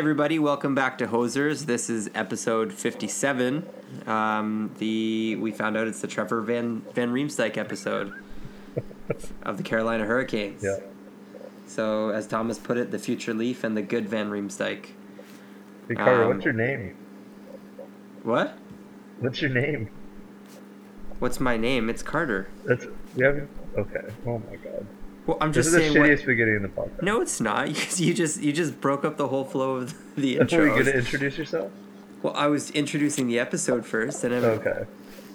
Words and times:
Everybody, 0.00 0.38
welcome 0.38 0.74
back 0.74 0.96
to 0.96 1.06
Hosers. 1.06 1.66
This 1.66 1.90
is 1.90 2.08
episode 2.14 2.72
57. 2.72 3.66
Um, 4.06 4.74
the 4.78 5.36
we 5.36 5.52
found 5.52 5.76
out 5.76 5.86
it's 5.88 6.00
the 6.00 6.06
Trevor 6.06 6.40
Van 6.40 6.80
Van 6.94 7.12
Riemsdyk 7.12 7.58
episode 7.58 8.14
of 9.42 9.58
the 9.58 9.62
Carolina 9.62 10.06
Hurricanes. 10.06 10.64
Yeah. 10.64 10.78
So 11.66 12.08
as 12.08 12.26
Thomas 12.26 12.58
put 12.58 12.78
it, 12.78 12.90
the 12.92 12.98
future 12.98 13.34
Leaf 13.34 13.62
and 13.62 13.76
the 13.76 13.82
good 13.82 14.08
Van 14.08 14.30
Riemsdyk. 14.30 14.86
Hey 15.86 15.94
Carter, 15.96 16.22
Um, 16.24 16.28
what's 16.30 16.46
your 16.46 16.54
name? 16.54 16.96
What? 18.22 18.56
What's 19.18 19.42
your 19.42 19.50
name? 19.50 19.90
What's 21.18 21.40
my 21.40 21.58
name? 21.58 21.90
It's 21.90 22.02
Carter. 22.02 22.48
That's 22.64 22.86
we 23.14 23.22
haven't. 23.22 23.50
Okay. 23.76 24.06
Oh 24.26 24.38
my 24.50 24.56
god. 24.56 24.86
Well, 25.30 25.38
I'm 25.40 25.52
This 25.52 25.66
just 25.66 25.68
is 25.68 25.72
the 25.74 25.78
saying. 25.92 25.98
What, 26.00 26.10
shittiest 26.10 26.26
beginning 26.26 26.56
in 26.56 26.62
the 26.62 26.68
podcast. 26.68 27.02
no, 27.02 27.20
it's 27.20 27.40
not. 27.40 27.68
You 28.00 28.12
just 28.12 28.42
you 28.42 28.52
just 28.52 28.80
broke 28.80 29.04
up 29.04 29.16
the 29.16 29.28
whole 29.28 29.44
flow 29.44 29.76
of 29.76 29.94
the 30.16 30.38
Are 30.38 30.40
intro. 30.40 30.64
you 30.64 30.70
gonna 30.70 30.90
introduce 30.96 31.38
yourself? 31.38 31.70
Well, 32.20 32.34
I 32.34 32.48
was 32.48 32.72
introducing 32.72 33.28
the 33.28 33.38
episode 33.38 33.86
first, 33.86 34.24
and 34.24 34.34
everyone, 34.34 34.58
Okay. 34.66 34.84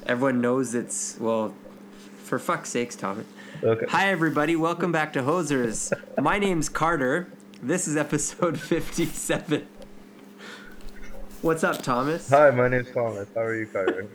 everyone 0.06 0.42
knows 0.42 0.76
it's 0.76 1.18
well. 1.18 1.54
For 2.26 2.40
fuck's 2.40 2.72
sakes, 2.72 2.98
Thomas. 2.98 3.26
Okay. 3.64 3.86
Hi, 3.88 4.10
everybody. 4.10 4.58
Welcome 4.58 4.92
back 4.92 5.14
to 5.14 5.22
Hosers. 5.22 5.94
My 6.22 6.40
name's 6.40 6.68
Carter. 6.68 7.30
This 7.64 7.88
is 7.88 7.96
episode 7.96 8.60
57. 8.60 9.66
What's 11.42 11.64
up, 11.64 11.82
Thomas? 11.82 12.30
Hi, 12.32 12.52
my 12.52 12.68
name's 12.68 12.92
Thomas. 12.92 13.30
How 13.34 13.44
are 13.44 13.56
you, 13.56 13.68
Carter? 13.68 14.08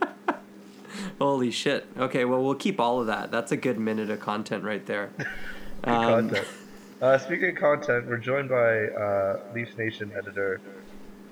Holy 1.19 1.49
shit. 1.49 1.87
Okay, 1.97 2.23
well, 2.25 2.43
we'll 2.43 2.53
keep 2.53 2.79
all 2.79 3.01
of 3.01 3.07
that. 3.07 3.31
That's 3.31 3.51
a 3.51 3.57
good 3.57 3.79
minute 3.79 4.11
of 4.11 4.19
content 4.19 4.63
right 4.63 4.85
there. 4.85 5.09
Good 5.83 5.91
Um, 5.91 6.27
content. 6.29 6.47
Uh, 7.01 7.17
speaking 7.17 7.49
of 7.49 7.55
content, 7.55 8.07
we're 8.07 8.17
joined 8.17 8.49
by 8.49 8.85
uh, 8.87 9.39
Leafs 9.55 9.75
Nation 9.77 10.11
editor 10.15 10.61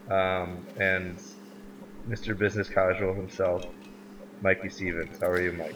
um, 0.09 0.66
and 0.80 1.17
Mr. 2.09 2.36
Business 2.38 2.67
Casual 2.70 3.14
himself, 3.14 3.66
Mikey 4.42 4.70
Stephens. 4.70 5.20
How 5.22 5.27
are 5.27 5.42
you, 5.42 5.52
Mike? 5.53 5.75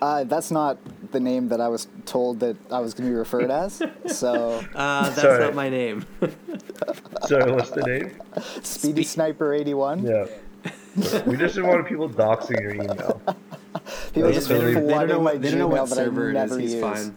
Uh, 0.00 0.24
that's 0.24 0.50
not 0.50 0.78
the 1.12 1.20
name 1.20 1.48
that 1.48 1.60
I 1.60 1.68
was 1.68 1.88
told 2.06 2.40
that 2.40 2.56
I 2.72 2.78
was 2.80 2.94
going 2.94 3.06
to 3.06 3.12
be 3.12 3.18
referred 3.18 3.50
as. 3.50 3.82
So, 4.06 4.64
Uh, 4.74 5.02
that's 5.10 5.20
Sorry. 5.20 5.44
not 5.44 5.54
my 5.54 5.68
name. 5.68 6.06
Sorry, 7.26 7.52
what's 7.52 7.70
the 7.70 7.82
name? 7.82 8.18
Speedy 8.62 9.02
Spe- 9.02 9.14
Sniper 9.14 9.52
81. 9.52 10.04
Yeah. 10.04 10.26
we 11.26 11.36
just 11.36 11.56
didn't 11.56 11.66
want 11.68 11.86
people 11.86 12.08
doxing 12.08 12.60
your 12.62 12.74
email. 12.74 13.20
People 14.14 14.30
That's 14.30 14.36
just 14.36 14.48
totally- 14.48 14.72
they 14.74 14.80
don't 14.80 14.86
know 14.86 14.94
flooding 14.94 15.16
my 15.16 15.22
what, 15.32 15.42
they 15.42 15.50
don't 15.50 15.58
know 15.58 15.68
Gmail 15.68 15.80
what 15.80 15.88
that 15.90 15.98
I 15.98 16.04
server 16.04 16.30
it 16.30 16.32
never. 16.34 16.58
He's 16.58 16.72
use. 16.74 16.80
fine. 16.82 17.14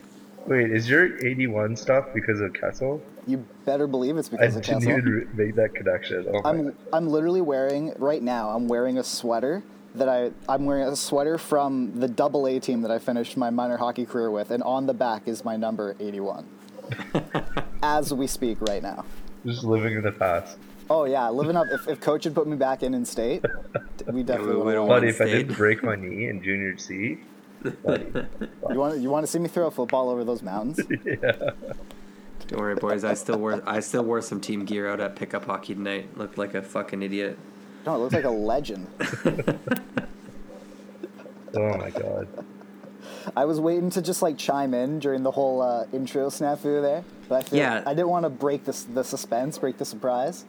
Wait, 0.48 0.72
is 0.72 0.90
your 0.90 1.18
81 1.26 1.76
stuff 1.76 2.06
because 2.14 2.40
of 2.40 2.54
Kessel? 2.54 3.02
You 3.26 3.46
better 3.66 3.86
believe 3.88 4.18
it's 4.18 4.30
I 4.30 4.32
because 4.32 4.56
of 4.56 4.62
didn't 4.64 4.82
Kessel. 4.84 4.98
even 5.00 5.30
make 5.36 5.56
that 5.56 5.76
connection. 5.76 6.26
Oh 6.34 6.42
I'm 6.46 6.76
I'm 6.94 7.08
literally 7.10 7.42
wearing 7.42 7.94
right 7.98 8.24
now. 8.24 8.50
I'm 8.50 8.68
wearing 8.70 8.98
a 8.98 9.04
sweater 9.04 9.64
that 9.96 10.08
I 10.08 10.32
I'm 10.48 10.66
wearing 10.66 10.84
a 10.88 10.96
sweater 10.96 11.38
from 11.38 12.00
the 12.00 12.08
Double 12.08 12.48
A 12.48 12.60
team 12.60 12.82
that 12.84 12.92
I 12.92 13.00
finished 13.00 13.36
my 13.36 13.50
minor 13.50 13.78
hockey 13.78 14.06
career 14.06 14.32
with, 14.32 14.52
and 14.52 14.64
on 14.64 14.86
the 14.86 14.94
back 14.94 15.28
is 15.28 15.44
my 15.44 15.58
number 15.58 15.96
81. 16.00 16.46
As 17.84 18.14
we 18.14 18.28
speak 18.28 18.62
right 18.62 18.82
now. 18.82 19.04
Just 19.46 19.64
living 19.66 19.94
in 19.96 20.04
the 20.04 20.12
past. 20.14 20.58
Oh 20.90 21.04
yeah, 21.04 21.30
living 21.30 21.58
up. 21.58 21.68
If, 21.72 21.88
if 21.90 22.00
coach 22.00 22.24
had 22.24 22.34
put 22.34 22.48
me 22.48 22.56
back 22.56 22.82
in 22.82 22.94
in 22.94 23.04
state, 23.04 23.44
we 24.08 24.24
definitely 24.24 24.56
we 24.56 24.62
would 24.62 24.76
have. 24.76 24.84
want- 24.86 25.02
Buddy, 25.02 25.10
if 25.10 25.20
I 25.20 25.26
didn't 25.26 25.56
break 25.58 25.84
my 25.84 25.96
knee 25.96 26.28
in 26.30 26.42
junior 26.42 26.78
C, 26.78 27.16
buddy. 27.16 27.24
You 28.70 28.80
want 28.80 29.00
you 29.00 29.10
want 29.10 29.26
to 29.26 29.32
see 29.32 29.40
me 29.40 29.48
throw 29.48 29.68
a 29.68 29.72
football 29.72 30.10
over 30.10 30.24
those 30.24 30.42
mountains? 30.42 30.80
yeah. 31.06 31.52
Don't 32.48 32.60
worry, 32.60 32.76
boys. 32.76 33.04
I 33.04 33.14
still 33.14 33.38
wore 33.40 33.62
I 33.66 33.80
still 33.80 34.04
wore 34.04 34.22
some 34.22 34.40
team 34.42 34.66
gear 34.66 34.90
out 34.90 35.00
at 35.00 35.16
pickup 35.16 35.46
hockey 35.46 35.74
tonight. 35.74 36.18
Looked 36.18 36.38
like 36.38 36.54
a 36.54 36.62
fucking 36.62 37.02
idiot. 37.02 37.38
No, 37.86 37.96
it 37.96 38.00
looks 38.00 38.14
like 38.14 38.26
a 38.26 38.30
legend. 38.30 38.88
Oh 41.56 41.78
my 41.78 41.90
god. 41.90 42.28
I 43.36 43.46
was 43.46 43.60
waiting 43.60 43.90
to 43.92 44.02
just 44.02 44.22
like 44.22 44.38
chime 44.38 44.74
in 44.74 45.00
during 45.00 45.24
the 45.24 45.32
whole 45.32 45.62
uh, 45.62 45.86
intro 45.94 46.28
snafu 46.28 46.82
there, 46.82 47.04
but 47.28 47.36
I 47.36 47.42
feel 47.44 47.60
Yeah. 47.60 47.84
I 47.86 47.94
didn't 47.94 48.10
want 48.10 48.26
to 48.26 48.30
break 48.30 48.66
this 48.66 48.84
the 48.84 49.04
suspense, 49.04 49.58
break 49.58 49.78
the 49.78 49.86
surprise. 49.86 50.46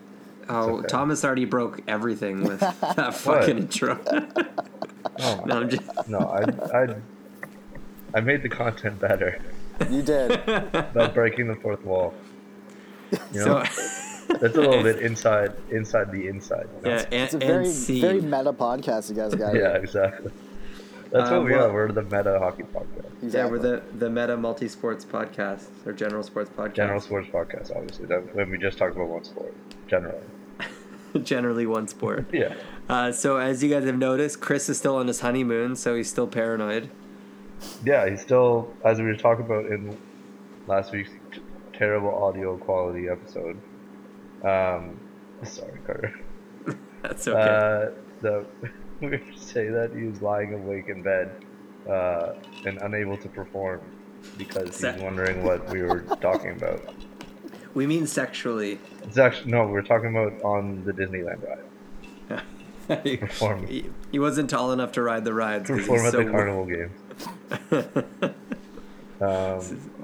Oh, 0.48 0.78
okay. 0.78 0.88
Thomas 0.88 1.24
already 1.24 1.44
broke 1.44 1.82
everything 1.88 2.42
with 2.42 2.60
that 2.60 3.14
fucking 3.14 3.58
intro. 3.58 3.98
Oh 5.20 5.42
no, 5.46 5.60
I'm 5.60 5.68
just. 5.70 5.82
No, 6.08 6.18
I, 6.18 6.78
I, 6.78 6.96
I 8.14 8.20
made 8.20 8.42
the 8.42 8.48
content 8.48 8.98
better 9.00 9.40
You 9.90 10.02
did. 10.02 10.44
by 10.94 11.08
breaking 11.08 11.48
the 11.48 11.56
fourth 11.56 11.84
wall. 11.84 12.14
You 13.32 13.44
know, 13.44 13.64
So, 13.64 14.34
that's 14.40 14.56
a 14.56 14.60
little 14.60 14.82
bit 14.82 14.98
inside, 15.08 15.52
inside 15.70 16.10
the 16.12 16.28
inside. 16.28 16.68
you 16.76 16.82
know? 16.90 16.96
yeah, 16.96 17.04
and, 17.12 17.14
It's 17.24 17.34
a 17.34 17.38
very 17.38 17.70
very 18.00 18.20
meta 18.20 18.52
podcast 18.52 19.08
you 19.10 19.16
guys 19.16 19.34
got. 19.34 19.54
Yeah, 19.54 19.76
exactly. 19.76 20.30
That's 21.10 21.30
Uh, 21.30 21.34
what 21.36 21.44
we 21.46 21.52
well- 21.52 21.68
are. 21.70 21.72
We're 21.72 21.92
the 21.92 22.02
meta 22.02 22.38
hockey 22.38 22.64
podcast, 22.64 23.32
Yeah, 23.34 23.46
we're 23.46 23.58
the 23.58 23.82
the 23.98 24.10
Meta 24.10 24.36
Multi 24.36 24.68
Sports 24.68 25.04
Podcast 25.06 25.64
or 25.86 25.92
General 25.94 26.22
Sports 26.22 26.50
Podcast. 26.54 26.74
general 26.74 27.00
sports 27.00 27.28
podcast. 27.28 27.74
Obviously, 27.74 28.04
that 28.06 28.34
when 28.34 28.50
we 28.50 28.58
just 28.58 28.76
talked 28.78 28.94
about 28.94 29.08
one 29.08 29.24
sport, 29.24 29.54
generally. 29.86 30.18
Generally 31.22 31.64
one 31.66 31.88
sport. 31.88 32.26
Yeah. 32.32 32.54
Uh, 32.88 33.12
so 33.12 33.36
as 33.36 33.62
you 33.62 33.68
guys 33.68 33.84
have 33.84 33.98
noticed, 33.98 34.40
Chris 34.40 34.68
is 34.68 34.78
still 34.78 34.96
on 34.96 35.06
his 35.08 35.20
honeymoon, 35.20 35.76
so 35.76 35.94
he's 35.94 36.08
still 36.08 36.26
paranoid. 36.26 36.90
Yeah, 37.84 38.08
he's 38.08 38.20
still, 38.22 38.72
as 38.84 38.98
we 38.98 39.04
were 39.04 39.16
talking 39.16 39.44
about 39.44 39.66
in 39.66 39.96
last 40.66 40.92
week's 40.92 41.10
t- 41.32 41.42
terrible 41.72 42.14
audio 42.14 42.56
quality 42.56 43.08
episode. 43.08 43.60
Um, 44.42 44.98
sorry, 45.42 45.78
Carter. 45.86 46.18
That's 47.02 47.28
okay. 47.28 47.38
Uh, 47.38 47.90
the 48.22 48.46
we 49.00 49.08
were 49.08 49.20
saying 49.36 49.72
that 49.72 49.92
he 49.94 50.04
was 50.04 50.22
lying 50.22 50.54
awake 50.54 50.88
in 50.88 51.02
bed 51.02 51.44
uh, 51.88 52.34
and 52.64 52.78
unable 52.78 53.16
to 53.18 53.28
perform 53.28 53.80
because 54.36 54.74
Se- 54.76 54.92
he's 54.94 55.02
wondering 55.02 55.42
what 55.44 55.68
we 55.70 55.82
were 55.82 56.00
talking 56.20 56.52
about. 56.52 56.80
we 57.74 57.86
mean 57.86 58.06
sexually. 58.06 58.78
It's 59.02 59.18
actually 59.18 59.50
no, 59.52 59.66
we're 59.66 59.82
talking 59.82 60.10
about 60.10 60.40
on 60.42 60.84
the 60.84 60.92
Disneyland 60.92 61.46
ride. 61.46 61.64
He, 63.04 63.16
Perform. 63.18 63.66
he 63.66 64.18
wasn't 64.18 64.48
tall 64.50 64.72
enough 64.72 64.92
to 64.92 65.02
ride 65.02 65.24
the 65.24 65.34
rides. 65.34 65.68
'cause 65.68 65.80
Perform 65.80 65.98
he's 65.98 66.06
at 66.08 66.12
so 66.12 66.24
the 66.24 66.30
carnival 66.30 66.66
games. 66.66 68.34
Um, 69.20 69.60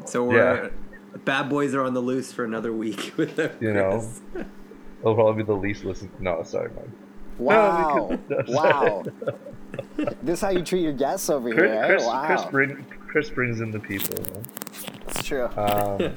So 0.07 0.25
we're 0.25 0.71
bad 1.25 1.49
boys 1.49 1.73
are 1.75 1.83
on 1.83 1.95
the 1.95 2.01
loose 2.01 2.33
for 2.33 2.45
another 2.45 2.73
week 2.73 3.13
with 3.17 3.37
them. 3.37 3.53
You 3.61 3.73
know. 3.73 4.05
it'll 5.01 5.15
probably 5.15 5.43
be 5.45 5.47
the 5.47 5.55
least 5.55 5.85
listened. 5.85 6.11
No, 6.19 6.43
sorry, 6.43 6.71
man. 6.71 6.93
Wow. 7.39 7.95
No, 7.99 8.07
we 8.07 8.17
could- 8.37 8.49
no, 8.49 8.55
wow. 8.55 9.05
this 10.23 10.39
is 10.39 10.41
how 10.41 10.51
you 10.51 10.63
treat 10.63 10.83
your 10.83 10.93
guests 10.93 11.31
over 11.31 11.53
Chris, 11.53 11.71
here. 11.71 11.83
eh? 11.83 11.87
Chris, 11.87 12.05
wow. 12.05 12.27
Chris, 12.27 12.45
bring, 12.51 12.87
Chris 13.07 13.31
brings 13.31 13.61
in 13.61 13.71
the 13.71 13.79
people. 13.79 14.17
You 14.19 14.33
know? 14.33 14.43
it's 15.09 15.23
true. 15.23 15.47
Um, 15.57 16.15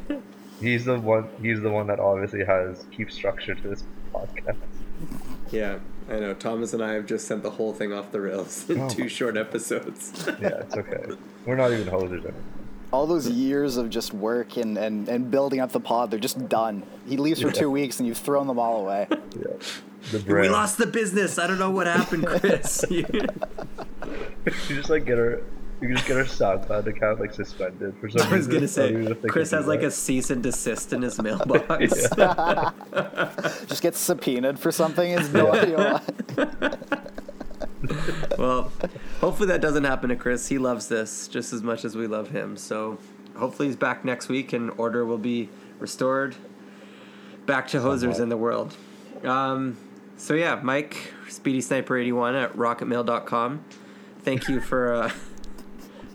he's 0.59 0.85
the 0.85 0.99
one. 0.99 1.27
He's 1.41 1.61
the 1.61 1.69
one 1.69 1.85
that 1.87 1.99
obviously 1.99 2.43
has 2.45 2.85
keeps 2.91 3.13
structure 3.13 3.53
to 3.53 3.67
this 3.67 3.83
podcast. 4.13 4.55
Yeah, 5.51 5.77
I 6.09 6.19
know. 6.19 6.33
Thomas 6.33 6.73
and 6.73 6.81
I 6.83 6.93
have 6.93 7.05
just 7.05 7.27
sent 7.27 7.43
the 7.43 7.49
whole 7.49 7.73
thing 7.73 7.91
off 7.93 8.11
the 8.11 8.21
rails 8.21 8.69
in 8.69 8.79
Oh. 8.81 8.89
two 8.89 9.09
short 9.09 9.35
episodes. 9.37 10.25
Yeah, 10.41 10.61
it's 10.61 10.75
okay. 10.77 11.03
We're 11.45 11.55
not 11.55 11.71
even 11.71 11.87
hosers 11.87 12.13
anymore. 12.23 12.33
All 12.93 13.05
those 13.05 13.27
years 13.27 13.75
of 13.75 13.89
just 13.89 14.13
work 14.13 14.55
and, 14.55 14.77
and, 14.77 15.09
and 15.09 15.29
building 15.29 15.59
up 15.59 15.71
the 15.73 15.79
pod, 15.81 16.09
they're 16.09 16.19
just 16.19 16.47
done. 16.47 16.83
He 17.05 17.17
leaves 17.17 17.41
for 17.41 17.47
Yeah. 17.47 17.53
two 17.53 17.69
weeks 17.71 17.99
and 17.99 18.07
you've 18.07 18.17
thrown 18.17 18.47
them 18.47 18.57
all 18.59 18.81
away. 18.85 19.07
Yeah, 19.09 19.17
the 20.13 20.33
we 20.33 20.47
lost 20.47 20.77
the 20.77 20.87
business. 20.87 21.37
I 21.37 21.47
don't 21.47 21.59
know 21.59 21.71
what 21.71 21.87
happened, 21.87 22.25
Chris. 22.25 22.85
you 22.89 23.03
just 24.69 24.89
like 24.89 25.05
get 25.05 25.19
our 25.19 25.41
We 25.79 25.87
can 25.87 25.95
just 25.95 26.07
get 26.07 26.17
our 26.17 26.23
SoundCloud 26.23 26.87
account 26.87 27.19
like 27.19 27.33
suspended 27.33 27.95
for 28.01 28.09
some 28.09 28.21
I 28.21 28.35
was 28.35 28.47
reason. 28.47 28.51
gonna 28.51 28.87
I 28.87 28.91
don't 28.91 29.01
even 29.03 29.21
say 29.21 29.27
Chris 29.29 29.51
has 29.51 29.65
do 29.65 29.69
like 29.69 29.83
a 29.83 29.91
cease 29.91 30.29
and 30.31 30.41
desist 30.41 30.91
in 30.91 31.03
his 31.03 31.21
mailbox. 31.21 31.91
Just 33.67 33.81
gets 33.83 33.99
subpoenaed 33.99 34.57
for 34.57 34.71
something. 34.71 35.11
Is 35.11 35.31
no 35.31 35.53
idea 35.53 36.01
why. 36.35 36.77
well, 38.37 38.71
hopefully 39.21 39.47
that 39.49 39.61
doesn't 39.61 39.83
happen 39.83 40.09
to 40.09 40.15
Chris. 40.15 40.47
He 40.47 40.57
loves 40.57 40.87
this 40.87 41.27
just 41.27 41.53
as 41.53 41.61
much 41.61 41.85
as 41.85 41.95
we 41.95 42.07
love 42.07 42.29
him. 42.31 42.57
So 42.57 42.97
hopefully 43.35 43.67
he's 43.67 43.75
back 43.75 44.03
next 44.03 44.29
week 44.29 44.53
and 44.53 44.71
order 44.77 45.05
will 45.05 45.17
be 45.19 45.49
restored. 45.79 46.35
Back 47.45 47.67
to 47.69 47.77
hosers 47.77 47.99
Somewhat. 47.99 48.19
in 48.21 48.29
the 48.29 48.37
world. 48.37 48.75
Um, 49.23 49.77
so 50.17 50.33
yeah, 50.33 50.59
Mike, 50.63 51.13
Speedy 51.29 51.61
Sniper 51.61 51.97
81 51.97 52.35
at 52.35 52.53
rocketmail.com. 52.53 53.63
Thank 54.23 54.49
you 54.49 54.59
for 54.59 54.93
uh, 54.93 55.11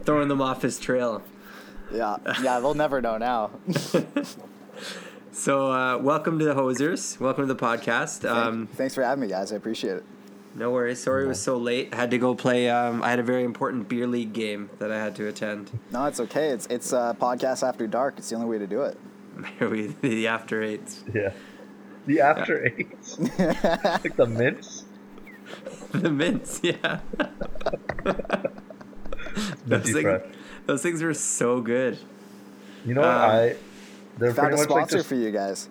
throwing 0.04 0.28
them 0.28 0.40
off 0.40 0.62
his 0.62 0.78
trail. 0.78 1.22
Yeah, 1.92 2.16
yeah, 2.42 2.60
they'll 2.60 2.74
never 2.74 3.00
know 3.00 3.18
now. 3.18 3.50
So 5.34 5.72
uh, 5.72 5.96
welcome 5.96 6.38
to 6.40 6.44
the 6.44 6.54
hosers. 6.54 7.18
Welcome 7.18 7.48
to 7.48 7.54
the 7.54 7.58
podcast. 7.58 8.28
Um, 8.28 8.66
Thanks 8.66 8.94
for 8.94 9.02
having 9.02 9.22
me, 9.22 9.28
guys. 9.28 9.50
I 9.50 9.56
appreciate 9.56 9.96
it. 9.96 10.04
no 10.54 10.70
worries. 10.70 11.02
Sorry 11.02 11.24
it 11.24 11.26
was 11.26 11.40
so 11.40 11.56
late. 11.56 11.88
I 11.90 11.96
had 11.96 12.10
to 12.10 12.18
go 12.18 12.34
play. 12.34 12.68
Um, 12.68 13.02
I 13.02 13.08
had 13.08 13.18
a 13.18 13.22
very 13.22 13.42
important 13.42 13.88
beer 13.88 14.06
league 14.06 14.34
game 14.34 14.68
that 14.78 14.92
I 14.92 14.98
had 14.98 15.16
to 15.16 15.26
attend. 15.28 15.70
No, 15.90 16.04
it's 16.04 16.20
okay. 16.20 16.48
It's 16.48 16.66
it's 16.66 16.92
uh, 16.92 17.14
podcast 17.14 17.66
after 17.66 17.86
dark. 17.86 18.16
It's 18.18 18.28
the 18.28 18.36
only 18.36 18.46
way 18.46 18.58
to 18.58 18.66
do 18.66 18.82
it. 18.82 18.98
we 19.60 19.96
the 20.02 20.28
after 20.28 20.62
eights. 20.62 21.02
Yeah. 21.14 21.32
The 22.04 22.20
after 22.20 22.66
eights. 22.66 23.18
like 23.18 24.16
the 24.16 24.26
mints. 24.28 24.84
the 25.92 26.10
mints, 26.10 26.60
yeah. 26.62 27.00
Those, 29.34 29.54
Minty 29.66 29.92
things, 29.92 30.02
fresh. 30.04 30.22
those 30.66 30.82
things 30.82 31.02
were 31.02 31.14
so 31.14 31.60
good. 31.60 31.98
You 32.84 32.94
know 32.94 33.00
what? 33.02 33.10
Um, 33.10 33.30
I. 33.30 33.56
They're 34.18 34.34
Found 34.34 34.48
a 34.54 34.56
much 34.58 34.68
like 34.68 34.88
sponsor 34.88 35.02
for 35.02 35.14
you 35.14 35.30
guys. 35.30 35.68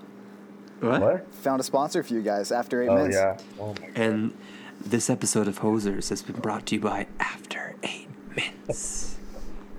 What? 0.79 1.01
What? 1.01 1.33
Found 1.35 1.59
a 1.59 1.63
sponsor 1.63 2.01
for 2.03 2.13
you 2.13 2.21
guys 2.23 2.51
after 2.51 2.81
eight 2.81 2.87
Oh 2.89 2.95
minutes. 2.95 3.15
yeah. 3.15 3.37
Oh 3.59 3.75
my. 3.79 3.87
And 3.95 4.33
this 4.83 5.09
episode 5.11 5.47
of 5.47 5.59
Hosers 5.59 6.09
has 6.09 6.21
been 6.23 6.37
brought 6.39 6.65
to 6.67 6.75
you 6.75 6.81
by 6.81 7.05
After 7.19 7.75
Eight 7.83 8.07
Mints. 8.35 9.15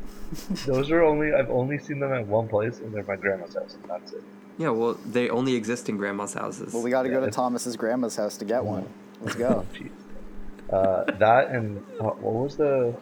Those 0.67 0.91
are 0.91 1.03
only. 1.03 1.33
I've 1.35 1.51
only 1.51 1.79
seen 1.79 1.99
them 1.99 2.13
at 2.13 2.27
one 2.27 2.49
place, 2.49 2.79
and 2.79 2.95
they're 2.95 3.03
my 3.03 3.17
grandma's 3.17 3.55
house, 3.55 3.75
and 3.81 3.91
that's 3.91 4.13
it. 4.13 4.23
yeah, 4.59 4.71
well, 4.71 4.95
they 5.05 5.29
only 5.29 5.55
exist 5.57 5.89
in 5.89 5.97
grandma's 5.97 6.35
houses. 6.35 6.73
Well, 6.73 6.83
we 6.83 6.91
got 6.91 7.03
to 7.03 7.09
go 7.09 7.19
to 7.21 7.27
Yeah. 7.27 7.31
Thomas's 7.33 7.77
grandma's 7.77 8.15
house 8.17 8.37
to 8.39 8.45
get 8.45 8.65
one. 8.65 8.89
Let's 9.21 9.35
go. 9.37 9.67
Jeez. 9.75 9.91
Uh, 10.73 11.05
that 11.19 11.49
and 11.51 11.79
uh, 12.01 12.05
what 12.05 12.33
was 12.35 12.57
the 12.57 12.95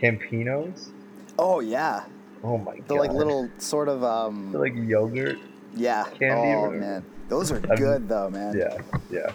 Campinos? 0.00 0.90
oh 1.38 1.60
yeah, 1.60 2.04
Oh 2.44 2.56
my 2.58 2.76
god. 2.76 2.88
the 2.88 2.94
like 2.94 3.10
little 3.12 3.48
sort 3.58 3.88
of 3.88 4.02
um. 4.04 4.52
They're 4.52 4.60
like 4.60 4.74
yogurt. 4.76 5.38
Yeah. 5.74 6.04
candy 6.04 6.52
oh 6.54 6.60
whatever. 6.66 6.78
man, 6.80 7.04
those 7.28 7.50
are 7.52 7.60
good 7.60 8.08
though, 8.08 8.30
man. 8.30 8.56
Yeah. 8.56 8.78
Yeah. 9.10 9.32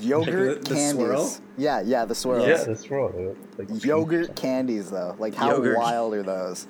Yogurt 0.00 0.62
The- 0.64 0.68
the 0.70 0.74
candies. 0.76 0.90
swirl? 0.92 1.30
Yeah, 1.58 1.80
yeah, 1.80 2.04
the 2.04 2.14
swirls. 2.14 2.46
Yeah. 2.46 2.62
That's 2.64 2.90
wrong. 2.90 3.36
Like 3.58 3.68
Yogurt 3.84 4.26
something. 4.26 4.42
candies 4.42 4.90
though. 4.90 5.16
Like 5.18 5.34
how 5.34 5.50
Yogurt. 5.50 5.76
wild 5.78 6.14
are 6.14 6.22
those? 6.22 6.66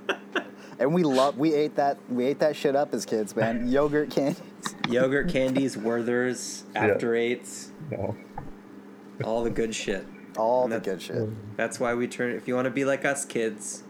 and 0.78 0.94
we 0.94 1.02
love 1.02 1.36
we 1.38 1.54
ate 1.54 1.74
that 1.76 1.98
we 2.08 2.24
ate 2.24 2.38
that 2.38 2.54
shit 2.56 2.76
up 2.76 2.94
as 2.94 3.04
kids, 3.04 3.34
man. 3.34 3.66
Yogurt 3.70 4.10
candies. 4.10 4.40
Yogurt 4.88 5.28
candies, 5.28 5.76
Werther's, 5.76 6.64
Yeah. 6.74 6.86
After 6.86 7.14
Eights, 7.16 7.72
No. 7.90 8.14
all 9.24 9.42
the 9.42 9.50
good 9.50 9.74
shit. 9.74 10.06
All 10.36 10.64
And 10.64 10.72
the 10.72 10.80
good 10.80 11.00
shit. 11.02 11.28
That's 11.56 11.78
why 11.80 11.94
we 11.94 12.06
turn. 12.08 12.32
If 12.32 12.46
you 12.48 12.54
want 12.54 12.66
to 12.66 12.70
be 12.70 12.84
like 12.84 13.04
us 13.04 13.24
kids, 13.24 13.82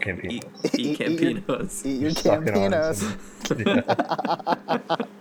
Campinos. 0.00 0.32
eat 0.32 0.44
Eat 0.80 1.00
your- 1.00 1.08
Campinos. 1.08 1.86
Eat 1.86 2.00
your 2.00 2.10
Sucking 2.10 2.56
on 2.56 2.72
Campinos. 2.72 5.08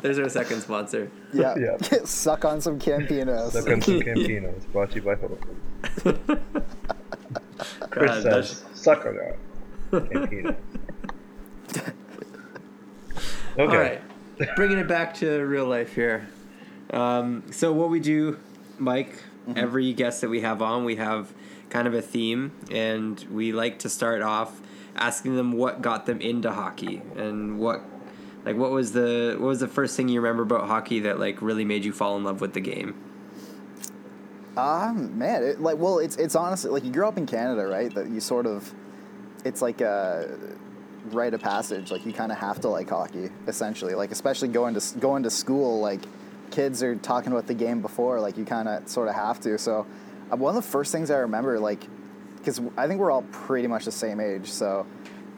There's 0.02 0.18
our 0.18 0.28
second 0.30 0.62
sponsor. 0.62 1.10
Yeah. 1.32 1.54
Yeah. 1.58 1.76
Suck 2.04 2.44
on 2.46 2.60
some 2.60 2.78
Campinos. 2.78 3.50
Suck 3.52 3.68
on 3.68 3.82
some 3.82 4.00
Campinos. 4.00 4.66
Brought 4.72 4.90
to 4.92 4.96
you 4.96 5.02
by 5.02 5.14
Hope. 5.16 5.44
Chris 7.90 8.10
God, 8.10 8.22
says, 8.22 8.64
suck 8.74 9.04
on 9.04 9.16
that. 9.16 9.36
Campino. 9.90 10.56
Okay. 13.58 13.58
All 13.58 13.66
right, 13.66 14.00
bringing 14.56 14.78
it 14.78 14.86
back 14.88 15.12
to 15.14 15.40
real 15.44 15.66
life 15.66 15.94
here. 15.94 16.26
Um, 16.92 17.42
so 17.50 17.72
what 17.72 17.90
we 17.90 18.00
do, 18.00 18.38
Mike, 18.78 19.12
every 19.56 19.92
guest 19.92 20.20
that 20.20 20.28
we 20.28 20.40
have 20.40 20.62
on, 20.62 20.84
we 20.84 20.96
have 20.96 21.32
kind 21.68 21.86
of 21.86 21.94
a 21.94 22.02
theme, 22.02 22.52
and 22.70 23.24
we 23.30 23.52
like 23.52 23.78
to 23.80 23.88
start 23.88 24.22
off 24.22 24.60
asking 24.96 25.36
them 25.36 25.52
what 25.52 25.82
got 25.82 26.06
them 26.06 26.20
into 26.20 26.50
hockey 26.50 27.00
and 27.16 27.58
what, 27.58 27.82
like, 28.44 28.56
what 28.56 28.70
was 28.70 28.92
the 28.92 29.36
what 29.38 29.46
was 29.46 29.60
the 29.60 29.68
first 29.68 29.96
thing 29.96 30.08
you 30.08 30.20
remember 30.20 30.42
about 30.42 30.66
hockey 30.66 31.00
that 31.00 31.18
like 31.18 31.40
really 31.40 31.64
made 31.64 31.84
you 31.84 31.92
fall 31.92 32.16
in 32.16 32.24
love 32.24 32.40
with 32.40 32.54
the 32.54 32.60
game? 32.60 32.94
Um, 34.56 35.16
man, 35.16 35.42
it, 35.44 35.60
like, 35.60 35.78
well, 35.78 35.98
it's 35.98 36.16
it's 36.16 36.34
honestly 36.34 36.70
like 36.70 36.84
you 36.84 36.90
grew 36.90 37.06
up 37.06 37.16
in 37.16 37.26
Canada, 37.26 37.66
right? 37.66 37.94
That 37.94 38.08
you 38.08 38.20
sort 38.20 38.46
of, 38.46 38.72
it's 39.44 39.62
like 39.62 39.80
a 39.80 40.38
rite 41.12 41.34
of 41.34 41.40
passage. 41.40 41.90
Like 41.90 42.04
you 42.04 42.12
kind 42.12 42.32
of 42.32 42.38
have 42.38 42.60
to 42.60 42.68
like 42.68 42.90
hockey, 42.90 43.30
essentially. 43.46 43.94
Like 43.94 44.10
especially 44.10 44.48
going 44.48 44.74
to 44.74 44.98
going 44.98 45.22
to 45.22 45.30
school, 45.30 45.80
like 45.80 46.02
kids 46.50 46.82
are 46.82 46.96
talking 46.96 47.32
about 47.32 47.46
the 47.46 47.54
game 47.54 47.80
before. 47.80 48.20
Like 48.20 48.36
you 48.36 48.44
kind 48.44 48.68
of 48.68 48.88
sort 48.88 49.08
of 49.08 49.14
have 49.14 49.40
to. 49.40 49.58
So, 49.58 49.86
uh, 50.32 50.36
one 50.36 50.56
of 50.56 50.62
the 50.62 50.68
first 50.68 50.92
things 50.92 51.10
I 51.10 51.18
remember, 51.18 51.58
like, 51.58 51.82
because 52.36 52.60
I 52.76 52.86
think 52.86 53.00
we're 53.00 53.10
all 53.10 53.22
pretty 53.30 53.68
much 53.68 53.84
the 53.84 53.92
same 53.92 54.20
age, 54.20 54.50
so 54.50 54.86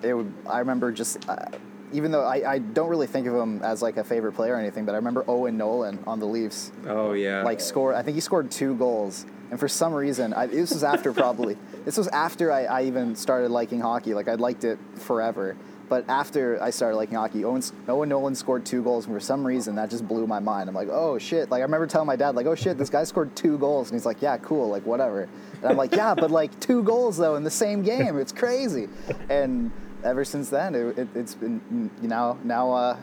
it 0.02 0.14
would. 0.14 0.32
I 0.46 0.58
remember 0.58 0.92
just. 0.92 1.28
Uh, 1.28 1.46
even 1.94 2.10
though 2.10 2.24
I, 2.24 2.52
I 2.54 2.58
don't 2.58 2.88
really 2.88 3.06
think 3.06 3.26
of 3.26 3.34
him 3.34 3.62
as 3.62 3.82
like 3.82 3.98
a 3.98 4.04
favorite 4.04 4.32
player 4.32 4.54
or 4.54 4.56
anything, 4.56 4.86
but 4.86 4.92
I 4.92 4.96
remember 4.96 5.24
Owen 5.28 5.58
Nolan 5.58 5.98
on 6.06 6.20
the 6.20 6.26
Leafs 6.26 6.72
Oh 6.86 7.12
yeah, 7.12 7.42
like 7.42 7.60
score, 7.60 7.94
I 7.94 8.02
think 8.02 8.14
he 8.14 8.22
scored 8.22 8.50
two 8.50 8.74
goals, 8.76 9.26
and 9.50 9.60
for 9.60 9.68
some 9.68 9.92
reason, 9.92 10.32
I, 10.32 10.46
this 10.46 10.72
was 10.72 10.84
after 10.84 11.12
probably. 11.12 11.58
This 11.84 11.98
was 11.98 12.08
after 12.08 12.50
I, 12.50 12.64
I 12.64 12.82
even 12.84 13.14
started 13.14 13.50
liking 13.50 13.80
hockey. 13.80 14.14
Like 14.14 14.26
I'd 14.26 14.40
liked 14.40 14.64
it 14.64 14.78
forever, 14.94 15.54
but 15.92 16.08
after 16.08 16.58
I 16.62 16.70
started 16.70 16.96
liking 16.96 17.16
hockey, 17.16 17.44
Owen, 17.44 17.62
Owen 17.86 18.08
Nolan 18.08 18.34
scored 18.34 18.64
two 18.64 18.82
goals, 18.82 19.04
and 19.04 19.14
for 19.14 19.20
some 19.20 19.46
reason 19.46 19.74
that 19.74 19.90
just 19.90 20.08
blew 20.08 20.26
my 20.26 20.38
mind. 20.38 20.70
I'm 20.70 20.74
like, 20.74 20.88
oh 20.90 21.18
shit! 21.18 21.50
Like 21.50 21.58
I 21.58 21.64
remember 21.64 21.86
telling 21.86 22.06
my 22.06 22.16
dad, 22.16 22.34
like, 22.34 22.46
oh 22.46 22.54
shit, 22.54 22.78
this 22.78 22.88
guy 22.88 23.04
scored 23.04 23.36
two 23.36 23.58
goals, 23.58 23.90
and 23.90 23.94
he's 23.94 24.06
like, 24.06 24.22
yeah, 24.22 24.38
cool, 24.38 24.70
like 24.70 24.86
whatever. 24.86 25.28
And 25.56 25.64
I'm 25.66 25.76
like, 25.76 25.94
yeah, 25.94 26.14
but 26.14 26.30
like 26.30 26.58
two 26.60 26.82
goals 26.82 27.18
though 27.18 27.36
in 27.36 27.44
the 27.44 27.50
same 27.50 27.82
game, 27.82 28.18
it's 28.18 28.32
crazy. 28.32 28.88
And 29.28 29.70
ever 30.02 30.24
since 30.24 30.48
then, 30.48 30.74
it, 30.74 30.96
it, 30.96 31.08
it's 31.14 31.34
been 31.34 31.90
you 32.00 32.08
know 32.08 32.38
now 32.42 32.72
uh, 32.72 32.96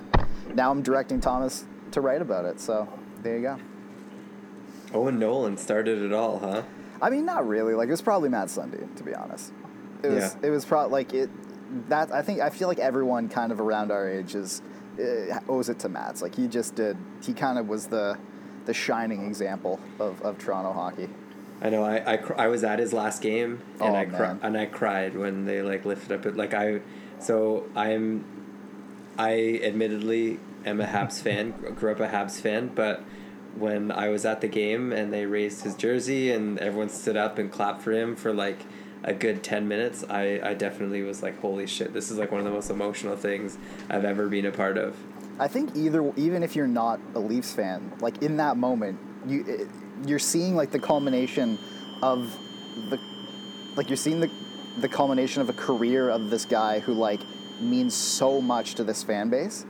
now 0.56 0.72
I'm 0.72 0.82
directing 0.82 1.22
Thomas 1.22 1.66
to 1.92 2.02
write 2.02 2.24
about 2.24 2.46
it. 2.46 2.60
So 2.60 2.92
there 3.22 3.36
you 3.36 3.44
go. 3.44 3.60
Owen 4.96 5.20
Nolan 5.20 5.58
started 5.58 6.02
it 6.02 6.12
all, 6.12 6.40
huh? 6.40 6.64
I 7.04 7.12
mean, 7.12 7.24
not 7.24 7.48
really. 7.48 7.76
Like 7.76 7.88
it 7.88 7.92
was 7.92 8.02
probably 8.02 8.30
Mats 8.30 8.58
Sundin, 8.58 8.96
to 8.96 9.04
be 9.04 9.14
honest. 9.14 9.54
It 10.02 10.10
was. 10.10 10.36
Yeah. 10.42 10.48
It 10.48 10.50
was 10.50 10.66
probably 10.66 10.92
like 10.92 11.14
it. 11.14 11.30
That 11.90 12.12
I 12.14 12.22
think 12.22 12.40
I 12.42 12.50
feel 12.50 12.68
like 12.68 12.80
everyone 12.80 13.30
kind 13.30 13.52
of 13.52 13.60
around 13.60 13.92
our 13.92 14.10
age 14.10 14.34
is 14.36 14.62
uh, 15.00 15.40
owes 15.48 15.70
it 15.70 15.80
to 15.80 15.90
Mats. 15.90 16.22
Like 16.22 16.36
he 16.36 16.48
just 16.48 16.76
did. 16.76 16.98
He 17.24 17.34
kind 17.34 17.58
of 17.60 17.68
was 17.68 17.88
the 17.88 18.18
the 18.66 18.74
shining 18.74 19.26
example 19.26 19.80
of, 20.00 20.22
of 20.22 20.38
Toronto 20.38 20.74
hockey. 20.74 21.10
I 21.62 21.70
know. 21.70 21.84
I 21.84 22.14
I, 22.14 22.18
cr- 22.18 22.36
I 22.38 22.48
was 22.48 22.64
at 22.64 22.80
his 22.80 22.94
last 22.94 23.22
game, 23.22 23.62
and 23.82 23.82
Oh, 23.82 23.96
I 23.96 24.06
man. 24.06 24.40
and 24.42 24.58
I 24.58 24.66
cried 24.66 25.16
when 25.16 25.46
they 25.46 25.62
like 25.62 25.86
lifted 25.86 26.12
up 26.12 26.26
it. 26.26 26.36
Like 26.36 26.54
I, 26.54 26.82
so 27.20 27.66
I'm, 27.76 28.24
I 29.18 29.60
admittedly 29.64 30.40
am 30.66 30.80
a 30.82 30.86
Habs 30.86 31.22
fan. 31.24 31.52
Grew 31.76 31.92
up 31.92 32.00
a 32.00 32.08
Habs 32.08 32.40
fan, 32.40 32.72
but 32.74 33.04
when 33.58 33.92
I 33.92 34.10
was 34.10 34.26
at 34.26 34.42
the 34.42 34.48
game 34.48 34.92
and 34.94 35.12
they 35.12 35.26
raised 35.26 35.64
his 35.64 35.76
jersey 35.76 36.32
and 36.32 36.58
everyone 36.60 36.90
stood 36.90 37.18
up 37.18 37.38
and 37.38 37.52
clapped 37.52 37.82
for 37.82 37.92
him 37.92 38.16
for 38.16 38.34
like 38.34 38.60
a 39.04 39.14
good 39.14 39.44
10 39.44 39.68
minutes 39.68 40.04
I, 40.10 40.42
I 40.44 40.54
definitely 40.54 41.04
was 41.04 41.24
like 41.24 41.40
holy 41.40 41.68
shit 41.68 41.94
this 41.94 42.12
is 42.12 42.18
like 42.18 42.32
one 42.32 42.40
of 42.40 42.46
the 42.46 42.52
most 42.52 42.70
emotional 42.70 43.16
things 43.16 43.58
i've 43.90 44.04
ever 44.04 44.28
been 44.28 44.46
a 44.46 44.52
part 44.52 44.78
of 44.78 44.96
I 45.40 45.48
think 45.48 45.76
either 45.76 46.12
even 46.18 46.44
if 46.44 46.56
you're 46.56 46.68
not 46.68 47.00
a 47.16 47.20
Leafs 47.20 47.54
fan, 47.54 47.94
like 48.02 48.22
in 48.22 48.38
that 48.38 48.58
moment, 48.58 49.00
you 49.26 49.46
it, 49.48 49.68
you're 50.06 50.20
seeing 50.20 50.56
like 50.56 50.72
the 50.72 50.80
culmination 50.80 51.58
of 52.04 52.38
the 52.90 53.00
like 53.76 53.90
you're 53.90 53.98
seeing 53.98 54.20
the 54.20 54.30
the 54.80 54.90
culmination 54.90 55.42
of 55.42 55.50
a 55.50 55.54
career 55.54 56.10
of 56.10 56.30
this 56.30 56.46
guy 56.46 56.80
who 56.80 56.94
like 56.94 57.22
means 57.62 57.94
so 57.94 58.42
much 58.42 58.76
to 58.76 58.84
this 58.84 59.02
fan 59.02 59.30
base. 59.30 59.66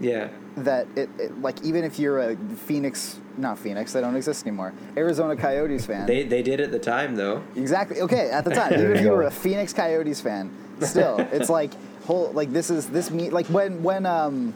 yeah 0.00 0.28
that 0.56 0.86
it, 0.96 1.08
it 1.18 1.40
like 1.40 1.62
even 1.62 1.84
if 1.84 1.98
you're 1.98 2.18
a 2.18 2.36
Phoenix, 2.66 3.18
not 3.38 3.58
Phoenix, 3.58 3.92
they 3.92 4.00
don't 4.00 4.16
exist 4.16 4.46
anymore. 4.46 4.72
Arizona 4.96 5.36
Coyotes 5.36 5.86
fan. 5.86 6.06
they 6.06 6.22
they 6.24 6.42
did 6.42 6.60
at 6.60 6.70
the 6.70 6.78
time 6.78 7.14
though 7.16 7.42
exactly. 7.56 8.00
Okay, 8.00 8.30
at 8.30 8.44
the 8.44 8.50
time, 8.54 8.72
even 8.74 8.92
if 8.92 9.00
you 9.00 9.06
you 9.06 9.12
were 9.12 9.22
a 9.24 9.30
Phoenix 9.30 9.72
Coyotes 9.72 10.20
fan, 10.20 10.50
still, 10.80 11.18
it's 11.32 11.48
like 11.50 11.72
whole 12.04 12.30
like 12.32 12.52
this 12.52 12.70
is 12.70 12.88
this 12.88 13.10
me 13.10 13.30
like 13.30 13.46
when 13.46 13.82
when 13.82 14.06
um 14.06 14.54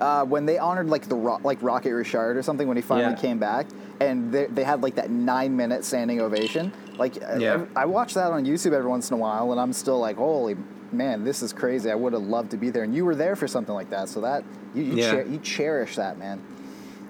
uh, 0.00 0.24
when 0.24 0.44
they 0.46 0.58
honored 0.58 0.88
like 0.88 1.08
the 1.08 1.14
Ro- 1.14 1.40
like 1.44 1.62
Rocket 1.62 1.94
Richard 1.94 2.36
or 2.36 2.42
something 2.42 2.66
when 2.66 2.76
he 2.76 2.82
finally 2.82 3.14
Yeah. 3.14 3.20
came 3.20 3.38
back 3.38 3.66
and 4.00 4.32
they, 4.32 4.46
they 4.46 4.64
had 4.64 4.82
like 4.82 4.96
that 4.96 5.10
nine 5.10 5.56
minute 5.56 5.84
standing 5.84 6.20
ovation 6.20 6.72
Like 6.98 7.14
Yeah. 7.38 7.64
I, 7.76 7.82
I 7.82 7.84
watch 7.84 8.14
that 8.14 8.32
on 8.32 8.44
YouTube 8.44 8.72
every 8.72 8.90
once 8.90 9.10
in 9.10 9.14
a 9.14 9.18
while, 9.18 9.52
and 9.52 9.60
I'm 9.60 9.72
still 9.72 10.00
like, 10.00 10.16
holy 10.16 10.56
man, 10.90 11.22
this 11.24 11.40
is 11.42 11.52
crazy. 11.52 11.88
I 11.90 11.94
would 11.94 12.12
have 12.14 12.22
loved 12.24 12.50
to 12.50 12.56
be 12.56 12.68
there, 12.70 12.82
and 12.82 12.92
you 12.94 13.04
were 13.04 13.14
there 13.14 13.36
for 13.36 13.46
something 13.48 13.74
like 13.74 13.90
that, 13.90 14.08
so 14.08 14.20
that 14.22 14.42
you 14.74 14.82
you, 14.82 14.94
Yeah. 14.96 15.10
cher- 15.10 15.26
you 15.26 15.38
cherish 15.38 15.94
that, 15.96 16.18
man. 16.18 16.40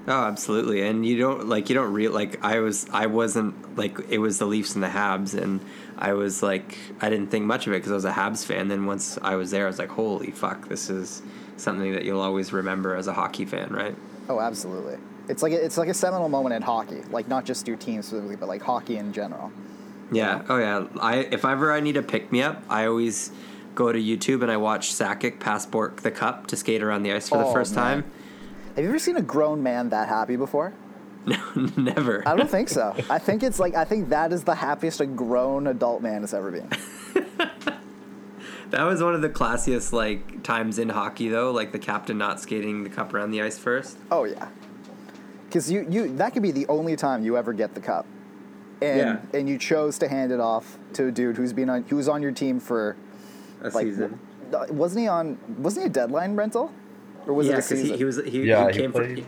Oh, 0.09 0.25
absolutely. 0.25 0.83
And 0.83 1.07
you 1.07 1.17
don't 1.19 1.47
like 1.49 1.69
you 1.69 1.75
don't 1.75 1.93
real 1.93 2.13
like 2.13 2.43
I 2.45 2.59
was 2.59 2.87
I 2.93 3.07
wasn't 3.07 3.77
like 3.79 3.97
it 4.09 4.19
was 4.19 4.39
the 4.39 4.47
Leafs 4.47 4.75
and 4.75 4.83
the 4.83 4.89
Habs 4.89 5.41
and 5.41 5.61
I 5.97 6.15
was 6.15 6.43
like 6.43 6.77
I 7.01 7.09
didn't 7.09 7.29
think 7.31 7.45
much 7.45 7.67
of 7.67 7.73
it 7.73 7.77
because 7.77 7.93
I 7.93 7.95
was 7.95 8.05
a 8.05 8.13
Habs 8.13 8.45
fan. 8.45 8.69
Then 8.69 8.87
once 8.87 9.19
I 9.23 9.37
was 9.37 9.51
there, 9.53 9.65
I 9.65 9.69
was 9.69 9.79
like, 9.79 9.91
holy 9.91 10.33
fuck, 10.33 10.69
this 10.69 10.91
is 10.91 11.23
something 11.57 11.93
that 11.93 12.05
you'll 12.05 12.21
always 12.21 12.53
remember 12.53 12.97
as 12.97 13.07
a 13.07 13.13
hockey 13.13 13.45
fan, 13.45 13.71
right? 13.73 13.95
Oh, 14.29 14.41
absolutely. 14.41 14.97
It's 15.29 15.43
like 15.43 15.53
a, 15.53 15.65
it's 15.65 15.79
like 15.79 15.89
a 15.89 15.95
seminal 15.95 16.29
moment 16.29 16.55
in 16.57 16.63
hockey, 16.63 17.03
like 17.11 17.29
not 17.29 17.45
just 17.45 17.69
your 17.69 17.77
team 17.77 18.03
specifically, 18.03 18.35
but 18.37 18.49
like 18.49 18.63
hockey 18.63 18.97
in 18.97 19.13
general. 19.13 19.53
Yeah. 20.11 20.43
Oh 20.49 20.59
yeah. 20.59 20.87
I 21.01 21.19
if 21.19 21.45
ever 21.45 21.71
I 21.73 21.79
need 21.79 21.97
a 21.97 22.03
pick 22.03 22.33
me 22.33 22.43
up, 22.43 22.61
I 22.69 22.87
always 22.87 23.31
go 23.77 23.93
to 23.93 23.99
YouTube 23.99 24.43
and 24.43 24.51
I 24.51 24.57
watch 24.57 24.93
Sakic 24.93 25.39
pass 25.39 25.65
Bourque 25.65 26.03
the 26.03 26.11
cup 26.11 26.49
to 26.49 26.57
skate 26.57 26.83
around 26.83 27.05
the 27.05 27.13
ice 27.13 27.29
for 27.29 27.39
the 27.39 27.45
Oh, 27.47 27.53
first 27.53 27.77
man. 27.77 28.03
time. 28.03 28.13
Have 28.75 28.85
you 28.85 28.89
ever 28.89 28.99
seen 28.99 29.17
a 29.17 29.23
grown 29.23 29.63
man 29.63 29.91
that 29.91 30.09
happy 30.09 30.37
before? 30.37 30.73
No, 31.27 31.37
never. 31.77 32.27
I 32.27 32.35
don't 32.37 32.51
think 32.51 32.69
so. 32.69 32.95
I 33.11 33.19
think 33.19 33.43
it's 33.43 33.61
like 33.61 33.75
I 33.75 33.85
think 33.85 34.09
that 34.09 34.33
is 34.33 34.45
the 34.45 34.55
happiest 34.55 35.01
a 35.01 35.07
grown 35.07 35.67
adult 35.69 36.03
man 36.03 36.23
has 36.23 36.35
ever 36.35 36.51
been. 36.51 36.69
That 38.71 38.85
was 38.85 39.03
one 39.03 39.15
of 39.15 39.21
the 39.21 39.29
classiest 39.29 39.93
like 39.93 40.43
times 40.43 40.79
in 40.79 40.89
hockey 40.89 41.29
though, 41.29 41.51
like 41.53 41.73
the 41.73 41.79
captain 41.79 42.17
not 42.17 42.41
skating 42.41 42.85
the 42.85 42.89
cup 42.89 43.13
around 43.13 43.31
the 43.31 43.43
ice 43.43 43.59
first. 43.59 43.99
Oh 44.11 44.25
yeah, 44.25 44.49
because 45.47 45.71
you 45.71 45.87
you 45.91 46.17
that 46.17 46.33
could 46.33 46.43
be 46.43 46.53
the 46.53 46.67
only 46.69 46.97
time 46.97 47.23
you 47.23 47.37
ever 47.37 47.53
get 47.53 47.75
the 47.75 47.83
cup, 47.83 48.07
and 48.81 48.99
Yeah. 48.99 49.39
and 49.39 49.47
you 49.47 49.59
chose 49.59 49.99
to 49.99 50.09
hand 50.09 50.33
it 50.33 50.41
off 50.41 50.79
to 50.95 51.09
a 51.09 51.11
dude 51.11 51.37
who's 51.37 51.53
been 51.53 51.69
on 51.69 51.83
who 51.83 51.97
was 51.97 52.09
on 52.09 52.23
your 52.23 52.33
team 52.33 52.59
for 52.59 52.97
A 53.61 53.69
like 53.69 53.85
season. 53.89 54.19
wasn't 54.71 55.03
he 55.03 55.07
on 55.09 55.37
wasn't 55.59 55.83
he 55.85 55.91
a 55.91 55.93
deadline 55.93 56.35
rental 56.35 56.73
or 57.27 57.35
was 57.35 57.47
yeah, 57.47 57.55
it 57.55 57.55
a 57.55 57.57
because 57.59 57.69
season? 57.69 57.87
he, 57.93 57.97
he 57.99 58.05
was 58.05 58.17
he, 58.25 58.43
Yeah, 58.43 58.67
he 58.69 58.73
he 58.75 58.79
came 58.81 58.93
from, 58.93 59.05
played- 59.15 59.27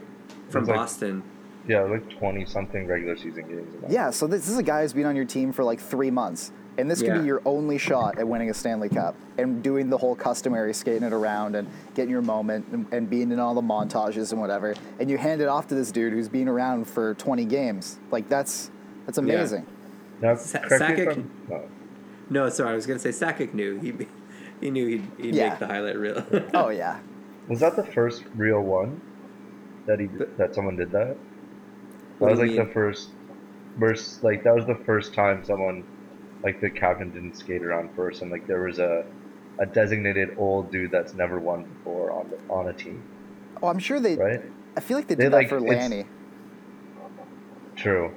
from 0.50 0.60
was 0.62 0.68
like- 0.68 0.76
Boston. 0.78 1.22
Yeah, 1.66 1.80
like 1.84 2.10
twenty 2.18 2.44
something 2.44 2.86
regular 2.86 3.16
season 3.16 3.48
games. 3.48 3.74
in 3.82 3.90
yeah, 3.90 4.10
so 4.10 4.26
this, 4.26 4.50
is 4.50 4.58
a 4.58 4.62
guy 4.62 4.82
who's 4.82 4.92
been 4.92 5.06
on 5.06 5.16
your 5.16 5.24
team 5.24 5.50
for 5.50 5.64
like 5.64 5.80
three 5.80 6.10
months, 6.10 6.52
and 6.76 6.90
this 6.90 6.98
could 7.00 7.08
Yeah. 7.08 7.18
be 7.20 7.24
your 7.26 7.40
only 7.46 7.78
shot 7.78 8.18
at 8.18 8.28
winning 8.28 8.50
a 8.50 8.54
Stanley 8.54 8.90
Cup 8.90 9.14
and 9.38 9.62
doing 9.62 9.88
the 9.88 9.96
whole 9.96 10.14
customary 10.14 10.74
skating 10.74 11.04
it 11.04 11.14
around 11.14 11.56
and 11.56 11.66
getting 11.94 12.10
your 12.10 12.20
moment 12.20 12.66
and, 12.70 12.86
and 12.92 13.08
being 13.08 13.32
in 13.32 13.40
all 13.40 13.54
the 13.54 13.62
montages 13.62 14.30
and 14.32 14.42
whatever, 14.42 14.74
and 15.00 15.08
you 15.08 15.16
hand 15.16 15.40
it 15.40 15.48
off 15.48 15.66
to 15.68 15.74
this 15.74 15.90
dude 15.90 16.12
who's 16.12 16.28
been 16.28 16.48
around 16.48 16.86
for 16.86 17.14
20 17.14 17.46
games. 17.46 17.98
Like 18.10 18.28
that's 18.28 18.70
that's 19.06 19.16
amazing. 19.16 19.64
Now, 20.20 20.36
Sa- 20.36 20.58
correct 20.58 20.98
me 20.98 21.02
if 21.06 21.16
Sakic- 21.16 21.24
no. 21.48 21.62
No, 22.28 22.48
sorry, 22.50 22.72
I 22.72 22.74
was 22.74 22.84
gonna 22.86 22.98
say 22.98 23.08
Sakic 23.08 23.54
knew 23.54 23.78
he 23.80 24.06
he 24.60 24.70
knew 24.70 24.86
he'd, 24.86 25.02
he'd 25.16 25.34
Yeah. 25.34 25.48
make 25.48 25.60
the 25.60 25.66
highlight 25.66 25.96
reel. 25.96 26.22
Oh 26.52 26.68
yeah. 26.68 26.98
Was 27.48 27.60
that 27.60 27.76
the 27.76 27.84
first 27.84 28.24
real 28.36 28.60
one 28.60 29.00
that 29.86 30.00
he 30.00 30.06
The- 30.06 30.28
that 30.38 30.54
someone 30.54 30.76
did 30.76 30.90
that? 30.92 31.16
What 32.18 32.28
that 32.28 32.30
was 32.30 32.38
like 32.40 32.50
mean? 32.50 32.56
the 32.66 32.72
first, 32.72 33.10
first 33.78 34.22
like 34.22 34.44
that 34.44 34.54
was 34.54 34.66
the 34.66 34.76
first 34.86 35.14
time 35.14 35.44
someone, 35.44 35.84
like 36.42 36.60
the 36.60 36.70
captain 36.70 37.10
didn't 37.10 37.36
skate 37.36 37.62
around 37.62 37.90
first, 37.94 38.22
and 38.22 38.30
like 38.30 38.46
there 38.46 38.62
was 38.62 38.78
a, 38.78 39.04
a 39.58 39.66
designated 39.66 40.30
old 40.38 40.70
dude 40.72 40.90
that's 40.90 41.14
never 41.14 41.38
won 41.38 41.64
before 41.64 42.10
on 42.12 42.30
the, 42.30 42.38
on 42.52 42.68
a 42.68 42.72
team, 42.72 43.02
Oh, 43.62 43.68
I'm 43.68 43.78
sure 43.78 44.00
they. 44.00 44.16
right? 44.16 44.42
I 44.76 44.80
feel 44.80 44.96
like 44.96 45.06
they 45.06 45.14
They, 45.14 45.24
did 45.24 45.32
that 45.32 45.36
like, 45.38 45.48
for 45.48 45.60
Lanny. 45.60 46.06
True. 47.76 48.10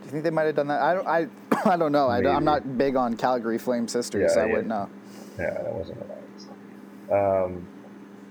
Do 0.00 0.04
you 0.04 0.10
think 0.10 0.24
they 0.24 0.30
might 0.30 0.44
have 0.44 0.54
done 0.56 0.68
that? 0.68 0.82
I 0.82 0.94
don't. 0.94 1.06
I, 1.06 1.26
I 1.72 1.76
don't 1.76 1.92
know. 1.92 2.08
I 2.08 2.20
don't, 2.20 2.34
I'm 2.36 2.44
not 2.44 2.76
big 2.78 2.96
on 2.96 3.16
Calgary 3.16 3.58
Flames 3.58 3.92
history, 3.92 4.22
Yeah, 4.22 4.28
so 4.28 4.40
I 4.40 4.44
yeah. 4.46 4.50
wouldn't 4.50 4.68
know. 4.68 4.88
Yeah, 5.38 5.50
that 5.62 5.72
wasn't 5.74 5.98
what 6.00 6.10
I 7.10 7.14
was. 7.14 7.44
Um, 7.54 7.68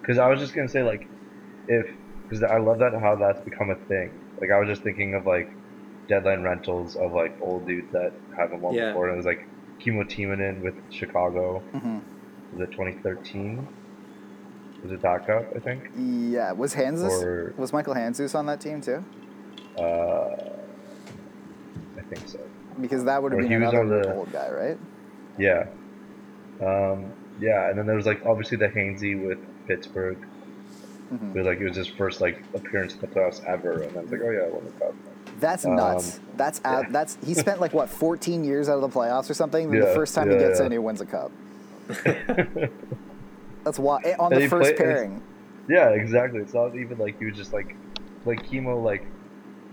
because 0.05 0.19
I 0.19 0.27
was 0.27 0.39
just 0.39 0.53
gonna 0.53 0.67
say 0.69 0.83
like, 0.83 1.07
if 1.67 1.85
because 2.29 2.43
I 2.43 2.57
love 2.57 2.79
that 2.79 2.93
how 2.99 3.15
that's 3.15 3.41
become 3.41 3.69
a 3.69 3.75
thing. 3.87 4.11
Like 4.41 4.51
I 4.51 4.59
was 4.59 4.67
just 4.67 4.83
thinking 4.83 5.13
of 5.15 5.25
like, 5.25 5.49
deadline 6.07 6.43
rentals 6.43 6.95
of 6.95 7.11
like 7.13 7.35
old 7.41 7.65
dudes 7.67 7.87
that 7.91 8.11
haven't 8.37 8.61
won 8.61 8.73
Yeah. 8.73 8.89
before, 8.89 9.05
and 9.07 9.13
it 9.13 9.17
was 9.17 9.25
like 9.25 9.47
Kimmo 9.79 10.03
Timonen 10.03 10.61
with 10.63 10.75
Chicago. 10.91 11.59
hmm 11.73 11.99
Was 12.51 12.61
it 12.61 12.71
2013? 12.71 13.67
Was 14.83 14.91
it 14.91 15.01
that 15.01 15.25
cup? 15.25 15.43
I 15.55 15.59
think. 15.59 15.83
Yeah, 15.97 16.51
was 16.51 16.73
Handzus? 16.75 17.23
Or- 17.23 17.53
was 17.57 17.73
Michael 17.73 17.95
Handzus 17.95 18.35
on 18.35 18.45
that 18.47 18.61
team 18.61 18.81
too? 18.81 19.03
Uh, 19.79 20.27
I 21.97 22.01
think 22.09 22.27
so. 22.27 22.39
Because 22.79 23.03
that 23.05 23.21
would 23.23 23.31
have 23.31 23.41
been 23.41 23.63
another 23.63 24.01
the- 24.03 24.13
old 24.13 24.31
guy, 24.31 24.49
right? 24.51 24.77
Yeah. 25.39 25.65
Um, 26.61 27.13
yeah, 27.37 27.69
and 27.69 27.77
then 27.77 27.85
there 27.85 27.95
was 27.95 28.05
like 28.05 28.21
obviously 28.25 28.57
the 28.57 28.67
Hainsey 28.69 29.15
with 29.27 29.39
Pittsburgh. 29.67 30.17
Mhm. 31.13 31.35
It 31.35 31.37
was 31.39 31.45
like 31.47 31.59
it 31.59 31.67
was 31.67 31.75
his 31.77 31.87
first 31.87 32.21
like 32.21 32.41
appearance 32.53 32.93
in 32.95 33.01
the 33.01 33.07
playoffs 33.07 33.43
ever, 33.45 33.81
and 33.83 33.95
then 33.95 34.03
it's 34.03 34.11
like, 34.11 34.21
oh 34.23 34.31
yeah, 34.31 34.39
I 34.45 34.49
won 34.49 34.65
the 34.65 34.71
cup. 34.71 34.93
That's 35.39 35.65
Um, 35.65 35.75
nuts. 35.75 36.19
That's 36.37 36.61
out, 36.65 36.91
that's 36.91 37.17
he 37.25 37.33
spent 37.33 37.59
like 37.61 37.73
what 37.73 37.89
14 37.89 38.43
years 38.43 38.69
out 38.69 38.75
of 38.75 38.81
the 38.81 38.99
playoffs 38.99 39.29
or 39.29 39.33
something. 39.33 39.69
Then 39.69 39.81
the 39.81 39.87
first 39.93 40.15
time 40.15 40.29
he 40.29 40.37
gets 40.37 40.59
yeah. 40.59 40.65
in, 40.67 40.71
he 40.71 40.77
wins 40.77 41.01
a 41.01 41.05
cup. 41.05 41.31
That's 43.63 43.79
why 43.79 44.01
eh, 44.05 44.15
on 44.19 44.31
And 44.33 44.41
the 44.41 44.47
first 44.47 44.75
pairing. 44.75 45.21
yeah, 45.67 45.89
exactly. 45.89 46.39
It's 46.39 46.53
not 46.53 46.75
even 46.75 46.97
like 46.97 47.17
he 47.19 47.25
was 47.25 47.35
just 47.35 47.53
like, 47.53 47.75
like 48.25 48.47
Kimmo. 48.49 48.79
Like, 48.79 49.05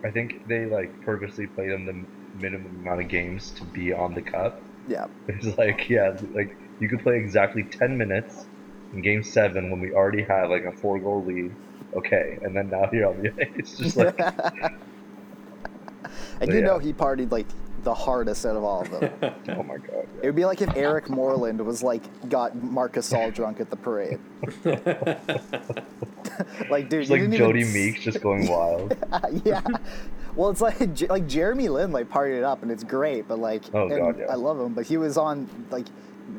I 0.05 0.11
think 0.11 0.47
they 0.47 0.65
like 0.67 1.01
purposely 1.03 1.47
played 1.47 1.71
him 1.71 1.85
the 1.87 2.05
minimum 2.41 2.75
amount 2.81 3.03
of 3.03 3.09
games 3.09 3.51
to 3.53 3.65
be 3.65 3.93
on 3.93 4.15
the 4.15 4.23
cup. 4.23 4.61
Yeah, 4.89 5.07
It's 5.29 5.57
like, 5.59 5.89
yeah, 5.89 6.17
like 6.35 6.57
you 6.81 6.89
could 6.89 7.01
play 7.03 7.17
exactly 7.19 7.63
ten 7.65 7.97
minutes 7.97 8.47
in 8.93 9.03
game 9.03 9.23
seven 9.23 9.71
when 9.71 9.81
we 9.81 9.93
already 9.93 10.23
had 10.23 10.49
like 10.49 10.65
a 10.65 10.73
four 10.73 10.99
goal 10.99 11.25
lead. 11.25 11.55
Okay, 11.95 12.39
and 12.43 12.57
then 12.57 12.71
now 12.71 12.89
you're 12.93 13.09
on 13.09 13.23
the 13.23 13.31
ice. 13.41 13.49
It's 13.57 13.77
just 13.77 13.97
like, 13.97 14.19
and 16.41 16.51
So, 16.51 16.53
you 16.53 16.63
know 16.63 16.79
he 16.79 16.93
partied 16.93 17.31
like 17.31 17.47
the 17.85 17.95
hardest 17.95 18.47
out 18.47 18.57
of 18.57 18.65
all 18.65 18.83
of 18.83 18.91
them. 18.91 19.13
oh 19.49 19.63
my 19.63 19.77
god. 19.77 20.07
it 20.23 20.27
would 20.27 20.37
be 20.37 20.45
like 20.45 20.63
if 20.63 20.75
Eric 20.77 21.11
Moreland 21.11 21.61
was 21.65 21.83
like 21.83 22.03
got 22.29 22.55
Marcus 22.63 23.13
all 23.13 23.31
drunk 23.31 23.61
at 23.61 23.71
the 23.71 23.77
parade. 23.77 24.21
like, 26.71 26.89
dude, 26.89 27.09
like 27.09 27.21
didn't 27.21 27.37
Jody 27.37 27.61
even... 27.61 27.73
Meeks 27.73 28.03
just 28.03 28.21
going 28.21 28.49
wild. 28.49 28.97
yeah. 29.45 29.63
Well, 30.35 30.51
it's 30.51 30.61
like 30.61 30.79
like 31.11 31.27
Jeremy 31.27 31.69
Lin 31.69 31.93
like 31.93 32.09
partied 32.09 32.39
it 32.39 32.45
up 32.45 32.63
and 32.63 32.71
it's 32.71 32.85
great, 32.85 33.29
but 33.29 33.39
like 33.39 33.65
Oh, 33.75 33.89
God, 33.89 34.19
yeah. 34.19 34.27
I 34.27 34.35
love 34.35 34.61
him, 34.61 34.73
but 34.75 34.87
he 34.87 34.97
was 34.97 35.19
on 35.19 35.49
like 35.71 35.87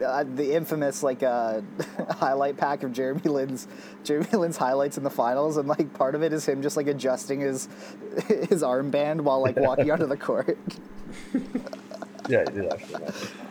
uh, 0.05 0.23
the 0.23 0.53
infamous 0.55 1.03
like 1.03 1.23
uh, 1.23 1.61
highlight 2.09 2.57
pack 2.57 2.83
of 2.83 2.91
Jeremy 2.93 3.21
Lin's 3.25 3.67
Jeremy 4.03 4.29
Lin's 4.31 4.57
highlights 4.57 4.97
in 4.97 5.03
the 5.03 5.09
finals, 5.09 5.57
and 5.57 5.67
like 5.67 5.93
part 5.93 6.15
of 6.15 6.23
it 6.23 6.33
is 6.33 6.45
him 6.45 6.61
just 6.61 6.77
like 6.77 6.87
adjusting 6.87 7.41
his 7.41 7.67
his 8.27 8.63
armband 8.63 9.21
while 9.21 9.41
like 9.41 9.55
walking 9.57 9.91
onto 9.91 10.05
the 10.07 10.17
court 10.17 10.57
Yeah, 12.29 12.45
he 12.49 12.55
did 12.61 12.71
actually. 12.71 13.03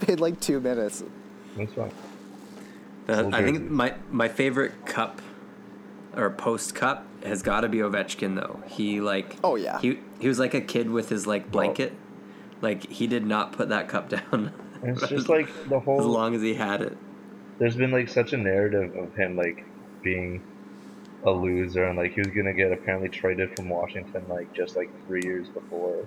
in 0.08 0.18
like 0.18 0.40
two 0.40 0.58
minutes. 0.60 1.04
That's 1.56 1.72
fine. 1.74 1.92
Uh, 3.08 3.22
Full 3.24 3.34
I 3.34 3.42
think 3.42 3.70
my 3.70 3.94
my 4.10 4.28
favorite 4.28 4.86
cup 4.86 5.20
or 6.16 6.30
post 6.30 6.74
cup 6.74 7.06
has 7.24 7.42
got 7.42 7.60
to 7.60 7.68
be 7.68 7.78
Ovechkin 7.78 8.34
though. 8.36 8.62
He 8.66 9.00
like 9.00 9.36
Oh, 9.44 9.56
yeah. 9.56 9.78
he 9.80 9.98
he 10.20 10.28
was 10.28 10.38
like 10.38 10.54
a 10.54 10.60
kid 10.60 10.88
with 10.90 11.08
his 11.10 11.26
like 11.26 11.50
blanket. 11.50 11.92
Like 12.62 12.88
he 12.90 13.06
did 13.06 13.26
not 13.26 13.52
put 13.52 13.68
that 13.68 13.88
cup 13.88 14.08
down. 14.08 14.52
And 14.82 14.96
it's 14.96 15.08
just 15.08 15.28
like 15.36 15.48
the 15.68 15.80
whole. 15.80 16.00
as 16.00 16.06
long 16.06 16.34
as 16.34 16.42
he 16.42 16.54
had 16.54 16.80
it. 16.82 16.96
there's 17.58 17.76
been 17.76 17.90
like 17.92 18.08
such 18.08 18.32
a 18.32 18.36
narrative 18.36 18.94
of 18.96 19.14
him 19.14 19.36
like 19.36 19.64
being 20.02 20.42
a 21.24 21.30
loser 21.30 21.84
and 21.84 21.96
like 21.96 22.12
he 22.14 22.20
was 22.20 22.28
gonna 22.28 22.52
get 22.52 22.72
apparently 22.72 23.08
traded 23.08 23.54
from 23.56 23.68
Washington 23.68 24.24
like 24.28 24.52
just 24.52 24.76
like 24.76 24.90
three 25.06 25.22
years 25.24 25.48
before. 25.48 26.06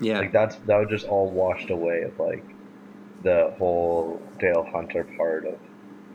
Yeah. 0.00 0.18
Like 0.20 0.32
that's 0.32 0.56
that 0.66 0.76
was 0.78 0.88
just 0.88 1.06
all 1.06 1.30
washed 1.30 1.70
away 1.70 2.02
of 2.02 2.18
like 2.18 2.44
the 3.22 3.54
whole 3.58 4.20
Dale 4.38 4.64
Hunter 4.70 5.04
part 5.16 5.46
of 5.46 5.58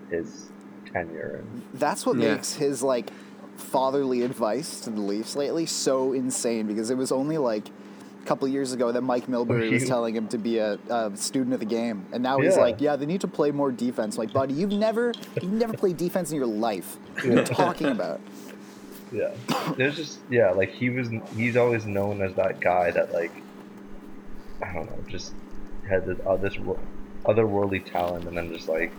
his 0.10 0.50
tenure 0.92 1.42
and 1.44 1.62
That's 1.76 2.06
what 2.06 2.18
Yeah. 2.18 2.34
makes 2.34 2.54
his 2.56 2.82
like 2.82 3.12
fatherly 3.58 4.22
advice 4.24 4.80
to 4.82 4.90
the 4.90 5.02
Leafs 5.02 5.36
lately 5.36 5.66
so 5.66 6.14
insane 6.14 6.66
because 6.66 6.90
it 6.90 6.98
was 6.98 7.12
only 7.12 7.38
like 7.38 7.68
a 7.68 7.72
couple 8.30 8.48
years 8.48 8.74
ago 8.74 8.92
that 8.92 9.02
Mike 9.02 9.26
Milbury 9.26 9.72
was 9.74 9.88
telling 9.88 10.16
him 10.16 10.28
to 10.28 10.38
be 10.38 10.60
a, 10.60 10.78
a 10.90 11.12
student 11.18 11.56
of 11.56 11.60
the 11.60 11.66
game, 11.66 12.06
and 12.14 12.22
now 12.22 12.40
he's 12.40 12.58
like, 12.58 12.80
"Yeah, 12.80 12.96
they 12.96 13.08
need 13.08 13.22
to 13.22 13.28
play 13.28 13.50
more 13.50 13.72
defense." 13.72 14.18
like, 14.20 14.32
buddy, 14.32 14.54
you've 14.54 14.72
never 14.72 15.14
you've 15.42 15.52
never 15.52 15.74
played 15.74 15.98
defense 15.98 16.30
in 16.30 16.38
your 16.38 16.46
life. 16.46 16.98
What 17.16 17.26
are 17.26 17.30
you 17.30 17.44
talking 17.44 17.88
about? 17.88 18.22
yeah. 19.12 19.32
There's 19.76 19.96
just 19.96 20.20
yeah, 20.30 20.52
like 20.52 20.72
he 20.72 20.92
was 20.92 21.10
he's 21.36 21.58
always 21.58 21.88
known 21.88 22.22
as 22.22 22.36
that 22.36 22.60
guy 22.60 22.92
that 22.92 23.12
like 23.12 23.32
I 24.62 24.74
don't 24.74 24.86
know, 24.86 25.04
just 25.08 25.34
had 25.90 26.06
this 26.06 26.20
uh, 26.26 26.38
this 26.38 26.56
otherworldly 27.26 27.84
talent 27.84 28.28
and 28.28 28.38
then 28.38 28.54
just 28.54 28.70
like 28.70 28.92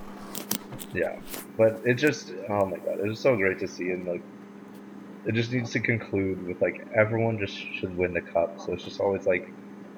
yeah. 0.93 1.21
But 1.57 1.81
it 1.85 1.95
just 1.95 2.33
oh 2.49 2.67
my 2.67 2.79
god, 2.79 2.99
it 2.99 3.07
was 3.07 3.21
so 3.21 3.37
great 3.37 3.61
to 3.61 3.69
see 3.69 3.91
and 3.91 4.07
like 4.09 4.23
it 5.27 5.33
just 5.35 5.53
needs 5.53 5.71
to 5.73 5.81
conclude 5.81 6.47
with 6.47 6.61
like 6.63 6.87
everyone 6.95 7.39
just 7.39 7.55
should 7.57 7.97
win 7.97 8.13
the 8.15 8.21
cup. 8.23 8.61
So 8.61 8.73
it's 8.73 8.85
just 8.85 9.01
always 9.01 9.27
like 9.27 9.51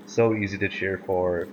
so 0.06 0.34
easy 0.34 0.58
to 0.58 0.68
cheer 0.68 1.02
for 1.06 1.48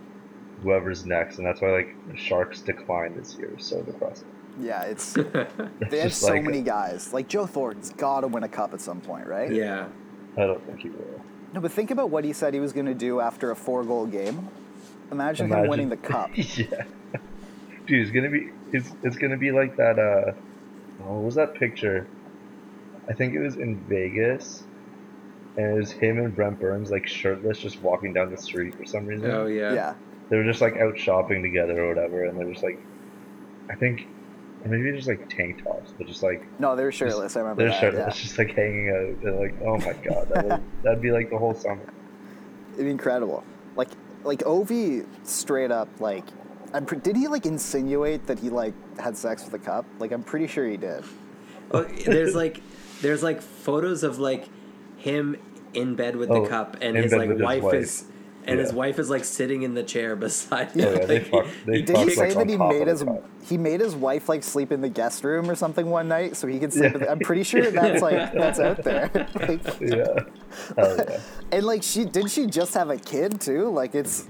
whoever's 0.63 1.05
next, 1.05 1.38
and 1.38 1.45
that's 1.47 1.61
why 1.61 1.69
like 1.71 1.95
Sharks 2.15 2.61
decline 2.61 3.15
this 3.15 3.35
year 3.35 3.53
is 3.57 3.65
so 3.65 3.81
depressing. 3.81 4.27
Yeah, 4.59 4.83
it's 4.83 5.15
It's 5.17 5.89
they 5.89 5.99
have 5.99 6.13
so 6.13 6.33
like- 6.33 6.43
many 6.43 6.61
guys. 6.61 7.13
Like 7.13 7.27
Joe 7.27 7.45
Thornton's 7.45 7.91
got 7.91 8.21
to 8.21 8.27
win 8.27 8.43
a 8.43 8.49
cup 8.49 8.73
at 8.73 8.81
some 8.81 8.99
point, 9.01 9.27
right? 9.27 9.51
yeah. 9.51 9.88
I 10.38 10.41
don't 10.45 10.63
think 10.65 10.79
he 10.81 10.89
will. 10.89 11.21
No, 11.53 11.59
but 11.59 11.71
think 11.71 11.89
about 11.91 12.11
what 12.11 12.23
he 12.23 12.33
said 12.33 12.53
he 12.53 12.59
was 12.59 12.71
going 12.71 12.85
to 12.85 12.93
do 12.93 13.19
after 13.19 13.49
a 13.51 13.55
four-goal 13.55 14.05
game. 14.05 14.47
Imagine, 15.11 15.51
him 15.51 15.67
winning 15.67 15.89
the 15.89 15.97
cup. 16.13 16.29
yeah, 16.35 16.83
dude, 17.88 18.01
it's 18.03 18.11
gonna 18.11 18.29
be 18.29 18.51
it's 18.71 18.91
it's 19.01 19.15
gonna 19.17 19.38
be 19.38 19.51
like 19.51 19.75
that. 19.77 19.97
Uh, 19.97 20.33
oh, 21.03 21.13
what 21.15 21.23
was 21.23 21.35
that 21.35 21.55
picture? 21.55 22.05
I 23.09 23.13
think 23.13 23.33
it 23.33 23.39
was 23.39 23.55
in 23.55 23.75
Vegas, 23.89 24.63
and 25.57 25.65
it 25.65 25.73
was 25.79 25.91
him 25.91 26.19
and 26.19 26.35
Brent 26.35 26.59
Burns 26.59 26.91
like 26.91 27.07
shirtless, 27.07 27.57
just 27.59 27.81
walking 27.81 28.13
down 28.13 28.29
the 28.31 28.37
street 28.37 28.75
for 28.75 28.85
some 28.85 29.05
reason. 29.05 29.31
Oh 29.31 29.47
yeah. 29.47 29.73
yeah. 29.73 29.93
They 30.29 30.37
were 30.37 30.43
just 30.43 30.61
like 30.61 30.77
out 30.77 30.97
shopping 30.97 31.41
together 31.41 31.83
or 31.83 31.87
whatever, 31.89 32.25
and 32.25 32.39
they're 32.39 32.51
just 32.51 32.63
like, 32.63 32.79
I 33.69 33.73
think, 33.75 34.07
or 34.63 34.69
maybe 34.69 34.95
just 34.95 35.07
like 35.07 35.27
tank 35.27 35.63
tops, 35.63 35.91
but 35.97 36.05
just 36.05 36.21
like 36.21 36.45
No, 36.59 36.75
they 36.75 36.83
were 36.83 36.91
shirtless. 36.91 37.35
I 37.35 37.39
remember 37.39 37.63
they're 37.63 37.71
that. 37.71 37.79
shirtless, 37.79 38.15
Yeah. 38.17 38.21
just 38.21 38.37
like 38.37 38.51
hanging 38.55 38.89
out. 38.89 39.23
They're 39.23 39.39
like, 39.39 39.55
oh 39.63 39.77
my 39.77 39.93
god, 40.07 40.29
that 40.29 40.45
would, 40.47 40.63
that'd 40.83 41.01
be 41.01 41.11
like 41.11 41.31
the 41.31 41.37
whole 41.37 41.55
summer. 41.55 41.81
It'd 42.73 42.85
be 42.85 42.91
incredible. 42.91 43.43
Like, 43.75 43.89
like 44.23 44.39
Ovi 44.41 45.05
straight 45.23 45.71
up 45.71 45.89
like, 45.99 46.25
I'm 46.75 46.85
pre- 46.85 46.99
did 46.99 47.15
he 47.15 47.27
like 47.27 47.47
insinuate 47.47 48.27
that 48.27 48.37
he 48.37 48.51
like 48.51 48.73
had 48.99 49.17
sex 49.17 49.43
with 49.45 49.55
a 49.55 49.59
cup? 49.65 49.85
Like, 49.97 50.11
I'm 50.11 50.21
pretty 50.21 50.45
sure 50.45 50.67
he 50.67 50.77
did. 50.77 51.03
Oh, 51.71 51.83
there's 52.05 52.35
like 52.35 52.61
there's 53.01 53.23
like 53.23 53.41
photos 53.41 54.03
of 54.03 54.19
like 54.19 54.47
him 54.97 55.37
in 55.73 55.95
bed 55.95 56.15
with 56.15 56.29
the 56.29 56.35
Oh, 56.35 56.45
cup 56.47 56.77
and 56.81 56.95
his 56.97 57.11
like 57.13 57.29
with 57.29 57.37
his 57.37 57.45
wife, 57.45 57.63
wife. 57.63 57.73
is 57.75 58.05
and 58.45 58.57
his 58.59 58.73
wife 58.73 58.97
is 58.97 59.09
like 59.11 59.23
sitting 59.23 59.61
in 59.61 59.75
the 59.75 59.83
chair 59.83 60.15
beside 60.25 60.69
Yeah, 60.75 60.85
him. 60.87 60.97
yeah, 60.99 61.05
they 61.05 61.19
Like, 61.19 61.27
fuck- 61.29 61.45
they 61.65 61.75
he 61.77 61.81
Did 61.83 61.97
he 61.97 62.09
say 62.09 62.27
like 62.29 62.37
that 62.37 62.49
he 62.49 62.57
made 62.57 62.87
his 62.87 63.03
he 63.43 63.57
made 63.57 63.79
his 63.79 63.95
wife 63.95 64.27
like 64.27 64.43
sleep 64.43 64.71
in 64.71 64.81
the 64.81 64.89
guest 64.89 65.23
room 65.23 65.49
or 65.49 65.55
something 65.55 65.89
one 65.89 66.07
night 66.07 66.35
so 66.35 66.47
he 66.47 66.59
could 66.59 66.73
sleep? 66.73 66.91
Yeah. 66.91 66.93
in 66.95 66.99
the, 67.01 67.11
I'm 67.11 67.19
pretty 67.19 67.43
sure 67.43 67.69
that's 67.71 68.01
like 68.01 68.33
that's 68.33 68.59
out 68.59 68.83
there. 68.83 69.09
like, 69.35 69.79
Yeah, 69.79 70.05
yeah. 70.77 71.19
and 71.51 71.65
like 71.65 71.83
she 71.83 72.05
did 72.05 72.29
she 72.31 72.47
just 72.47 72.73
have 72.73 72.89
a 72.89 72.97
kid 72.97 73.39
too? 73.39 73.69
Like 73.69 73.93
it's 73.95 74.25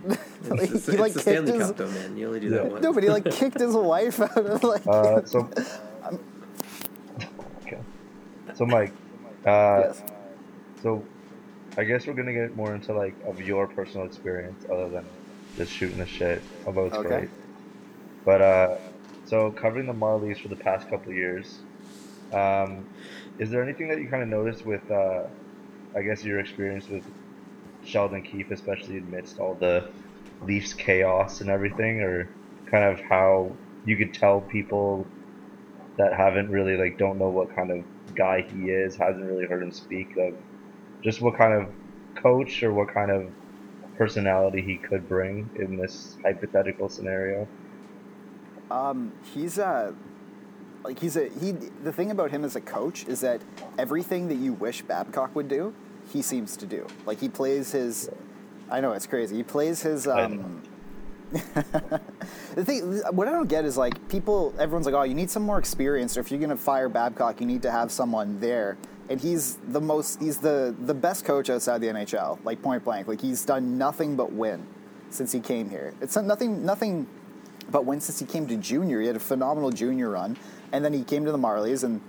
like, 0.50 0.70
It's, 0.72 0.86
the- 0.86 0.92
he 0.94 0.98
like 0.98 1.16
it's 1.16 1.24
the 1.24 1.32
kicked 1.32 1.48
Stanley 1.48 1.52
his 1.60 1.68
Cup 1.68 1.78
though, 1.78 1.90
man. 1.92 2.18
You 2.18 2.28
only 2.28 2.40
do 2.42 2.48
Yeah. 2.48 2.56
that 2.58 2.72
once. 2.72 2.84
no, 2.84 2.94
but 2.94 3.04
he 3.04 3.10
like 3.10 3.32
kicked 3.32 3.60
his 3.60 3.76
wife 3.76 4.20
out 4.20 4.38
of 4.38 4.64
like. 4.64 4.86
Uh, 4.86 5.24
so, 5.26 5.40
okay. 5.40 5.64
So, 8.60 8.66
Mike, 8.66 8.94
uh, 9.46 9.84
yes. 9.84 10.04
so 10.82 11.08
I 11.78 11.86
guess 11.86 12.06
we're 12.08 12.14
gonna 12.14 12.34
get 12.34 12.58
more 12.58 12.76
into 12.76 12.94
like 12.94 13.18
of 13.26 13.40
your 13.40 13.68
personal 13.70 14.06
experience, 14.06 14.66
other 14.70 14.90
than 14.90 15.06
just 15.58 15.72
shooting 15.72 16.00
the 16.00 16.06
shit. 16.06 16.44
Although 16.66 16.88
it's 16.88 16.98
Okay. 16.98 17.08
great. 17.08 17.30
But 18.26 18.42
uh, 18.42 18.68
so 19.24 19.52
covering 19.52 19.88
the 19.88 19.94
Marlies 19.94 20.42
for 20.42 20.50
the 20.50 20.58
past 20.58 20.90
couple 20.90 21.12
of 21.12 21.16
years, 21.18 21.64
um, 22.34 22.86
is 23.38 23.50
there 23.50 23.64
anything 23.64 23.88
that 23.90 24.00
you 24.02 24.10
kind 24.10 24.24
of 24.24 24.30
noticed 24.30 24.66
with, 24.66 24.90
uh, 24.92 25.24
I 25.96 26.02
guess 26.04 26.24
your 26.26 26.40
experience 26.40 26.90
with 26.90 27.06
Sheldon 27.82 28.24
Keefe, 28.24 28.52
especially 28.52 28.98
amidst 28.98 29.40
all 29.40 29.56
the 29.56 29.90
Leafs 30.42 30.74
chaos 30.74 31.42
and 31.42 31.50
everything, 31.50 32.02
or 32.02 32.30
kind 32.70 32.84
of 32.84 33.00
how 33.02 33.58
you 33.86 33.98
could 33.98 34.14
tell 34.14 34.42
people 34.42 35.10
that 35.98 36.14
haven't 36.14 36.50
really 36.50 36.78
like 36.78 36.98
don't 36.98 37.20
know 37.20 37.30
what 37.30 37.56
kind 37.56 37.72
of 37.72 37.86
guy 38.20 38.42
he 38.42 38.70
is, 38.70 38.96
hasn't 38.98 39.26
really 39.26 39.46
heard 39.46 39.64
him 39.64 39.72
speak 39.72 40.18
of 40.18 40.36
just 41.02 41.22
what 41.22 41.38
kind 41.38 41.54
of 41.54 41.70
coach 42.22 42.62
or 42.62 42.74
what 42.74 42.94
kind 42.94 43.10
of 43.10 43.32
personality 43.98 44.62
he 44.62 44.76
could 44.76 45.08
bring 45.08 45.50
in 45.56 45.78
this 45.78 46.18
hypothetical 46.22 46.90
scenario. 46.90 47.48
Um, 48.70 49.14
he's 49.34 49.58
a 49.58 49.96
like 50.84 51.00
he's 51.00 51.16
a 51.16 51.30
he. 51.30 51.52
The 51.52 51.92
thing 51.92 52.12
about 52.12 52.32
him 52.32 52.44
as 52.44 52.56
a 52.56 52.62
coach 52.62 53.08
is 53.08 53.22
that 53.22 53.42
everything 53.78 54.28
that 54.28 54.36
you 54.36 54.54
wish 54.54 54.82
Babcock 54.82 55.36
would 55.36 55.48
do, 55.48 55.74
he 56.12 56.22
seems 56.22 56.56
to 56.58 56.66
do. 56.66 56.86
Like 57.06 57.20
he 57.20 57.30
plays 57.30 57.72
his. 57.72 58.10
I 58.70 58.82
know 58.82 58.92
it's 58.92 59.08
crazy. 59.08 59.38
He 59.38 59.44
plays 59.44 59.82
his. 59.82 60.08
Um, 60.08 60.62
the 62.56 62.66
thing, 62.66 63.02
what 63.12 63.28
I 63.28 63.32
don't 63.32 63.48
get 63.48 63.66
is 63.66 63.78
like 63.78 64.10
people. 64.10 64.54
Everyone's 64.58 64.86
like, 64.86 64.96
"Oh, 64.96 65.04
you 65.04 65.14
need 65.14 65.30
some 65.30 65.44
more 65.44 65.60
experience, 65.60 66.18
or 66.18 66.22
if 66.22 66.32
you're 66.32 66.40
gonna 66.40 66.58
fire 66.58 66.90
Babcock, 66.90 67.40
you 67.40 67.46
need 67.46 67.62
to 67.64 67.72
have 67.72 67.92
someone 67.92 68.40
there." 68.40 68.78
And 69.10 69.20
he's 69.20 69.58
the 69.68 69.82
most. 69.82 70.20
He's 70.20 70.38
the 70.38 70.76
the 70.86 70.94
best 70.94 71.26
coach 71.26 71.50
outside 71.50 71.82
the 71.82 71.88
NHL. 71.88 72.40
Like 72.44 72.62
point 72.62 72.84
blank. 72.84 73.08
Like 73.08 73.22
he's 73.22 73.46
done 73.46 73.78
nothing 73.78 74.16
but 74.16 74.32
win 74.32 74.66
since 75.10 75.32
he 75.32 75.40
came 75.40 75.70
here. 75.70 75.94
It's 76.02 76.16
nothing. 76.16 76.66
Nothing 76.66 77.08
but 77.72 77.86
when 77.86 78.02
since 78.02 78.20
he 78.20 78.26
came 78.26 78.48
to 78.48 78.58
junior, 78.58 79.02
he 79.02 79.08
had 79.08 79.16
a 79.16 79.20
phenomenal 79.20 79.72
junior 79.72 80.10
run, 80.10 80.38
and 80.72 80.84
then 80.84 80.94
he 80.94 81.04
came 81.04 81.26
to 81.26 81.32
the 81.32 81.38
Marlies, 81.38 81.84
and 81.84 82.02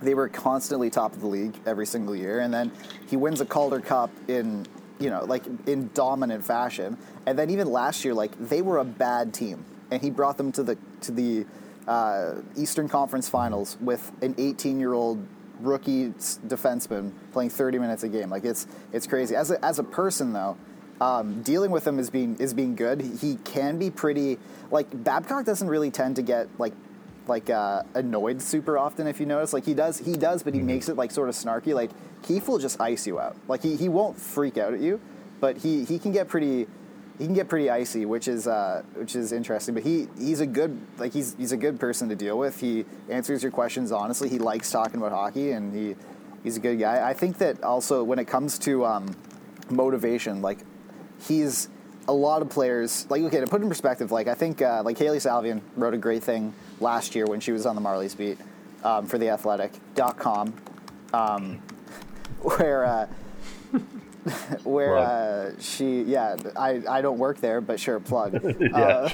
they 0.00 0.14
were 0.14 0.28
constantly 0.28 0.90
top 0.90 1.12
of 1.14 1.20
the 1.20 1.26
league 1.26 1.54
every 1.66 1.86
single 1.86 2.14
year. 2.14 2.40
And 2.40 2.52
then 2.52 2.70
he 3.08 3.16
wins 3.16 3.40
a 3.40 3.46
Calder 3.46 3.80
Cup 3.80 4.10
in, 4.28 4.66
you 4.98 5.10
know, 5.10 5.24
like 5.24 5.44
in 5.66 5.90
dominant 5.94 6.44
fashion. 6.44 6.96
And 7.26 7.38
then 7.38 7.50
even 7.50 7.70
last 7.70 8.04
year, 8.04 8.14
like 8.14 8.32
they 8.38 8.62
were 8.62 8.78
a 8.78 8.84
bad 8.84 9.34
team, 9.34 9.64
and 9.90 10.02
he 10.02 10.10
brought 10.10 10.36
them 10.36 10.52
to 10.52 10.62
the 10.62 10.78
to 11.02 11.12
the 11.12 11.46
uh, 11.86 12.36
Eastern 12.56 12.88
Conference 12.88 13.28
Finals 13.28 13.76
with 13.80 14.12
an 14.22 14.34
18 14.38 14.78
year 14.78 14.92
old 14.92 15.26
rookie 15.60 16.10
defenseman 16.46 17.12
playing 17.32 17.50
30 17.50 17.78
minutes 17.78 18.02
a 18.02 18.08
game. 18.08 18.30
Like 18.30 18.44
it's 18.44 18.66
it's 18.92 19.06
crazy. 19.06 19.34
As 19.34 19.50
a 19.50 19.64
as 19.64 19.78
a 19.78 19.84
person 19.84 20.32
though. 20.32 20.56
Um, 21.00 21.42
dealing 21.42 21.70
with 21.70 21.86
him 21.86 22.00
is 22.00 22.10
being 22.10 22.36
is 22.40 22.52
being 22.52 22.74
good. 22.74 23.00
He 23.00 23.36
can 23.44 23.78
be 23.78 23.88
pretty 23.88 24.36
like 24.72 24.88
Babcock 25.04 25.44
doesn't 25.44 25.68
really 25.68 25.92
tend 25.92 26.16
to 26.16 26.22
get 26.22 26.48
like 26.58 26.72
like 27.28 27.50
uh, 27.50 27.82
annoyed 27.94 28.40
super 28.42 28.78
often 28.78 29.06
if 29.06 29.20
you 29.20 29.26
notice. 29.26 29.52
Like 29.52 29.64
he 29.64 29.74
does 29.74 29.98
he 29.98 30.14
does 30.14 30.42
but 30.42 30.54
he 30.54 30.60
makes 30.60 30.88
it 30.88 30.96
like 30.96 31.10
sort 31.10 31.28
of 31.28 31.34
snarky. 31.34 31.74
Like 31.74 31.90
Keefe 32.22 32.48
will 32.48 32.58
just 32.58 32.80
ice 32.80 33.06
you 33.06 33.20
out. 33.20 33.36
Like 33.46 33.62
he, 33.62 33.76
he 33.76 33.88
won't 33.88 34.18
freak 34.18 34.58
out 34.58 34.74
at 34.74 34.80
you 34.80 35.00
but 35.40 35.58
he, 35.58 35.84
he 35.84 35.98
can 35.98 36.12
get 36.12 36.28
pretty 36.28 36.66
he 37.18 37.24
can 37.24 37.34
get 37.34 37.48
pretty 37.48 37.68
icy 37.68 38.06
which 38.06 38.28
is 38.28 38.46
uh, 38.46 38.82
which 38.94 39.16
is 39.16 39.32
interesting. 39.32 39.74
But 39.74 39.82
he 39.82 40.08
he's 40.18 40.40
a 40.40 40.46
good 40.46 40.78
like 40.98 41.12
he's 41.12 41.34
he's 41.36 41.52
a 41.52 41.56
good 41.56 41.80
person 41.80 42.08
to 42.08 42.16
deal 42.16 42.38
with. 42.38 42.60
He 42.60 42.84
answers 43.08 43.42
your 43.42 43.52
questions 43.52 43.92
honestly. 43.92 44.28
He 44.28 44.38
likes 44.38 44.70
talking 44.70 44.96
about 45.00 45.12
hockey 45.12 45.52
and 45.52 45.74
he 45.74 45.96
he's 46.42 46.56
a 46.56 46.60
good 46.60 46.78
guy. 46.78 47.08
I 47.08 47.14
think 47.14 47.38
that 47.38 47.62
also 47.62 48.04
when 48.04 48.18
it 48.18 48.26
comes 48.26 48.58
to 48.60 48.84
um, 48.86 49.16
motivation 49.70 50.42
like 50.42 50.58
he's 51.26 51.68
a 52.08 52.12
lot 52.12 52.42
of 52.42 52.48
players 52.48 53.06
like 53.10 53.22
okay 53.22 53.40
to 53.40 53.46
put 53.46 53.60
in 53.62 53.68
perspective 53.68 54.10
like 54.10 54.26
i 54.28 54.34
think 54.34 54.60
uh, 54.62 54.82
like 54.84 54.98
hailey 54.98 55.18
salvian 55.18 55.60
wrote 55.76 55.94
a 55.94 55.98
great 55.98 56.22
thing 56.22 56.52
last 56.80 57.14
year 57.14 57.26
when 57.26 57.38
she 57.38 57.52
was 57.52 57.66
on 57.66 57.74
the 57.76 57.82
marlies 57.82 58.16
beat 58.16 58.38
um, 58.82 59.06
for 59.06 59.18
the 59.18 59.28
athletic.com 59.28 60.52
um, 61.12 61.60
where 62.40 62.84
uh, 62.84 63.06
where 64.64 64.96
uh, 64.96 65.50
she 65.60 66.02
yeah 66.02 66.36
I, 66.56 66.82
I 66.88 67.02
don't 67.02 67.18
work 67.18 67.40
there 67.40 67.60
but 67.60 67.78
sure 67.78 68.00
plug 68.00 68.40
Yeah. 68.60 69.12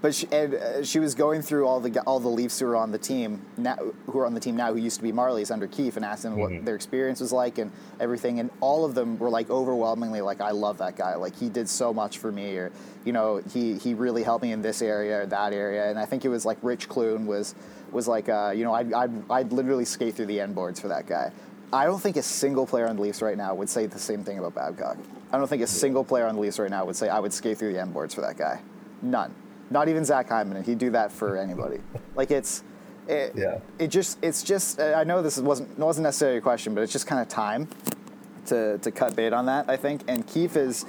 But 0.00 0.14
she, 0.14 0.26
and 0.32 0.54
uh, 0.54 0.84
she 0.84 0.98
was 0.98 1.14
going 1.14 1.42
through 1.42 1.66
all 1.66 1.80
the 1.80 2.00
all 2.02 2.20
the 2.20 2.28
Leafs 2.28 2.58
who 2.58 2.66
are 2.66 2.76
on 2.76 2.92
the 2.92 2.98
team 2.98 3.44
now, 3.56 3.76
who 4.06 4.18
are 4.18 4.26
on 4.26 4.34
the 4.34 4.40
team 4.40 4.56
now, 4.56 4.72
who 4.72 4.78
used 4.78 4.96
to 4.96 5.02
be 5.02 5.12
Marlies 5.12 5.50
under 5.50 5.66
Keefe, 5.66 5.96
and 5.96 6.04
asked 6.04 6.22
them 6.22 6.36
what 6.36 6.64
their 6.64 6.74
experience 6.74 7.20
was 7.20 7.32
like 7.32 7.58
and 7.58 7.70
everything. 8.00 8.40
And 8.40 8.50
all 8.60 8.84
of 8.84 8.94
them 8.94 9.18
were 9.18 9.30
like 9.30 9.50
overwhelmingly 9.50 10.20
like, 10.20 10.40
"I 10.40 10.52
love 10.52 10.78
that 10.78 10.96
guy. 10.96 11.14
Like 11.16 11.36
he 11.36 11.48
did 11.48 11.68
so 11.68 11.92
much 11.92 12.18
for 12.18 12.30
me, 12.30 12.56
or 12.56 12.72
you 13.04 13.12
know, 13.12 13.42
he 13.52 13.78
he 13.78 13.94
really 13.94 14.22
helped 14.22 14.42
me 14.42 14.52
in 14.52 14.62
this 14.62 14.82
area 14.82 15.22
or 15.22 15.26
that 15.26 15.52
area." 15.52 15.90
And 15.90 15.98
I 15.98 16.04
think 16.04 16.24
it 16.24 16.28
was 16.28 16.44
like 16.44 16.58
Rich 16.62 16.88
Clune 16.88 17.26
was 17.26 17.54
was 17.90 18.08
like, 18.08 18.28
uh, 18.28 18.52
you 18.54 18.64
know, 18.64 18.72
I'd, 18.72 18.92
I'd 18.92 19.30
I'd 19.30 19.52
literally 19.52 19.84
skate 19.84 20.14
through 20.14 20.26
the 20.26 20.40
end 20.40 20.54
boards 20.54 20.80
for 20.80 20.88
that 20.88 21.06
guy. 21.06 21.32
I 21.72 21.86
don't 21.86 22.00
think 22.00 22.16
a 22.16 22.22
single 22.22 22.66
player 22.66 22.86
on 22.86 22.96
the 22.96 23.02
Leafs 23.02 23.22
right 23.22 23.36
now 23.36 23.54
would 23.54 23.70
say 23.70 23.86
the 23.86 23.98
same 23.98 24.24
thing 24.24 24.38
about 24.38 24.54
Babcock. 24.54 24.98
I 25.32 25.38
don't 25.38 25.48
think 25.48 25.62
a 25.62 25.66
single 25.66 26.04
player 26.04 26.26
on 26.26 26.34
the 26.34 26.40
Leafs 26.42 26.58
right 26.58 26.70
now 26.70 26.84
would 26.84 26.96
say 26.96 27.08
I 27.08 27.18
would 27.18 27.32
skate 27.32 27.56
through 27.56 27.72
the 27.72 27.80
end 27.80 27.94
boards 27.94 28.14
for 28.14 28.20
that 28.20 28.36
guy. 28.36 28.60
None. 29.02 29.34
Not 29.70 29.88
even 29.88 30.04
Zach 30.04 30.28
Hyman, 30.28 30.56
and 30.56 30.66
he'd 30.66 30.78
do 30.78 30.90
that 30.90 31.10
for 31.12 31.36
anybody. 31.36 31.78
Like 32.14 32.30
it's, 32.30 32.62
it, 33.08 33.32
Yeah. 33.34 33.58
it 33.78 33.88
just, 33.88 34.18
it's 34.22 34.42
just. 34.42 34.80
I 34.80 35.02
know 35.04 35.22
this 35.22 35.38
wasn't 35.38 35.76
wasn't 35.78 36.04
necessarily 36.04 36.38
a 36.38 36.40
question, 36.42 36.74
but 36.74 36.82
it's 36.82 36.92
just 36.92 37.06
kind 37.06 37.20
of 37.20 37.28
time 37.28 37.68
to 38.46 38.78
to 38.78 38.90
cut 38.90 39.16
bait 39.16 39.32
on 39.32 39.46
that. 39.46 39.68
I 39.68 39.76
think, 39.76 40.02
and 40.08 40.26
Keefe 40.26 40.56
is, 40.56 40.84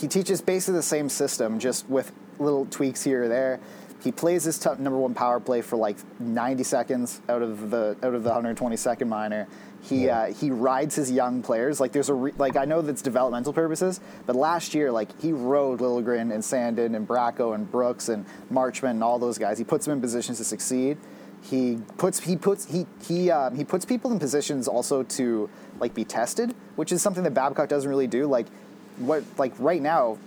he 0.00 0.06
teaches 0.08 0.40
basically 0.40 0.74
the 0.78 0.82
same 0.82 1.08
system, 1.08 1.58
just 1.58 1.88
with 1.88 2.12
little 2.38 2.66
tweaks 2.66 3.02
here 3.02 3.24
or 3.24 3.28
there. 3.28 3.60
He 4.02 4.12
plays 4.12 4.44
his 4.44 4.58
top 4.58 4.78
number 4.78 4.98
one 4.98 5.14
power 5.14 5.40
play 5.40 5.62
for 5.62 5.76
like 5.76 5.96
90 6.20 6.62
seconds 6.62 7.20
out 7.28 7.42
of 7.42 7.70
the 7.70 7.96
out 8.02 8.14
of 8.14 8.22
the 8.22 8.30
122nd 8.30 9.08
minor. 9.08 9.48
He 9.88 10.10
uh, 10.10 10.32
he 10.32 10.50
rides 10.50 10.96
his 10.96 11.12
young 11.12 11.42
players 11.42 11.78
like 11.78 11.92
there's 11.92 12.08
a 12.08 12.14
re- 12.14 12.32
like 12.38 12.56
I 12.56 12.64
know 12.64 12.82
that's 12.82 13.02
developmental 13.02 13.52
purposes, 13.52 14.00
but 14.26 14.34
last 14.34 14.74
year 14.74 14.90
like 14.90 15.08
he 15.20 15.32
rode 15.32 15.78
Liljegren 15.80 16.32
and 16.32 16.42
Sandin 16.42 16.96
and 16.96 17.06
Bracco 17.06 17.54
and 17.54 17.70
Brooks 17.70 18.08
and 18.08 18.24
Marchment 18.52 18.90
and 18.90 19.04
all 19.04 19.18
those 19.20 19.38
guys. 19.38 19.58
He 19.58 19.64
puts 19.64 19.86
them 19.86 19.92
in 19.94 20.00
positions 20.00 20.38
to 20.38 20.44
succeed. 20.44 20.98
He 21.42 21.78
puts 21.98 22.18
he 22.18 22.36
puts 22.36 22.64
he 22.72 22.86
he 23.06 23.30
um, 23.30 23.54
he 23.54 23.64
puts 23.64 23.84
people 23.84 24.10
in 24.10 24.18
positions 24.18 24.66
also 24.66 25.04
to 25.04 25.48
like 25.78 25.94
be 25.94 26.04
tested, 26.04 26.54
which 26.74 26.90
is 26.90 27.00
something 27.00 27.22
that 27.22 27.34
Babcock 27.34 27.68
doesn't 27.68 27.88
really 27.88 28.08
do. 28.08 28.26
Like 28.26 28.46
what 28.98 29.22
like 29.38 29.52
right 29.60 29.80
now, 29.80 30.18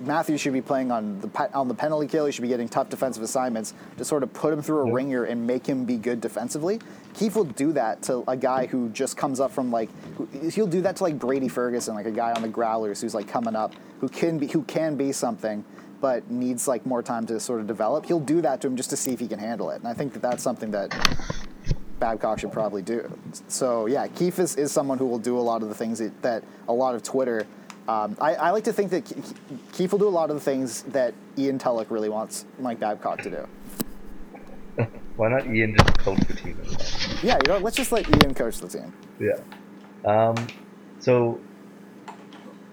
Matthews 0.00 0.40
should 0.40 0.52
be 0.52 0.62
playing 0.62 0.90
on 0.90 1.20
the 1.20 1.50
on 1.54 1.68
the 1.68 1.74
penalty 1.74 2.08
kill. 2.08 2.26
He 2.26 2.32
should 2.32 2.42
be 2.42 2.48
getting 2.48 2.68
tough 2.68 2.88
defensive 2.88 3.22
assignments 3.22 3.74
to 3.98 4.04
sort 4.04 4.22
of 4.24 4.32
put 4.32 4.52
him 4.52 4.62
through 4.62 4.82
a 4.82 4.86
Yeah. 4.88 4.94
ringer 4.94 5.24
and 5.24 5.46
make 5.46 5.66
him 5.66 5.84
be 5.84 5.96
good 5.96 6.20
defensively. 6.20 6.80
Keefe 7.14 7.36
will 7.36 7.44
do 7.44 7.72
that 7.72 8.02
to 8.02 8.24
a 8.28 8.36
guy 8.36 8.66
who 8.66 8.88
just 8.90 9.16
comes 9.16 9.40
up 9.40 9.50
from 9.50 9.70
like 9.70 9.88
he'll 10.52 10.66
do 10.66 10.80
that 10.82 10.96
to 10.96 11.02
like 11.02 11.18
Brady 11.18 11.48
Ferguson, 11.48 11.94
like 11.94 12.06
a 12.06 12.10
guy 12.10 12.32
on 12.32 12.42
the 12.42 12.48
Growlers 12.48 13.00
who's 13.00 13.14
like 13.14 13.28
coming 13.28 13.56
up 13.56 13.74
who 14.00 14.08
can 14.08 14.38
be 14.38 14.46
who 14.46 14.62
can 14.62 14.96
be 14.96 15.12
something, 15.12 15.64
but 16.00 16.30
needs 16.30 16.68
like 16.68 16.86
more 16.86 17.02
time 17.02 17.26
to 17.26 17.40
sort 17.40 17.60
of 17.60 17.66
develop. 17.66 18.06
He'll 18.06 18.20
do 18.20 18.40
that 18.42 18.60
to 18.60 18.68
him 18.68 18.76
just 18.76 18.90
to 18.90 18.96
see 18.96 19.12
if 19.12 19.20
he 19.20 19.28
can 19.28 19.38
handle 19.38 19.70
it, 19.70 19.76
and 19.76 19.88
I 19.88 19.94
think 19.94 20.12
that 20.12 20.22
that's 20.22 20.42
something 20.42 20.70
that 20.70 20.94
Babcock 21.98 22.38
should 22.38 22.52
probably 22.52 22.82
do. 22.82 23.10
So 23.48 23.86
yeah, 23.86 24.06
Keefe 24.06 24.38
is, 24.38 24.56
is 24.56 24.72
someone 24.72 24.98
who 24.98 25.06
will 25.06 25.18
do 25.18 25.38
a 25.38 25.40
lot 25.40 25.62
of 25.62 25.68
the 25.68 25.74
things 25.74 25.98
that, 25.98 26.22
that 26.22 26.44
a 26.68 26.72
lot 26.72 26.94
of 26.94 27.02
Twitter. 27.02 27.46
Um, 27.88 28.16
I, 28.20 28.34
I 28.34 28.50
like 28.50 28.64
to 28.64 28.72
think 28.72 28.90
that 28.90 29.06
Ke- 29.06 29.72
Keefe 29.72 29.92
will 29.92 29.98
do 29.98 30.08
a 30.08 30.10
lot 30.10 30.30
of 30.30 30.36
the 30.36 30.42
things 30.42 30.82
that 30.82 31.14
Ian 31.38 31.58
Tulloch 31.58 31.90
really 31.90 32.10
wants 32.10 32.44
Mike 32.58 32.78
Babcock 32.78 33.22
to 33.22 33.30
do. 33.30 33.48
Why 35.16 35.28
not 35.28 35.46
Ian 35.46 35.76
just 35.76 35.98
coach 35.98 36.20
the 36.28 36.34
team? 36.34 36.60
Yeah, 37.22 37.38
you 37.44 37.52
know, 37.52 37.58
let's 37.58 37.76
just 37.76 37.92
let 37.92 38.08
Ian 38.08 38.34
coach 38.34 38.58
the 38.58 38.68
team. 38.68 38.92
Yeah. 39.18 39.40
Um, 40.04 40.36
so 41.00 41.40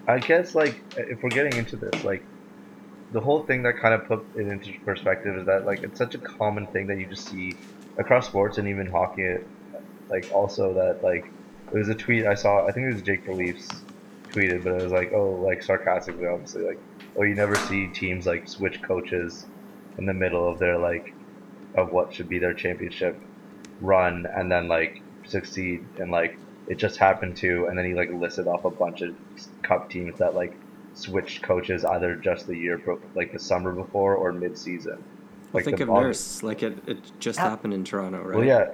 I 0.06 0.18
guess 0.18 0.54
like 0.54 0.80
if 0.96 1.22
we're 1.22 1.30
getting 1.30 1.58
into 1.58 1.76
this, 1.76 2.04
like 2.04 2.22
the 3.12 3.20
whole 3.20 3.42
thing 3.44 3.62
that 3.62 3.78
kind 3.78 3.94
of 3.94 4.06
put 4.06 4.24
it 4.36 4.46
into 4.46 4.72
perspective 4.84 5.36
is 5.36 5.46
that 5.46 5.66
like 5.66 5.82
it's 5.82 5.98
such 5.98 6.14
a 6.14 6.18
common 6.18 6.66
thing 6.68 6.86
that 6.86 6.98
you 6.98 7.06
just 7.06 7.28
see 7.28 7.54
across 7.98 8.26
sports 8.26 8.58
and 8.58 8.68
even 8.68 8.86
hockey. 8.86 9.38
Like 10.08 10.30
also 10.32 10.72
that 10.74 11.02
like 11.02 11.30
there 11.72 11.80
was 11.80 11.88
a 11.88 11.94
tweet 11.94 12.26
I 12.26 12.34
saw. 12.34 12.66
I 12.66 12.72
think 12.72 12.86
it 12.86 12.94
was 12.94 13.02
Jake 13.02 13.24
Beliefs 13.24 13.68
tweeted, 14.30 14.62
but 14.62 14.74
it 14.74 14.82
was 14.82 14.92
like 14.92 15.12
oh 15.12 15.30
like 15.30 15.62
sarcastically 15.62 16.26
obviously 16.26 16.64
like 16.64 16.78
oh 17.16 17.22
you 17.22 17.34
never 17.34 17.56
see 17.56 17.88
teams 17.88 18.26
like 18.26 18.46
switch 18.48 18.80
coaches 18.82 19.46
in 19.98 20.06
the 20.06 20.14
middle 20.14 20.48
of 20.48 20.58
their 20.60 20.78
like 20.78 21.12
of 21.76 21.92
what 21.92 22.12
should 22.14 22.28
be 22.28 22.38
their 22.38 22.54
championship 22.54 23.18
run 23.80 24.26
and 24.34 24.50
then 24.50 24.68
like 24.68 25.02
succeed 25.26 25.84
and 25.98 26.10
like 26.10 26.36
it 26.68 26.76
just 26.78 26.96
happened 26.96 27.36
to 27.36 27.66
and 27.66 27.76
then 27.78 27.84
he 27.84 27.94
like 27.94 28.10
listed 28.12 28.46
off 28.46 28.64
a 28.64 28.70
bunch 28.70 29.02
of 29.02 29.14
cup 29.62 29.90
teams 29.90 30.18
that 30.18 30.34
like 30.34 30.56
switched 30.94 31.42
coaches 31.42 31.84
either 31.84 32.14
just 32.16 32.46
the 32.46 32.56
year 32.56 32.78
pro- 32.78 33.00
like 33.14 33.32
the 33.32 33.38
summer 33.38 33.72
before 33.72 34.14
or 34.14 34.32
mid-season 34.32 35.02
Well, 35.52 35.62
think 35.62 35.80
of 35.80 35.90
August- 35.90 36.42
Nurse. 36.42 36.42
Like 36.42 36.62
it, 36.62 36.78
it 36.88 36.98
just 37.20 37.38
Ha- 37.38 37.50
happened 37.50 37.74
in 37.74 37.84
Toronto, 37.84 38.22
right? 38.22 38.36
well 38.36 38.44
yeah 38.44 38.68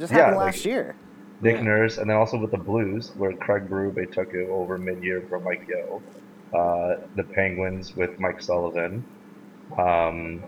Just 0.00 0.12
Yeah, 0.12 0.18
happened 0.18 0.36
like- 0.38 0.46
last 0.46 0.64
year. 0.64 0.96
Nick 1.40 1.54
Yeah. 1.56 1.62
Nurse, 1.62 1.98
and 1.98 2.10
then 2.10 2.16
also 2.16 2.36
with 2.36 2.50
the 2.50 2.56
Blues, 2.58 3.12
where 3.16 3.32
Craig 3.32 3.68
Berube 3.68 4.10
took 4.10 4.34
it 4.34 4.48
over 4.48 4.76
mid-year 4.76 5.22
from 5.30 5.44
Mike 5.44 5.68
Yeo. 5.68 6.02
Uh, 6.52 6.96
the 7.14 7.22
Penguins 7.22 7.94
with 7.94 8.18
Mike 8.18 8.42
Sullivan. 8.42 9.04
Um, 9.76 10.42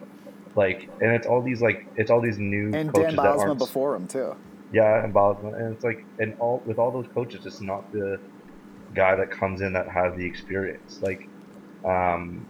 like, 0.56 0.80
and 1.00 1.14
it's 1.14 1.26
all 1.26 1.42
these 1.42 1.60
like 1.60 1.78
it's 1.96 2.10
all 2.10 2.20
these 2.20 2.38
new 2.38 2.74
And 2.74 2.92
coaches 2.92 3.16
Dan 3.16 3.24
that 3.24 3.58
before 3.58 3.94
him 3.94 4.08
too. 4.08 4.34
Yeah, 4.72 5.02
and 5.02 5.12
Bosman, 5.12 5.54
and 5.54 5.74
it's 5.74 5.84
like, 5.84 5.98
and 6.18 6.34
all 6.40 6.62
with 6.66 6.78
all 6.78 6.92
those 6.92 7.08
coaches, 7.12 7.42
it's 7.44 7.60
not 7.60 7.82
the 7.92 8.18
guy 8.94 9.16
that 9.16 9.30
comes 9.30 9.60
in 9.60 9.72
that 9.72 9.86
has 9.88 10.14
the 10.16 10.26
experience. 10.26 10.98
Like, 11.00 11.20
um, 11.88 12.46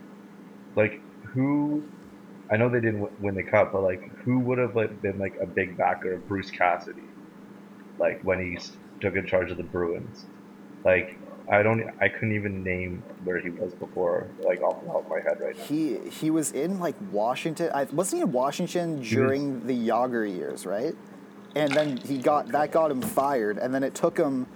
like 0.76 0.92
who? 1.32 1.90
I 2.52 2.56
know 2.56 2.68
they 2.68 2.80
didn't 2.80 3.00
w- 3.00 3.16
win 3.20 3.36
the 3.36 3.44
cup, 3.44 3.70
but 3.72 3.82
like, 3.82 4.00
who 4.24 4.40
would 4.40 4.58
have 4.58 4.74
like 4.74 5.00
been 5.00 5.18
like 5.18 5.34
a 5.42 5.46
big 5.54 5.76
backer 5.76 6.14
of 6.14 6.26
Bruce 6.26 6.50
Cassidy, 6.50 7.08
like 7.98 8.18
when 8.22 8.40
he 8.40 8.58
took 9.00 9.14
in 9.16 9.26
charge 9.26 9.50
of 9.50 9.56
the 9.56 9.64
Bruins? 9.64 10.26
Like, 10.84 11.08
I 11.50 11.64
don't, 11.64 11.82
I 12.00 12.08
couldn't 12.08 12.34
even 12.34 12.62
name 12.62 13.02
where 13.24 13.40
he 13.40 13.50
was 13.50 13.74
before, 13.74 14.28
like 14.44 14.62
off 14.62 14.80
the 14.80 14.86
top 14.86 15.04
of 15.04 15.10
my 15.10 15.20
head 15.20 15.40
right 15.40 15.56
now. 15.56 15.64
He 15.64 15.98
he 16.08 16.30
was 16.30 16.52
in 16.52 16.78
like 16.78 16.94
Washington. 17.10 17.70
I, 17.74 17.84
wasn't 17.84 18.20
he 18.20 18.22
in 18.22 18.32
Washington 18.32 19.00
during 19.02 19.66
the 19.66 19.88
Jagr 19.88 20.32
years, 20.32 20.64
right? 20.64 20.94
And 21.56 21.72
then 21.72 21.96
he 21.96 22.18
got 22.18 22.46
that 22.48 22.70
got 22.70 22.92
him 22.92 23.02
fired, 23.02 23.58
and 23.58 23.74
then 23.74 23.82
it 23.82 23.96
took 23.96 24.16
him 24.16 24.46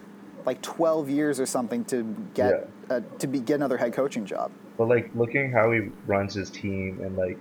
like 0.46 0.62
12 0.62 1.10
years 1.10 1.40
or 1.40 1.46
something 1.46 1.84
to 1.86 2.04
get 2.34 2.70
uh, 2.90 3.00
to 3.18 3.26
be 3.26 3.40
get 3.40 3.54
another 3.54 3.76
head 3.76 3.92
coaching 3.92 4.24
job. 4.24 4.52
But 4.78 4.88
like 4.88 5.10
looking 5.16 5.50
how 5.50 5.72
he 5.72 5.88
runs 6.06 6.34
his 6.34 6.50
team 6.50 7.00
and 7.02 7.16
like 7.16 7.38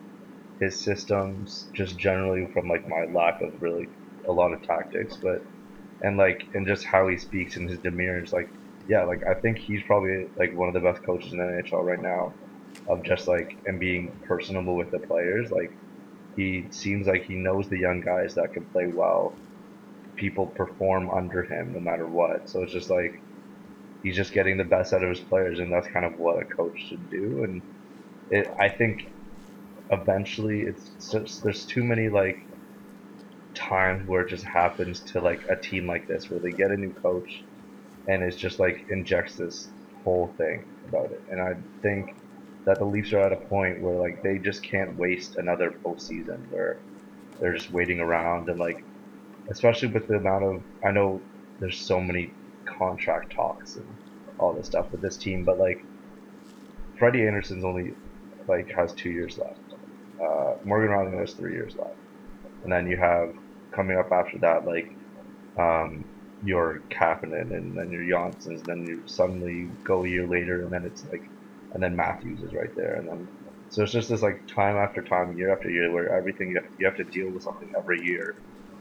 his 0.60 0.80
systems, 0.80 1.68
just 1.76 1.96
generally 1.98 2.48
from 2.54 2.70
like 2.70 2.88
my 2.88 3.06
lack 3.06 3.40
of 3.42 3.62
really 3.62 3.88
a 4.28 4.32
lot 4.32 4.52
of 4.52 4.64
tactics, 4.64 5.18
but 5.22 5.46
and 6.02 6.18
like 6.18 6.44
and 6.56 6.66
just 6.66 6.86
how 6.86 7.08
he 7.08 7.18
speaks 7.18 7.56
and 7.56 7.70
his 7.70 7.78
demeanor 7.80 8.24
is 8.24 8.34
like 8.34 8.50
yeah, 8.88 9.04
like 9.06 9.22
I 9.30 9.36
think 9.42 9.58
he's 9.60 9.84
probably 9.88 10.28
like 10.38 10.52
one 10.54 10.68
of 10.68 10.74
the 10.74 10.82
best 10.82 11.02
coaches 11.06 11.34
in 11.34 11.40
NHL 11.40 11.84
right 11.84 12.02
now, 12.02 12.36
of 12.88 13.04
just 13.06 13.28
like 13.28 13.50
and 13.66 13.80
being 13.80 14.20
personable 14.28 14.76
with 14.78 14.92
the 14.92 15.00
players. 15.00 15.50
Like 15.52 15.72
he 16.36 16.70
seems 16.72 17.08
like 17.08 17.24
he 17.26 17.36
knows 17.36 17.70
the 17.70 17.80
young 17.80 18.02
guys 18.02 18.36
that 18.36 18.54
can 18.54 18.66
play 18.66 18.88
well. 18.88 19.42
People 20.18 20.48
perform 20.48 21.10
under 21.12 21.44
him 21.44 21.74
no 21.74 21.80
matter 21.80 22.08
what. 22.08 22.50
So 22.50 22.64
it's 22.64 22.74
just 22.74 22.90
like 22.90 23.14
he's 24.04 24.16
just 24.16 24.34
getting 24.34 24.58
the 24.58 24.64
best 24.66 24.94
out 24.94 25.04
of 25.04 25.10
his 25.10 25.22
players, 25.22 25.60
and 25.60 25.72
that's 25.72 25.88
kind 25.88 26.06
of 26.06 26.14
what 26.18 26.42
a 26.42 26.46
coach 26.46 26.78
should 26.88 27.10
do. 27.10 27.44
And 27.44 27.64
it, 28.30 28.48
I 28.60 28.70
think, 28.70 29.02
eventually, 29.90 30.62
it's 30.62 30.96
just 31.12 31.44
there's 31.44 31.66
too 31.66 31.84
many 31.84 32.10
like 32.10 32.38
times 33.56 34.08
where 34.08 34.22
it 34.22 34.30
just 34.30 34.46
happens 34.46 35.02
to 35.02 35.22
like 35.22 35.42
a 35.50 35.56
team 35.62 35.88
like 35.88 36.08
this 36.08 36.30
where 36.30 36.40
they 36.40 36.52
get 36.52 36.72
a 36.72 36.78
new 36.78 36.94
coach, 36.94 37.46
and 38.08 38.24
it's 38.24 38.38
just 38.38 38.60
like 38.60 38.86
injects 38.90 39.36
this 39.36 39.72
whole 40.04 40.36
thing 40.38 40.64
about 40.88 41.12
it. 41.12 41.24
And 41.30 41.42
I 41.42 41.54
think 41.82 42.08
that 42.66 42.80
the 42.80 42.86
Leafs 42.86 43.14
are 43.14 43.26
at 43.26 43.34
a 43.34 43.48
point 43.50 43.82
where 43.82 43.96
like 43.96 44.16
they 44.24 44.38
just 44.38 44.66
can't 44.70 44.98
waste 44.98 45.36
another 45.38 45.74
postseason 45.86 46.46
where 46.50 46.80
they're 47.40 47.56
just 47.56 47.72
waiting 47.72 48.00
around 48.00 48.50
and 48.50 48.60
like, 48.60 48.78
especially 49.52 49.90
with 49.90 50.08
the 50.08 50.16
amount 50.16 50.44
of 50.44 50.64
I 50.86 50.92
know 50.92 51.28
there's 51.60 51.86
so 51.86 52.00
many 52.00 52.36
contract 52.78 53.34
talks 53.36 53.76
and 53.76 53.86
all 54.40 54.54
this 54.54 54.68
stuff 54.68 54.88
with 54.92 55.02
this 55.02 55.18
team, 55.18 55.44
but 55.46 55.60
like 55.60 55.78
Freddie 56.98 57.28
Andersen's 57.28 57.66
only 57.66 57.96
like 58.48 58.68
has 58.76 58.94
two 58.94 59.10
years 59.10 59.38
left. 59.38 59.60
Uh, 60.22 60.56
Morgan 60.66 60.90
Rielly 60.90 61.20
has 61.20 61.34
three 61.34 61.54
years 61.54 61.76
left, 61.78 61.98
and 62.64 62.72
then 62.72 62.88
you 62.88 62.98
have 62.98 63.30
coming 63.76 63.98
up 63.98 64.12
after 64.12 64.38
that 64.40 64.66
like 64.66 64.88
um, 65.60 66.06
your 66.44 66.82
Kapanen 66.90 67.52
and 67.56 67.76
then 67.78 67.92
your 67.92 68.04
Johnssons, 68.04 68.60
and 68.60 68.66
then 68.66 68.86
you 68.86 69.04
suddenly 69.06 69.70
go 69.84 70.04
a 70.04 70.08
year 70.08 70.28
later, 70.28 70.64
and 70.64 70.72
then 70.72 70.86
it's 70.86 71.06
like, 71.12 71.30
and 71.74 71.82
then 71.82 71.96
Matthews 71.96 72.42
is 72.42 72.54
right 72.54 72.74
there, 72.76 72.96
and 72.96 73.08
then 73.08 73.28
so 73.70 73.84
it's 73.84 73.92
just 73.92 74.10
this 74.10 74.22
like 74.22 74.46
time 74.48 74.78
after 74.78 75.02
time, 75.02 75.38
year 75.38 75.52
after 75.52 75.70
year, 75.70 75.92
where 75.92 76.16
everything 76.16 76.50
you 76.50 76.56
have, 76.56 76.66
you 76.78 76.86
have 76.86 76.98
to 76.98 77.04
deal 77.04 77.30
with 77.30 77.44
something 77.44 77.74
every 77.78 78.04
year, 78.04 78.36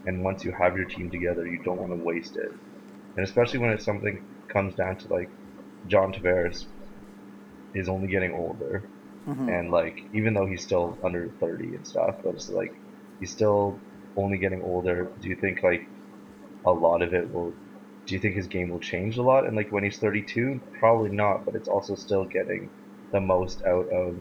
and 0.07 0.23
once 0.23 0.45
you 0.45 0.53
have 0.53 0.77
your 0.77 0.87
team 0.87 1.11
together, 1.11 1.47
you 1.47 1.59
don't 1.59 1.79
want 1.79 1.93
to 1.93 2.05
waste 2.05 2.37
it, 2.37 2.53
and 3.17 3.25
especially 3.25 3.61
when 3.61 3.71
it's 3.71 3.85
something 3.85 4.23
comes 4.49 4.75
down 4.75 4.97
to 4.97 5.09
like 5.09 5.31
John 5.87 6.13
Tavares 6.13 6.67
is 7.75 7.89
only 7.89 8.09
getting 8.09 8.35
older, 8.35 8.83
mm-hmm. 9.27 9.49
and 9.49 9.71
like 9.71 10.05
even 10.13 10.35
though 10.35 10.47
he's 10.47 10.63
still 10.63 10.99
under 11.03 11.29
30 11.41 11.77
and 11.77 11.87
stuff 11.87 12.17
but 12.23 12.35
it's 12.35 12.51
like 12.51 12.75
he's 13.21 13.31
still 13.31 13.79
only 14.17 14.39
getting 14.39 14.63
older. 14.63 15.11
Do 15.21 15.29
you 15.29 15.37
think 15.37 15.63
like 15.63 15.87
a 16.65 16.73
lot 16.73 17.03
of 17.03 17.15
it 17.15 17.33
will 17.33 17.53
do 18.05 18.15
you 18.15 18.21
think 18.21 18.35
his 18.35 18.49
game 18.49 18.69
will 18.69 18.81
change 18.81 19.17
a 19.17 19.23
lot? 19.23 19.47
And 19.47 19.57
like 19.57 19.71
when 19.71 19.85
he's 19.85 19.99
32 19.99 20.61
probably 20.79 21.11
not 21.11 21.45
but 21.45 21.55
it's 21.55 21.69
also 21.69 21.95
still 21.95 22.25
getting 22.25 22.69
the 23.13 23.21
most 23.21 23.63
out 23.65 23.89
of 23.91 24.17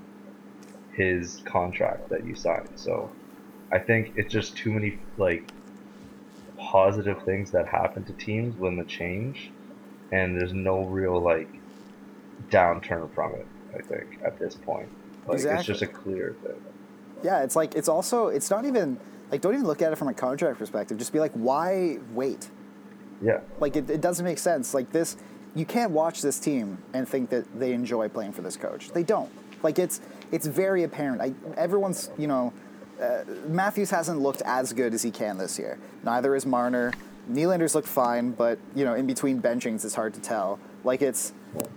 his 0.94 1.42
contract 1.46 2.10
that 2.10 2.26
you 2.26 2.36
signed. 2.36 2.70
So 2.76 3.10
i 3.72 3.80
think 3.80 4.14
it's 4.16 4.32
just 4.32 4.56
too 4.58 4.72
many 4.72 5.00
like 5.18 5.50
positive 6.58 7.24
things 7.24 7.52
that 7.52 7.68
happen 7.68 8.04
to 8.04 8.14
teams 8.14 8.56
when 8.58 8.76
the 8.76 8.84
change 8.84 9.50
and 10.12 10.40
there's 10.40 10.54
no 10.54 10.84
real 10.84 11.20
like 11.20 11.50
downturn 12.50 13.10
from 13.14 13.34
it 13.34 13.48
i 13.76 13.82
think 13.82 14.20
at 14.24 14.38
this 14.38 14.56
point. 14.56 14.90
Like 15.28 15.40
it's 15.40 15.64
just 15.64 15.82
a 15.82 15.88
clear 15.88 16.36
thing. 16.44 16.62
Yeah, 17.24 17.44
it's 17.44 17.56
like 17.56 17.76
it's 17.76 17.88
also 17.88 18.28
it's 18.28 18.50
not 18.50 18.66
even 18.66 19.00
like 19.32 19.42
don't 19.42 19.54
even 19.54 19.66
look 19.66 19.82
at 19.82 19.92
it 19.92 19.96
from 19.96 20.10
a 20.10 20.14
contract 20.14 20.60
perspective. 20.60 20.98
Just 20.98 21.14
be 21.14 21.20
like, 21.20 21.32
why 21.34 22.00
wait? 22.14 22.50
yeah 23.22 23.40
Like 23.60 23.76
it, 23.76 23.90
it 23.90 24.02
doesn't 24.02 24.26
make 24.26 24.40
sense. 24.40 24.74
Like 24.74 24.92
this, 24.92 25.18
you 25.56 25.66
can't 25.66 25.92
watch 25.92 26.22
this 26.22 26.40
team 26.40 26.78
and 26.94 27.08
think 27.08 27.30
that 27.30 27.60
they 27.60 27.74
enjoy 27.74 28.10
playing 28.10 28.34
for 28.34 28.42
this 28.42 28.58
coach. 28.58 28.92
They 28.92 29.04
don't. 29.04 29.32
Like 29.64 29.80
it's 29.80 30.02
it's 30.32 30.48
very 30.48 30.84
apparent. 30.84 31.22
I, 31.22 31.34
everyone's 31.56 32.10
you 32.18 32.28
know, 32.28 32.54
uh, 33.02 33.24
Matthews 33.48 33.90
hasn't 33.90 34.20
looked 34.20 34.42
as 34.44 34.74
good 34.74 34.94
as 34.94 35.04
he 35.04 35.12
can 35.12 35.38
this 35.38 35.58
year. 35.58 35.78
Neither 36.04 36.36
is 36.36 36.46
Marner. 36.46 36.94
Nylander's 37.30 37.76
looked 37.76 37.88
fine, 37.88 38.32
but 38.32 38.60
you 38.76 38.84
know, 38.84 38.96
in 38.96 39.06
between 39.08 39.42
benchings, 39.42 39.86
it's 39.86 39.96
hard 39.96 40.14
to 40.16 40.22
tell. 40.22 40.60
Like 40.84 41.02
it's, 41.02 41.34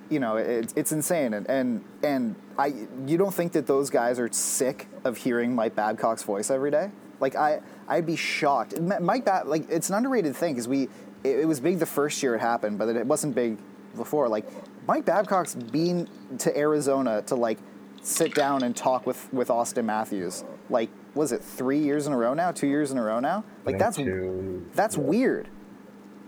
you 0.08 0.18
know, 0.18 0.36
it's 0.36 0.72
it's 0.76 0.92
insane. 0.92 1.34
And 1.34 1.48
and 1.48 1.84
and 2.02 2.34
I, 2.58 2.72
you 3.06 3.18
don't 3.18 3.34
think 3.34 3.52
that 3.52 3.66
those 3.66 3.90
guys 3.90 4.18
are 4.18 4.30
sick 4.32 4.88
of 5.04 5.18
hearing 5.18 5.54
Mike 5.54 5.74
Babcock's 5.74 6.22
voice 6.22 6.50
every 6.50 6.70
day? 6.70 6.90
Like 7.20 7.36
I, 7.36 7.60
I'd 7.88 8.06
be 8.06 8.16
shocked. 8.16 8.80
Mike 8.80 9.26
like 9.46 9.68
it's 9.70 9.88
an 9.88 9.96
underrated 9.96 10.34
thing 10.36 10.54
because 10.54 10.68
we, 10.68 10.84
it, 11.22 11.40
it 11.40 11.48
was 11.48 11.60
big 11.60 11.78
the 11.78 11.86
first 11.86 12.22
year 12.22 12.34
it 12.34 12.40
happened, 12.40 12.78
but 12.78 12.88
it 12.88 13.06
wasn't 13.06 13.34
big 13.34 13.58
before. 13.96 14.28
Like 14.28 14.46
Mike 14.86 15.04
Babcock's 15.04 15.54
been 15.54 16.08
to 16.38 16.56
Arizona 16.56 17.22
to 17.22 17.34
like 17.34 17.58
sit 18.02 18.34
down 18.34 18.62
and 18.62 18.76
talk 18.76 19.06
with 19.06 19.32
with 19.32 19.50
Austin 19.50 19.86
Matthews. 19.86 20.44
Like, 20.70 20.90
was 21.14 21.32
it 21.32 21.42
three 21.42 21.78
years 21.78 22.06
in 22.06 22.12
a 22.12 22.16
row 22.16 22.34
now? 22.34 22.52
Two 22.52 22.66
years 22.66 22.90
in 22.90 22.98
a 22.98 23.02
row 23.02 23.20
now? 23.20 23.44
Like 23.64 23.78
that's 23.78 23.96
two- 23.96 24.66
that's 24.74 24.96
yeah. 24.96 25.02
weird, 25.02 25.48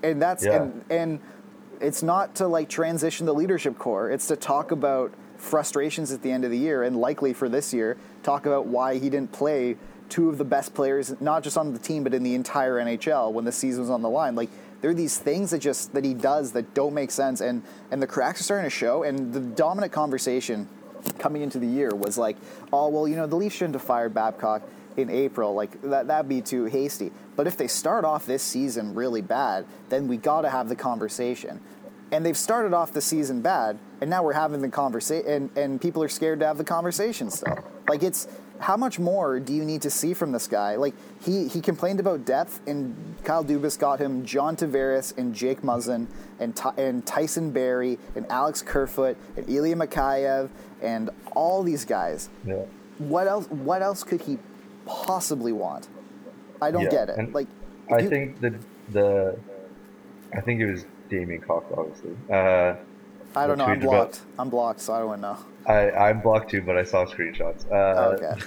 and 0.03 0.21
that's 0.21 0.45
Yeah. 0.45 0.63
and 0.63 0.85
and 0.91 1.21
it's 1.81 2.03
not 2.03 2.35
to 2.37 2.47
like 2.47 2.69
transition 2.69 3.27
the 3.27 3.35
leadership 3.35 3.79
core. 3.79 4.11
It's 4.11 4.27
to 4.29 4.37
talk 4.37 4.71
about 4.71 5.13
frustrations 5.37 6.13
at 6.13 6.23
the 6.23 6.31
end 6.33 6.45
of 6.45 6.51
the 6.51 6.57
year 6.57 6.83
and 6.83 6.97
likely 6.97 7.35
for 7.35 7.47
this 7.47 7.75
year 7.75 7.99
talk 8.23 8.47
about 8.47 8.67
why 8.67 8.97
he 8.97 9.11
didn't 9.11 9.31
play 9.33 9.77
two 10.09 10.29
of 10.29 10.39
the 10.39 10.45
best 10.45 10.75
players 10.75 11.15
not 11.21 11.43
just 11.43 11.59
on 11.59 11.73
the 11.73 11.79
team 11.79 12.05
but 12.05 12.15
in 12.15 12.23
the 12.23 12.35
entire 12.35 12.75
NHL 12.75 13.33
when 13.33 13.45
the 13.45 13.53
season 13.53 13.81
was 13.81 13.91
on 13.91 14.03
the 14.03 14.09
line. 14.09 14.35
Like 14.35 14.51
there 14.81 14.91
are 14.91 14.95
these 14.95 15.19
things 15.19 15.51
that 15.51 15.59
just 15.59 15.93
that 15.95 16.05
he 16.05 16.15
does 16.15 16.53
that 16.53 16.75
don't 16.75 16.95
make 16.95 17.11
sense. 17.11 17.41
And 17.41 17.63
and 17.91 18.01
the 18.01 18.07
cracks 18.07 18.41
are 18.41 18.45
starting 18.45 18.67
to 18.67 18.71
show. 18.71 19.03
And 19.03 19.33
the 19.33 19.41
dominant 19.41 19.93
conversation 19.93 20.69
coming 21.19 21.43
into 21.43 21.59
the 21.59 21.67
year 21.67 21.91
was 21.95 22.19
like 22.19 22.37
oh 22.73 22.89
well 22.89 23.07
you 23.07 23.17
know 23.17 23.27
the 23.27 23.37
Leafs 23.37 23.57
shouldn't 23.57 23.75
have 23.75 23.83
fired 23.83 24.15
Babcock 24.15 24.63
in 24.97 25.11
April. 25.11 25.55
Like 25.55 25.81
that 25.83 26.07
that'd 26.07 26.29
be 26.29 26.41
too 26.41 26.67
hasty. 26.67 27.13
But 27.35 27.47
if 27.47 27.57
they 27.57 27.69
start 27.69 28.05
off 28.05 28.27
this 28.27 28.43
season 28.43 28.95
really 28.95 29.23
bad 29.23 29.67
then 29.89 30.09
we 30.09 30.17
got 30.17 30.43
to 30.43 30.51
have 30.51 30.69
the 30.69 30.77
conversation. 30.77 31.61
And 32.13 32.25
they've 32.25 32.37
started 32.37 32.73
off 32.73 32.93
the 32.93 33.01
season 33.01 33.41
bad, 33.41 33.81
and 34.01 34.09
now 34.09 34.23
we're 34.23 34.33
having 34.35 34.61
the 34.63 34.69
conversation, 34.69 35.29
and, 35.29 35.59
and 35.59 35.81
people 35.81 36.05
are 36.05 36.09
scared 36.09 36.39
to 36.39 36.47
have 36.47 36.57
the 36.57 36.63
conversation 36.63 37.33
still. 37.33 37.59
Like 37.89 38.05
it's 38.05 38.29
how 38.61 38.77
much 38.77 38.99
more 38.99 39.39
do 39.41 39.53
you 39.53 39.65
need 39.65 39.83
to 39.83 39.91
see 39.91 40.15
from 40.15 40.33
this 40.33 40.47
guy? 40.47 40.77
Like 40.77 40.95
he 41.23 41.49
he 41.49 41.61
complained 41.61 42.01
about 42.01 42.25
depth, 42.25 42.61
and 42.67 42.95
Kyle 43.25 43.45
Dubas 43.45 43.79
got 43.79 43.99
him 44.01 44.25
John 44.25 44.57
Tavares 44.57 45.17
and 45.19 45.35
Jake 45.35 45.63
Muzzin 45.63 46.07
and 46.41 46.55
Ty- 46.57 46.75
and 46.77 47.05
Tyson 47.07 47.51
Barrie 47.51 47.99
and 48.15 48.27
Alex 48.31 48.63
Kerfoot 48.63 49.17
and 49.37 49.49
Ilya 49.49 49.77
Mikheyev 49.77 50.49
and 50.83 51.11
all 51.35 51.63
these 51.63 51.85
guys. 51.85 52.29
Yeah. 52.47 52.63
What 52.99 53.27
else? 53.27 53.47
What 53.51 53.83
else 53.83 54.03
could 54.05 54.23
he 54.23 54.39
possibly 54.87 55.53
want? 55.53 55.89
I 56.63 56.71
don't 56.71 56.83
Yeah, 56.85 56.91
get 56.91 57.09
it. 57.11 57.33
Like 57.33 57.49
I 57.93 57.99
you- 58.01 58.09
think 58.09 58.41
the 58.41 58.55
the 58.91 59.39
I 60.35 60.41
think 60.41 60.61
it 60.61 60.71
was 60.71 60.85
Damien 61.09 61.41
Cox, 61.41 61.67
obviously. 61.77 62.17
Uh, 62.31 62.75
I 63.37 63.47
don't 63.47 63.59
know. 63.59 63.65
I'm 63.67 63.77
tweet 63.77 63.89
about- 63.89 64.11
blocked. 64.13 64.21
I'm 64.39 64.51
blocked, 64.51 64.81
so 64.81 64.95
I 64.95 64.99
don't 65.01 65.21
know. 65.21 65.37
I 65.67 65.91
I'm 65.91 66.21
blocked 66.21 66.51
too, 66.51 66.63
but 66.63 66.77
I 66.79 66.85
saw 66.85 67.05
screenshots. 67.05 67.71
Uh, 67.71 68.15
Okay. 68.15 68.35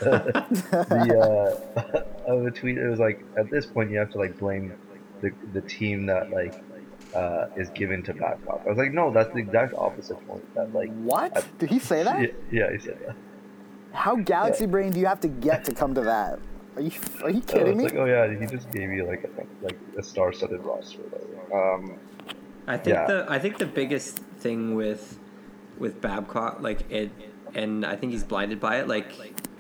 the 1.04 1.20
uh, 1.20 2.04
of 2.32 2.46
a 2.46 2.52
tweet, 2.52 2.78
it 2.78 2.88
was 2.88 3.00
like 3.00 3.24
at 3.38 3.50
this 3.50 3.66
point 3.66 3.92
you 3.92 3.98
have 4.00 4.10
to 4.12 4.18
like 4.18 4.38
blame 4.40 4.74
the 5.22 5.32
the 5.54 5.62
team 5.62 6.06
that 6.08 6.32
like 6.32 6.56
uh, 7.14 7.48
is 7.58 7.70
given 7.72 8.04
to 8.04 8.14
Babcock. 8.14 8.62
I 8.66 8.70
was 8.70 8.78
like, 8.78 8.94
no, 8.94 9.12
that's 9.12 9.32
the 9.34 9.40
exact 9.40 9.74
opposite 9.74 10.26
point. 10.28 10.44
That 10.56 10.74
like 10.74 10.92
What? 11.12 11.46
Did 11.58 11.70
he 11.70 11.80
say 11.80 12.04
that? 12.04 12.22
yeah, 12.22 12.28
yeah, 12.52 12.72
he 12.72 12.80
said 12.80 12.98
that. 13.06 13.16
How 13.92 14.16
galaxy 14.16 14.64
Yeah. 14.66 14.70
brain 14.72 14.92
do 14.92 15.00
you 15.00 15.08
have 15.08 15.20
to 15.22 15.28
get 15.28 15.66
to 15.66 15.74
come 15.74 15.94
to 15.96 16.02
that? 16.02 16.40
Are 16.76 16.82
you 16.82 16.92
are 17.24 17.30
you 17.32 17.42
kidding 17.42 17.68
it's 17.68 17.78
me? 17.78 17.84
like, 17.86 17.96
oh 17.96 18.06
yeah, 18.06 18.40
he 18.40 18.46
just 18.46 18.72
gave 18.72 18.90
you 18.92 19.04
like 19.06 19.24
a, 19.26 19.66
like 19.66 19.78
a 19.98 20.04
star-studded 20.04 20.62
roster. 20.64 21.00
Or 21.02 21.10
whatever. 21.10 21.74
Um, 21.76 21.98
I 22.68 22.78
think 22.78 22.96
Yeah. 22.96 23.08
the 23.08 23.26
I 23.28 23.40
think 23.40 23.58
the 23.58 23.66
biggest 23.66 24.22
thing 24.40 24.76
with 24.76 25.20
with 25.78 26.02
Babcock, 26.02 26.60
like 26.60 26.90
it, 26.92 27.12
and 27.54 27.86
I 27.86 27.96
think 27.96 28.12
he's 28.12 28.24
blinded 28.24 28.60
by 28.60 28.80
it. 28.80 28.88
Like, 28.88 29.12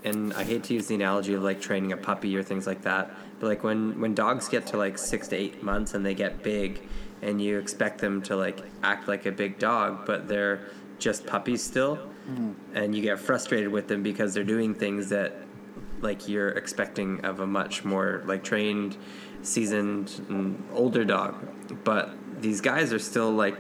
and 0.04 0.34
I 0.34 0.44
hate 0.44 0.64
to 0.66 0.74
use 0.74 0.88
the 0.88 0.96
analogy 0.96 1.34
of 1.34 1.44
like 1.44 1.62
training 1.62 1.92
a 1.92 1.98
puppy 1.98 2.36
or 2.36 2.44
things 2.44 2.68
like 2.68 2.82
that, 2.84 3.12
but 3.40 3.48
like 3.48 3.64
when 3.64 4.00
when 4.00 4.14
dogs 4.14 4.48
get 4.48 4.68
to 4.68 4.78
like 4.78 4.98
six 4.98 5.28
to 5.30 5.36
eight 5.36 5.64
months 5.64 5.94
and 5.94 6.06
they 6.06 6.14
get 6.14 6.44
big, 6.44 6.82
and 7.22 7.42
you 7.42 7.58
expect 7.58 8.00
them 8.00 8.22
to 8.24 8.36
like 8.36 8.64
act 8.84 9.08
like 9.08 9.26
a 9.26 9.32
big 9.32 9.60
dog, 9.60 10.06
but 10.06 10.28
they're 10.28 10.62
just 11.00 11.26
puppies 11.26 11.64
still, 11.64 11.98
mm. 12.30 12.54
and 12.74 12.96
you 12.96 13.02
get 13.02 13.20
frustrated 13.20 13.70
with 13.70 13.88
them 13.88 14.04
because 14.04 14.34
they're 14.34 14.44
doing 14.44 14.76
things 14.76 15.10
that 15.10 15.34
like 16.02 16.28
you're 16.28 16.50
expecting 16.50 17.24
of 17.26 17.40
a 17.40 17.48
much 17.48 17.84
more 17.84 18.24
like 18.26 18.44
trained 18.44 18.98
seasoned 19.42 20.26
and 20.30 20.62
older 20.74 21.06
dog 21.06 21.36
but 21.84 22.12
these 22.42 22.62
guys 22.62 22.94
are 22.94 23.00
still 23.00 23.32
like 23.32 23.58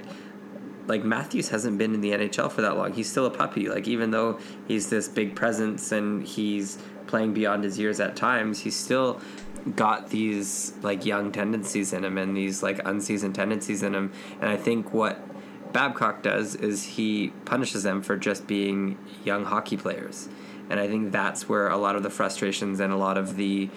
like 0.89 1.03
Matthews 1.03 1.49
hasn't 1.49 1.77
been 1.77 1.93
in 1.93 2.01
the 2.01 2.11
NHL 2.11 2.51
for 2.51 2.61
that 2.61 2.75
long. 2.75 2.91
He's 2.93 3.09
still 3.09 3.25
a 3.25 3.29
puppy. 3.29 3.69
Like 3.69 3.87
even 3.87 4.11
though 4.11 4.39
he's 4.67 4.89
this 4.89 5.07
big 5.07 5.35
presence 5.35 5.91
and 5.91 6.23
he's 6.23 6.79
playing 7.07 7.33
beyond 7.33 7.63
his 7.63 7.79
years 7.79 7.99
at 7.99 8.15
times, 8.15 8.59
he's 8.59 8.75
still 8.75 9.21
got 9.75 10.09
these 10.09 10.73
like 10.81 11.05
young 11.05 11.31
tendencies 11.31 11.93
in 11.93 12.03
him 12.03 12.17
and 12.17 12.35
these 12.35 12.63
like 12.63 12.79
unseasoned 12.85 13.35
tendencies 13.35 13.83
in 13.83 13.93
him. 13.93 14.11
And 14.41 14.49
I 14.49 14.57
think 14.57 14.93
what 14.93 15.21
Babcock 15.71 16.23
does 16.23 16.55
is 16.55 16.83
he 16.83 17.29
punishes 17.45 17.83
them 17.83 18.01
for 18.01 18.17
just 18.17 18.47
being 18.47 18.97
young 19.23 19.45
hockey 19.45 19.77
players. 19.77 20.27
And 20.69 20.79
I 20.79 20.87
think 20.87 21.11
that's 21.11 21.47
where 21.47 21.67
a 21.67 21.77
lot 21.77 21.95
of 21.95 22.03
the 22.03 22.09
frustrations 22.09 22.79
and 22.79 22.91
a 22.91 22.97
lot 22.97 23.17
of 23.17 23.35
the 23.35 23.69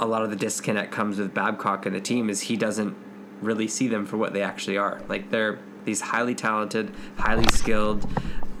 a 0.00 0.06
lot 0.06 0.22
of 0.22 0.30
the 0.30 0.36
disconnect 0.36 0.92
comes 0.92 1.18
with 1.18 1.34
Babcock 1.34 1.84
and 1.84 1.94
the 1.94 2.00
team 2.00 2.30
is 2.30 2.42
he 2.42 2.56
doesn't 2.56 2.96
really 3.40 3.68
see 3.68 3.88
them 3.88 4.06
for 4.06 4.16
what 4.16 4.32
they 4.32 4.42
actually 4.42 4.76
are. 4.76 5.00
Like 5.08 5.30
they're 5.30 5.58
these 5.84 6.00
highly 6.00 6.34
talented, 6.34 6.92
highly 7.16 7.46
skilled, 7.52 8.08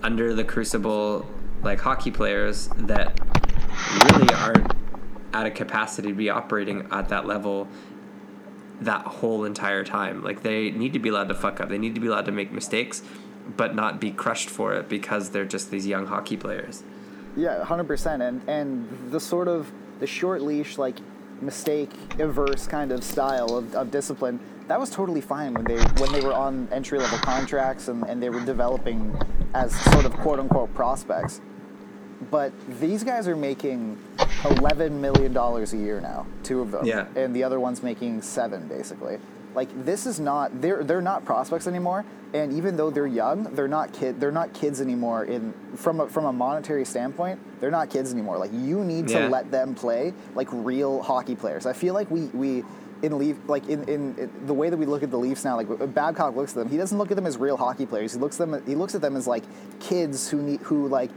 under 0.02 0.34
the 0.34 0.44
crucible 0.44 1.28
like 1.62 1.80
hockey 1.80 2.10
players 2.10 2.68
that 2.76 3.20
really 4.04 4.32
aren't 4.34 4.72
at 5.34 5.46
a 5.46 5.50
capacity 5.50 6.08
to 6.08 6.14
be 6.14 6.30
operating 6.30 6.86
at 6.90 7.08
that 7.08 7.26
level 7.26 7.68
that 8.80 9.02
whole 9.02 9.44
entire 9.44 9.84
time. 9.84 10.22
Like 10.22 10.42
they 10.42 10.70
need 10.70 10.92
to 10.92 10.98
be 10.98 11.08
allowed 11.08 11.28
to 11.28 11.34
fuck 11.34 11.60
up. 11.60 11.68
They 11.68 11.78
need 11.78 11.94
to 11.94 12.00
be 12.00 12.06
allowed 12.06 12.26
to 12.26 12.32
make 12.32 12.52
mistakes, 12.52 13.02
but 13.56 13.74
not 13.74 14.00
be 14.00 14.10
crushed 14.10 14.48
for 14.48 14.74
it 14.74 14.88
because 14.88 15.30
they're 15.30 15.44
just 15.44 15.70
these 15.70 15.86
young 15.86 16.06
hockey 16.06 16.36
players. 16.36 16.82
Yeah, 17.36 17.62
hundred 17.64 17.86
percent. 17.86 18.22
And 18.22 18.48
and 18.48 19.10
the 19.10 19.20
sort 19.20 19.48
of 19.48 19.70
the 20.00 20.06
short 20.06 20.42
leash, 20.42 20.78
like 20.78 20.96
mistake 21.40 21.90
averse 22.18 22.66
kind 22.66 22.92
of 22.92 23.04
style 23.04 23.56
of, 23.56 23.74
of 23.74 23.90
discipline, 23.90 24.40
that 24.68 24.78
was 24.78 24.90
totally 24.90 25.20
fine 25.20 25.54
when 25.54 25.64
they 25.64 25.78
when 26.00 26.12
they 26.12 26.20
were 26.20 26.32
on 26.34 26.68
entry 26.70 26.98
level 26.98 27.18
contracts 27.18 27.88
and, 27.88 28.04
and 28.04 28.22
they 28.22 28.30
were 28.30 28.40
developing 28.44 29.18
as 29.54 29.74
sort 29.92 30.04
of 30.04 30.12
quote 30.18 30.38
unquote 30.38 30.72
prospects. 30.74 31.40
But 32.30 32.52
these 32.80 33.04
guys 33.04 33.28
are 33.28 33.36
making 33.36 33.98
eleven 34.44 35.00
million 35.00 35.32
dollars 35.32 35.72
a 35.72 35.76
year 35.76 36.00
now, 36.00 36.26
two 36.42 36.60
of 36.60 36.70
them. 36.70 36.84
Yeah. 36.84 37.06
And 37.16 37.34
the 37.34 37.44
other 37.44 37.58
one's 37.60 37.82
making 37.82 38.22
seven 38.22 38.68
basically. 38.68 39.18
Like 39.54 39.68
this 39.84 40.04
is 40.06 40.20
not 40.20 40.60
they're 40.60 40.84
they're 40.84 41.00
not 41.00 41.24
prospects 41.24 41.66
anymore. 41.66 42.04
And 42.34 42.52
even 42.52 42.76
though 42.76 42.90
they're 42.90 43.06
young, 43.06 43.44
they're 43.54 43.68
not 43.68 43.92
kid 43.92 44.20
they're 44.20 44.32
not 44.32 44.52
kids 44.52 44.80
anymore 44.80 45.24
in 45.24 45.54
from 45.76 46.00
a, 46.00 46.08
from 46.08 46.26
a 46.26 46.32
monetary 46.32 46.84
standpoint, 46.84 47.40
they're 47.60 47.70
not 47.70 47.88
kids 47.88 48.12
anymore. 48.12 48.36
Like 48.36 48.50
you 48.52 48.84
need 48.84 49.08
Yeah. 49.08 49.20
to 49.20 49.28
let 49.28 49.50
them 49.50 49.74
play 49.74 50.12
like 50.34 50.48
real 50.50 51.00
hockey 51.02 51.34
players. 51.36 51.64
I 51.66 51.72
feel 51.72 51.94
like 51.94 52.10
we 52.10 52.22
we 52.26 52.64
in 53.02 53.18
Leaf 53.18 53.36
like 53.46 53.68
in, 53.68 53.82
in, 53.88 54.16
in 54.18 54.30
the 54.46 54.54
way 54.54 54.70
that 54.70 54.76
we 54.76 54.86
look 54.86 55.02
at 55.02 55.10
the 55.10 55.18
Leafs 55.18 55.44
now, 55.44 55.56
like 55.56 55.68
uh, 55.70 55.86
Babcock 55.86 56.34
looks 56.36 56.52
at 56.52 56.56
them, 56.58 56.68
he 56.68 56.76
doesn't 56.76 56.98
look 56.98 57.10
at 57.10 57.16
them 57.16 57.26
as 57.26 57.36
real 57.36 57.56
hockey 57.56 57.86
players. 57.86 58.12
He 58.14 58.18
looks 58.18 58.36
them 58.36 58.62
he 58.66 58.74
looks 58.74 58.94
at 58.94 59.00
them 59.00 59.16
as 59.16 59.26
like 59.26 59.44
kids 59.80 60.28
who 60.28 60.40
need 60.42 60.60
who 60.62 60.88
like 60.88 61.10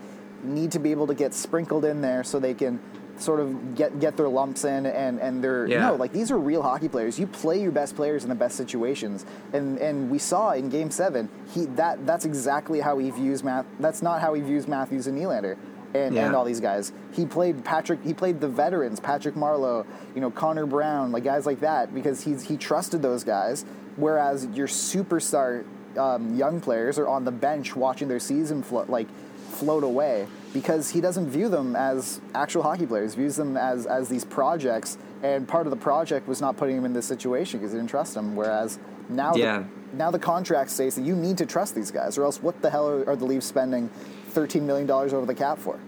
need 0.43 0.71
to 0.71 0.79
be 0.79 0.91
able 0.91 1.07
to 1.07 1.13
get 1.13 1.33
sprinkled 1.33 1.85
in 1.85 2.01
there 2.01 2.23
so 2.23 2.39
they 2.39 2.53
can 2.53 2.79
sort 3.17 3.39
of 3.39 3.75
get 3.75 3.99
get 3.99 4.17
their 4.17 4.27
lumps 4.29 4.63
in 4.65 4.87
and 4.87 5.19
and 5.19 5.43
they're 5.43 5.67
Yeah. 5.67 5.89
no 5.89 5.95
like 5.95 6.11
these 6.11 6.31
are 6.31 6.39
real 6.39 6.63
hockey 6.63 6.87
players. 6.87 7.19
You 7.19 7.27
play 7.27 7.61
your 7.61 7.71
best 7.71 7.95
players 7.95 8.23
in 8.23 8.29
the 8.29 8.35
best 8.35 8.55
situations, 8.57 9.25
and 9.53 9.77
and 9.77 10.09
we 10.09 10.17
saw 10.17 10.51
in 10.53 10.69
Game 10.69 10.89
Seven 10.89 11.29
he 11.53 11.65
that 11.75 12.05
that's 12.07 12.25
exactly 12.25 12.79
how 12.79 12.97
he 12.97 13.11
views 13.11 13.43
Math. 13.43 13.65
That's 13.79 14.01
not 14.01 14.21
how 14.21 14.33
he 14.33 14.41
views 14.41 14.67
Matthews 14.67 15.05
and 15.07 15.17
Nylander. 15.19 15.55
And, 15.93 16.15
Yeah. 16.15 16.25
and 16.25 16.35
all 16.35 16.45
these 16.45 16.61
guys. 16.61 16.93
He 17.11 17.25
played 17.25 17.65
Patrick. 17.65 18.01
He 18.03 18.13
played 18.13 18.39
the 18.39 18.47
veterans, 18.47 18.99
Patrick 19.01 19.35
Marleau, 19.35 19.85
you 20.15 20.21
know, 20.21 20.31
Connor 20.31 20.65
Brown, 20.65 21.11
like 21.11 21.23
guys 21.25 21.45
like 21.45 21.59
that, 21.59 21.93
because 21.93 22.21
he's 22.23 22.43
he 22.43 22.55
trusted 22.57 23.01
those 23.01 23.23
guys. 23.25 23.65
Whereas 23.97 24.45
your 24.53 24.67
superstar 24.67 25.65
um, 25.97 26.35
young 26.35 26.61
players 26.61 26.97
are 26.97 27.07
on 27.07 27.25
the 27.25 27.31
bench 27.31 27.75
watching 27.75 28.07
their 28.07 28.19
season 28.19 28.63
float 28.63 28.89
like 28.89 29.07
float 29.49 29.83
away 29.83 30.27
because 30.53 30.89
he 30.91 31.01
doesn't 31.01 31.29
view 31.29 31.49
them 31.49 31.75
as 31.75 32.21
actual 32.33 32.63
hockey 32.63 32.85
players. 32.85 33.15
Views 33.15 33.35
them 33.35 33.57
as 33.57 33.85
as 33.85 34.07
these 34.07 34.23
projects, 34.23 34.97
and 35.23 35.45
part 35.47 35.67
of 35.67 35.71
the 35.71 35.77
project 35.77 36.27
was 36.27 36.39
not 36.39 36.55
putting 36.55 36.77
him 36.77 36.85
in 36.85 36.93
this 36.93 37.05
situation 37.05 37.59
because 37.59 37.73
he 37.73 37.77
didn't 37.77 37.89
trust 37.89 38.15
him. 38.15 38.35
Whereas 38.37 38.79
now, 39.09 39.33
Yeah. 39.35 39.63
the, 39.91 39.97
now 39.97 40.09
the 40.09 40.19
contract 40.19 40.69
states 40.69 40.95
that 40.95 41.01
you 41.03 41.15
need 41.17 41.37
to 41.39 41.45
trust 41.45 41.75
these 41.75 41.91
guys, 41.91 42.17
or 42.17 42.23
else 42.23 42.41
what 42.41 42.61
the 42.61 42.69
hell 42.69 42.87
are, 42.87 43.09
are 43.09 43.15
the 43.17 43.25
Leafs 43.25 43.45
spending 43.45 43.89
thirteen 44.31 44.65
million 44.65 44.87
dollars 44.87 45.13
over 45.13 45.25
the 45.25 45.35
cap 45.35 45.57
for? 45.59 45.79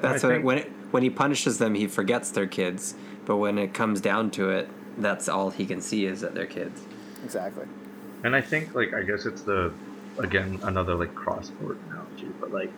That's 0.00 0.22
what, 0.22 0.42
when 0.42 0.58
it, 0.58 0.72
when 0.90 1.02
he 1.02 1.10
punishes 1.10 1.58
them, 1.58 1.74
he 1.74 1.86
forgets 1.86 2.30
they're 2.30 2.46
kids. 2.46 2.94
But 3.24 3.36
when 3.36 3.58
it 3.58 3.72
comes 3.72 4.00
down 4.00 4.30
to 4.32 4.50
it, 4.50 4.68
that's 4.98 5.28
all 5.28 5.50
he 5.50 5.64
can 5.66 5.80
see 5.80 6.04
is 6.06 6.20
that 6.20 6.34
they're 6.34 6.46
kids. 6.46 6.82
Exactly. 7.24 7.64
And 8.22 8.34
I 8.36 8.40
think 8.40 8.74
like 8.74 8.92
I 8.94 9.02
guess 9.02 9.24
it's 9.26 9.42
the 9.42 9.72
again 10.18 10.58
another 10.62 10.94
like 10.94 11.14
cross 11.14 11.48
sport 11.48 11.78
analogy, 11.90 12.28
but 12.40 12.52
like 12.52 12.70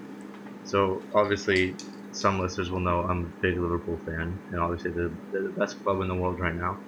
so 0.65 1.03
obviously 1.15 1.75
some 2.13 2.39
listeners 2.41 2.71
will 2.71 2.81
know 2.81 3.03
I'm 3.03 3.25
a 3.25 3.43
big 3.43 3.59
Liverpool 3.59 3.99
fan, 4.07 4.39
and 4.51 4.61
obviously 4.61 4.91
they're, 4.91 5.11
they're 5.33 5.43
the 5.43 5.49
best 5.51 5.83
club 5.85 6.01
in 6.01 6.09
the 6.09 6.15
world 6.15 6.41
right 6.41 6.55
now. 6.55 6.79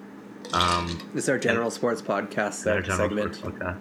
Um, 0.54 0.86
This 1.14 1.24
is 1.24 1.28
our 1.28 1.38
general 1.38 1.70
sports 1.70 2.00
podcast 2.00 2.62
their 2.64 2.82
se- 2.82 2.88
general 2.88 3.08
segment. 3.08 3.34
sports 3.34 3.58
podcast. 3.58 3.78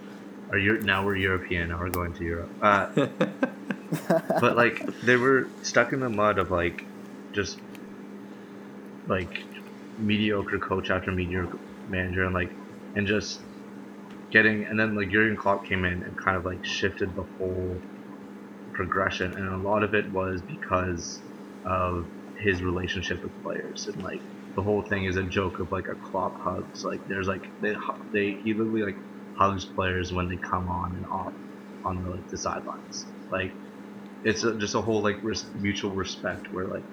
Or 0.51 0.57
you 0.57 0.79
now 0.81 1.05
we're 1.05 1.15
European. 1.17 1.69
Now 1.69 1.79
we're 1.79 1.89
going 1.89 2.13
to 2.13 2.23
Europe. 2.23 2.49
Uh, 2.61 3.07
but 4.09 4.55
like 4.55 4.85
they 5.01 5.15
were 5.15 5.49
stuck 5.61 5.93
in 5.93 5.99
the 5.99 6.09
mud 6.09 6.39
of 6.39 6.51
like 6.51 6.85
just 7.33 7.59
like 9.07 9.43
mediocre 9.97 10.59
coach 10.59 10.89
after 10.89 11.11
mediocre 11.11 11.57
manager 11.87 12.25
and 12.25 12.33
like 12.33 12.51
and 12.95 13.07
just 13.07 13.39
getting 14.31 14.65
and 14.65 14.79
then 14.79 14.95
like 14.95 15.09
Jurgen 15.09 15.37
Klopp 15.37 15.65
came 15.65 15.85
in 15.85 16.03
and 16.03 16.17
kind 16.17 16.35
of 16.37 16.45
like 16.45 16.63
shifted 16.65 17.15
the 17.15 17.23
whole 17.37 17.81
progression. 18.77 19.33
And 19.33 19.49
a 19.49 19.57
lot 19.57 19.83
of 19.83 19.93
it 19.93 20.09
was 20.13 20.41
because 20.41 21.19
of 21.65 22.07
his 22.37 22.61
relationship 22.61 23.23
with 23.23 23.33
players. 23.41 23.87
And 23.87 24.01
like 24.03 24.21
the 24.55 24.61
whole 24.61 24.83
thing 24.83 25.05
is 25.05 25.17
a 25.17 25.23
joke 25.23 25.59
of 25.59 25.71
like 25.71 25.87
a 25.89 25.95
Klopp 25.95 26.39
hugs. 26.39 26.85
Like 26.85 27.05
there's 27.07 27.27
like 27.27 27.49
they 27.59 27.75
they 28.13 28.31
he 28.31 28.53
literally 28.53 28.83
like 28.83 28.97
hugs 29.33 29.65
players 29.65 30.13
when 30.13 30.29
they 30.29 30.37
come 30.37 30.69
on 30.69 30.95
and 30.95 31.05
off 31.07 31.33
on 31.83 32.03
the 32.03 32.09
like 32.09 32.27
the 32.29 32.37
sidelines. 32.37 33.05
Like 33.31 33.53
it's 34.23 34.43
a, 34.43 34.57
just 34.57 34.75
a 34.75 34.81
whole 34.81 35.03
like 35.03 35.17
res- 35.23 35.51
mutual 35.55 35.95
respect 35.95 36.47
where 36.51 36.67
like 36.67 36.85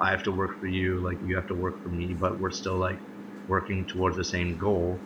I 0.00 0.10
have 0.10 0.22
to 0.24 0.32
work 0.32 0.52
for 0.60 0.66
you, 0.66 1.02
like 1.04 1.18
you 1.22 1.36
have 1.36 1.48
to 1.48 1.54
work 1.54 1.76
for 1.82 1.90
me, 1.90 2.16
but 2.18 2.40
we're 2.40 2.50
still 2.50 2.78
like 2.78 3.00
working 3.48 3.86
towards 3.90 4.16
the 4.16 4.24
same 4.24 4.56
goal. 4.58 5.04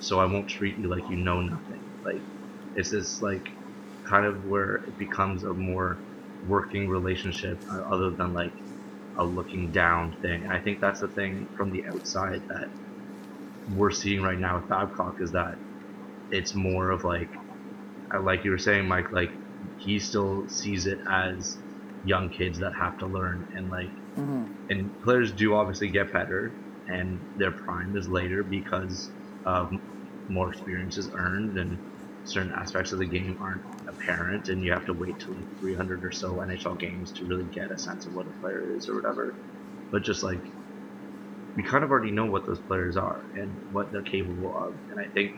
So 0.00 0.20
I 0.20 0.26
won't 0.26 0.48
treat 0.48 0.78
you 0.78 0.90
like 0.90 1.04
you 1.10 1.16
know 1.24 1.40
nothing. 1.42 1.82
Like 2.04 2.24
it's 2.74 2.90
this 2.90 3.20
like 3.22 3.44
kind 4.08 4.26
of 4.26 4.44
where 4.44 4.76
it 4.88 4.98
becomes 4.98 5.44
a 5.44 5.54
more 5.54 6.02
working 6.42 6.88
relationship 6.88 7.58
uh, 7.72 7.82
other 7.94 8.12
than 8.18 8.32
like 8.32 8.54
a 9.18 9.24
looking 9.24 9.72
down 9.72 10.14
thing. 10.22 10.44
And 10.44 10.52
I 10.52 10.60
think 10.60 10.80
that's 10.80 11.00
the 11.00 11.08
thing 11.08 11.48
from 11.56 11.70
the 11.72 11.84
outside 11.92 12.42
that 12.48 12.68
we're 13.68 13.90
seeing 13.90 14.22
right 14.22 14.38
now 14.38 14.56
with 14.56 14.68
Babcock 14.68 15.16
is 15.20 15.32
that 15.32 15.56
it's 16.30 16.54
more 16.54 16.90
of 16.90 17.04
like, 17.04 17.30
like 18.22 18.44
you 18.44 18.50
were 18.52 18.58
saying, 18.58 18.88
Mike, 18.88 19.12
like 19.12 19.30
he 19.76 19.98
still 19.98 20.48
sees 20.48 20.86
it 20.86 20.98
as 21.10 21.58
young 22.02 22.30
kids 22.30 22.58
that 22.60 22.72
have 22.78 22.96
to 22.98 23.06
learn 23.06 23.44
and 23.54 23.68
like 23.68 23.90
Mm-hmm. 24.18 24.44
and 24.68 24.92
players 25.02 25.32
do 25.34 25.54
obviously 25.54 25.90
get 25.90 26.12
better 26.12 26.56
and 26.88 27.20
their 27.36 27.52
prime 27.52 27.94
is 27.96 28.08
later 28.08 28.44
because 28.44 29.12
of 29.44 29.70
more 30.28 30.50
experience 30.50 30.96
is 30.96 31.10
earned 31.18 31.56
and 31.58 31.78
certain 32.24 32.52
aspects 32.56 32.92
of 32.92 32.98
the 32.98 33.08
game 33.08 33.36
aren't 33.40 33.62
apparent 33.88 34.48
and 34.48 34.62
you 34.62 34.72
have 34.72 34.86
to 34.86 34.94
wait 34.94 35.16
till 35.24 35.36
like 35.36 35.48
300 35.60 36.04
or 36.04 36.12
so 36.12 36.36
NHL 36.36 36.78
games 36.78 37.12
to 37.12 37.26
really 37.28 37.48
get 37.54 37.70
a 37.70 37.78
sense 37.78 38.06
of 38.06 38.14
what 38.14 38.26
a 38.26 38.32
player 38.40 38.74
is 38.76 38.88
or 38.88 38.96
whatever 38.96 39.36
but 39.92 40.02
just 40.04 40.22
like 40.22 40.42
we 41.56 41.62
kind 41.62 41.84
of 41.84 41.90
already 41.90 42.10
know 42.12 42.26
what 42.26 42.46
those 42.46 42.60
players 42.66 42.96
are 42.96 43.22
and 43.34 43.58
what 43.70 43.88
they're 43.92 44.02
capable 44.02 44.56
of 44.56 44.80
and 44.90 45.00
I 45.00 45.08
think 45.14 45.32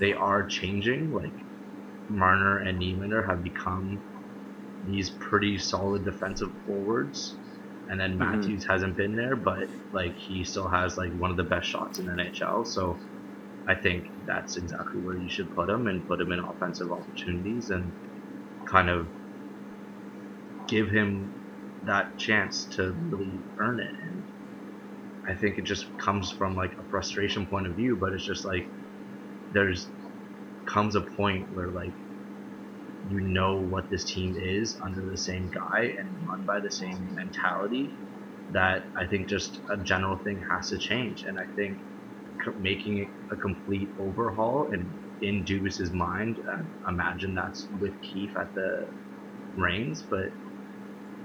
they 0.00 0.12
are 0.14 0.46
changing 0.46 1.10
like 1.12 1.34
Marner 2.10 2.58
and 2.58 2.80
Nylander 2.80 3.26
have 3.26 3.42
become 3.42 4.00
these 4.86 5.10
pretty 5.10 5.58
solid 5.58 6.04
defensive 6.04 6.52
forwards 6.66 7.34
and 7.90 7.98
then 7.98 8.16
mm-hmm. 8.16 8.36
Matthews 8.36 8.64
hasn't 8.64 8.96
been 8.96 9.16
there, 9.16 9.34
but 9.34 9.68
like 9.92 10.16
he 10.16 10.44
still 10.44 10.68
has 10.68 10.96
like 10.96 11.12
one 11.18 11.30
of 11.30 11.36
the 11.36 11.42
best 11.42 11.68
shots 11.68 11.98
in 11.98 12.06
the 12.06 12.12
NHL. 12.12 12.64
So 12.66 12.96
I 13.66 13.74
think 13.74 14.06
that's 14.26 14.56
exactly 14.56 15.00
where 15.00 15.16
you 15.16 15.28
should 15.28 15.52
put 15.54 15.68
him 15.68 15.88
and 15.88 16.06
put 16.06 16.20
him 16.20 16.30
in 16.30 16.38
offensive 16.38 16.92
opportunities 16.92 17.70
and 17.70 17.92
kind 18.64 18.88
of 18.88 19.08
give 20.68 20.88
him 20.88 21.34
that 21.82 22.16
chance 22.16 22.64
to 22.76 22.92
really 22.92 23.40
earn 23.58 23.80
it. 23.80 23.90
And 23.90 24.22
I 25.26 25.34
think 25.34 25.58
it 25.58 25.62
just 25.62 25.86
comes 25.98 26.30
from 26.30 26.54
like 26.54 26.78
a 26.78 26.84
frustration 26.84 27.44
point 27.44 27.66
of 27.66 27.74
view, 27.74 27.96
but 27.96 28.12
it's 28.12 28.24
just 28.24 28.44
like 28.44 28.68
there's 29.52 29.88
comes 30.72 30.94
a 30.94 31.02
point 31.02 31.48
where 31.52 31.70
like 31.70 31.94
you 33.06 33.20
know 33.20 33.60
what 33.60 33.88
this 33.90 34.04
team 34.04 34.34
is 34.38 34.76
under 34.84 35.02
the 35.10 35.16
same 35.18 35.50
guy 35.50 35.94
and 35.98 36.16
run 36.28 36.44
by 36.44 36.60
the 36.60 36.70
same 36.70 37.08
mentality 37.14 37.98
that 38.50 38.84
I 38.96 39.06
think 39.06 39.28
just 39.28 39.60
a 39.70 39.78
general 39.78 40.18
thing 40.18 40.42
has 40.50 40.68
to 40.70 40.78
change. 40.78 41.24
And 41.24 41.38
I 41.38 41.44
think 41.56 41.78
making 42.58 43.10
a 43.30 43.36
complete 43.36 43.94
overhaul 43.98 44.70
and 44.72 44.94
in 45.22 45.44
Dubas's 45.44 45.92
mind, 45.92 46.40
I 46.50 46.90
imagine 46.90 47.34
that's 47.34 47.68
with 47.78 47.94
Keefe 48.02 48.36
at 48.36 48.54
the 48.54 48.88
reins, 49.56 50.04
but 50.08 50.30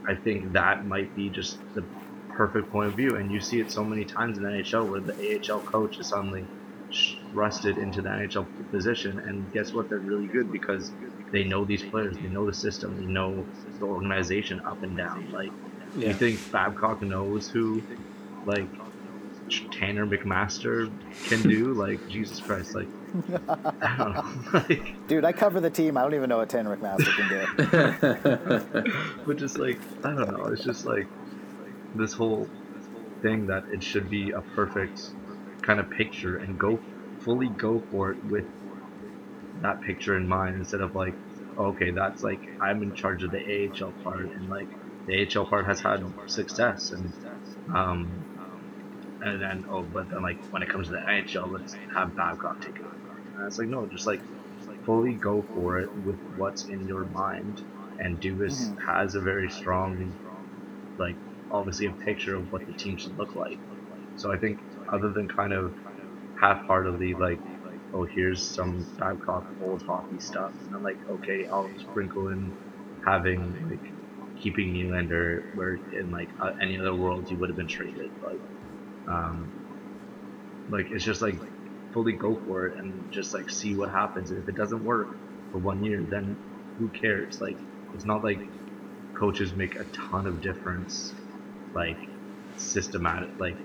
I 0.08 0.16
think 0.16 0.54
that 0.54 0.86
might 0.86 1.16
be 1.16 1.30
just 1.32 1.60
the 1.76 1.88
perfect 2.30 2.72
point 2.72 2.90
of 2.90 2.96
view. 2.96 3.16
And 3.18 3.32
you 3.32 3.40
see 3.42 3.60
it 3.60 3.72
so 3.72 3.84
many 3.86 4.06
times 4.06 4.38
in 4.38 4.44
the 4.44 4.50
NHL 4.50 4.90
where 4.90 5.02
the 5.02 5.42
AHL 5.50 5.62
coach 5.62 6.00
is 6.00 6.10
suddenly 6.10 6.50
thrusted 7.34 7.78
into 7.78 8.02
the 8.02 8.10
NHL 8.10 8.48
position, 8.72 9.20
and 9.20 9.52
guess 9.52 9.74
what? 9.74 9.90
They're 9.90 10.00
really 10.00 10.28
good 10.28 10.52
because 10.52 10.92
they 11.32 11.44
know 11.44 11.66
these 11.66 11.84
players, 11.84 12.16
they 12.22 12.30
know 12.30 12.46
the 12.46 12.54
system, 12.54 12.96
they 12.98 13.06
know 13.06 13.48
the 13.80 13.86
organization 13.86 14.62
up 14.66 14.84
and 14.84 14.96
down. 14.96 15.32
Like, 15.32 15.52
Yeah. 15.98 16.10
you 16.10 16.14
think 16.14 16.52
Babcock 16.52 17.02
knows 17.02 17.50
who, 17.50 17.84
like, 18.46 18.70
Tanner 19.72 20.06
McMaster 20.06 20.92
can 21.28 21.42
do? 21.44 21.74
like, 21.74 22.00
Jesus 22.08 22.40
Christ, 22.40 22.76
like, 22.76 22.88
I 23.82 23.96
don't 23.98 24.14
know, 24.14 24.24
like, 24.54 24.96
Dude, 25.08 25.26
I 25.26 25.34
cover 25.34 25.60
the 25.60 25.70
team. 25.70 25.98
I 25.98 26.02
don't 26.02 26.16
even 26.16 26.30
know 26.30 26.38
what 26.38 26.50
Tanner 26.50 26.76
McMaster 26.76 27.16
can 27.16 27.30
do. 27.30 29.14
but 29.26 29.38
just 29.38 29.58
like, 29.60 29.80
I 30.04 30.10
don't 30.10 30.32
know, 30.32 30.46
it's 30.48 30.64
just 30.64 30.86
like 30.86 31.08
this 31.94 32.14
whole 32.14 32.50
thing 33.22 33.48
that 33.48 33.64
it 33.72 33.84
should 33.84 34.10
be 34.10 34.32
a 34.32 34.42
perfect 34.42 35.00
kind 35.66 35.80
of 35.80 35.90
picture 35.90 36.38
and 36.38 36.60
go 36.60 36.84
fully 37.24 37.50
go 37.50 37.86
for 37.90 38.12
it 38.12 38.20
with 38.24 38.46
that 39.62 39.82
picture 39.82 40.18
in 40.18 40.28
mind 40.28 40.56
instead 40.56 40.82
of 40.82 40.94
like 40.96 41.16
okay 41.58 41.92
that's 41.92 42.24
like 42.24 42.42
i'm 42.62 42.84
in 42.84 42.94
charge 42.94 43.24
of 43.24 43.32
the 43.32 43.72
ahl 43.82 43.96
part 44.04 44.28
and 44.36 44.48
like 44.50 44.70
the 45.08 45.28
ahl 45.36 45.46
part 45.46 45.66
has 45.66 45.82
had 45.82 46.02
success 46.28 46.92
and 46.92 47.14
um 47.76 48.26
and 49.22 49.42
then 49.42 49.64
oh 49.70 49.84
but 49.84 50.10
then 50.12 50.22
like 50.22 50.40
when 50.52 50.62
it 50.64 50.70
comes 50.70 50.88
to 50.88 50.94
the 50.94 51.12
nhl 51.12 51.52
let's 51.52 51.74
have 51.96 52.16
babcock 52.16 52.62
take 52.62 52.78
it 52.80 52.86
over 52.86 53.14
and 53.38 53.48
it's 53.48 53.58
like 53.58 53.70
no 53.70 53.88
just 53.92 54.08
like 54.08 54.22
fully 54.86 55.16
go 55.16 55.48
for 55.54 55.80
it 55.80 55.90
with 55.96 56.20
what's 56.36 56.66
in 56.70 56.86
your 56.88 57.06
mind 57.06 57.58
and 58.00 58.20
Dubas 58.22 58.54
Mhm. 58.54 58.76
has 58.88 59.16
a 59.16 59.22
very 59.22 59.50
strong 59.50 60.16
like 60.98 61.18
obviously 61.52 61.88
a 61.88 61.92
picture 62.06 62.36
of 62.36 62.48
what 62.52 62.66
the 62.68 62.74
team 62.74 62.98
should 62.98 63.18
look 63.18 63.36
like 63.36 63.62
so 64.16 64.32
i 64.34 64.38
think 64.38 64.60
other 64.94 65.12
than 65.14 65.28
kind 65.28 65.54
of 65.54 65.74
half-heartedly 66.40 67.14
like 67.16 67.42
oh 67.94 68.06
here's 68.14 68.54
some 68.56 68.86
babcock 69.00 69.46
old 69.60 69.82
hockey 69.88 70.20
stuff 70.20 70.52
and 70.66 70.76
i'm 70.76 70.84
like 70.84 71.00
okay 71.10 71.46
i'll 71.52 71.72
sprinkle 71.90 72.30
in 72.30 72.54
having 73.06 73.56
like 73.70 73.82
keeping 74.42 74.74
Nylander 74.74 75.40
where 75.56 75.78
in 76.00 76.12
like 76.12 76.30
uh, 76.42 76.52
any 76.62 76.78
other 76.78 76.94
world 76.94 77.26
he 77.30 77.36
would 77.36 77.50
have 77.50 77.56
been 77.56 77.68
traded 77.68 78.12
like 78.22 78.42
um 79.08 79.52
like 80.68 80.88
it's 80.92 81.04
just 81.04 81.22
like 81.22 81.40
fully 81.94 82.14
go 82.14 82.36
for 82.46 82.68
it 82.68 82.74
and 82.80 83.06
just 83.12 83.34
like 83.34 83.50
see 83.50 83.76
what 83.76 83.90
happens. 83.90 84.32
And 84.32 84.42
if 84.42 84.50
it 84.50 84.56
doesn't 84.56 84.84
work 84.84 85.08
for 85.52 85.60
one 85.60 85.84
year 85.84 86.04
then 86.10 86.38
who 86.78 86.90
cares? 86.90 87.38
Like 87.42 87.58
it's 87.94 88.06
not 88.06 88.24
like 88.24 88.40
coaches 89.18 89.54
make 89.56 89.76
a 89.76 89.86
ton 90.12 90.28
of 90.28 90.42
difference 90.42 91.14
like 91.74 91.98
systematic 92.58 93.30
like 93.40 93.58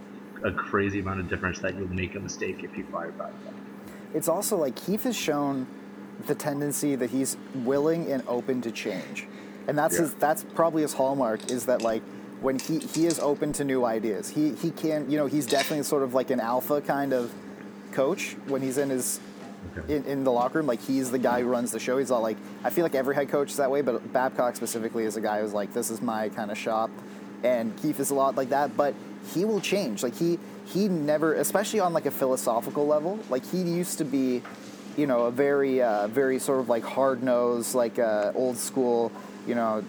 a 0.44 0.50
crazy 0.52 1.00
amount 1.00 1.20
of 1.20 1.28
difference 1.28 1.58
that 1.60 1.74
you'll 1.76 1.88
make 1.88 2.14
a 2.14 2.20
mistake 2.20 2.62
if 2.64 2.76
you 2.76 2.84
fire 2.84 3.10
back 3.12 3.32
It's 4.14 4.28
also 4.28 4.56
like 4.56 4.74
Keefe 4.76 5.04
has 5.04 5.16
shown 5.16 5.66
the 6.26 6.34
tendency 6.34 6.96
that 6.96 7.10
he's 7.10 7.36
willing 7.54 8.10
and 8.10 8.22
open 8.28 8.60
to 8.62 8.70
change, 8.70 9.26
and 9.68 9.78
that's 9.78 9.94
Yeah. 9.94 10.02
his. 10.02 10.14
That's 10.14 10.42
probably 10.54 10.82
his 10.82 10.92
hallmark 10.94 11.50
is 11.50 11.64
that 11.66 11.80
like 11.82 12.02
when 12.42 12.58
he 12.58 12.78
he 12.78 13.06
is 13.06 13.18
open 13.20 13.52
to 13.54 13.64
new 13.64 13.84
ideas. 13.84 14.28
He 14.30 14.50
he 14.54 14.70
can 14.70 15.10
you 15.10 15.16
know 15.16 15.26
he's 15.26 15.46
definitely 15.46 15.84
sort 15.84 16.02
of 16.02 16.12
like 16.12 16.30
an 16.30 16.40
alpha 16.40 16.80
kind 16.82 17.12
of 17.12 17.32
coach 17.92 18.36
when 18.48 18.60
he's 18.62 18.78
in 18.78 18.90
his 18.90 19.20
Okay. 19.76 19.94
in, 19.96 20.04
in 20.04 20.24
the 20.24 20.32
locker 20.32 20.58
room. 20.58 20.66
Like 20.66 20.80
he's 20.82 21.10
the 21.10 21.18
guy 21.18 21.42
who 21.42 21.46
runs 21.48 21.70
the 21.70 21.78
show. 21.78 21.98
He's 21.98 22.10
all 22.10 22.22
like 22.22 22.38
I 22.64 22.70
feel 22.70 22.82
like 22.84 22.94
every 22.94 23.14
head 23.14 23.28
coach 23.28 23.50
is 23.50 23.56
that 23.58 23.70
way, 23.70 23.80
but 23.82 24.10
Babcock 24.12 24.56
specifically 24.56 25.04
is 25.04 25.16
a 25.16 25.20
guy 25.20 25.40
who's 25.42 25.52
like 25.52 25.72
this 25.74 25.90
is 25.90 26.00
my 26.02 26.28
kind 26.30 26.50
of 26.50 26.58
shop, 26.58 26.90
and 27.44 27.74
Keefe 27.80 28.00
is 28.00 28.10
a 28.10 28.14
lot 28.14 28.36
like 28.36 28.48
that. 28.50 28.74
But 28.76 28.94
he 29.34 29.44
will 29.44 29.60
change. 29.60 30.02
Like 30.02 30.16
he 30.16 30.38
he 30.66 30.88
never, 30.88 31.34
especially 31.34 31.80
on 31.80 31.92
like 31.92 32.06
a 32.06 32.10
philosophical 32.10 32.86
level. 32.86 33.18
Like 33.28 33.44
he 33.44 33.60
used 33.62 33.98
to 33.98 34.04
be, 34.04 34.42
you 34.96 35.06
know, 35.06 35.24
a 35.24 35.30
very 35.30 35.82
uh, 35.82 36.08
very 36.08 36.38
sort 36.38 36.60
of 36.60 36.68
like 36.68 36.84
hard 36.84 37.22
nosed, 37.22 37.74
like 37.74 37.98
uh, 37.98 38.32
old 38.34 38.56
school, 38.56 39.12
you 39.46 39.54
know, 39.54 39.84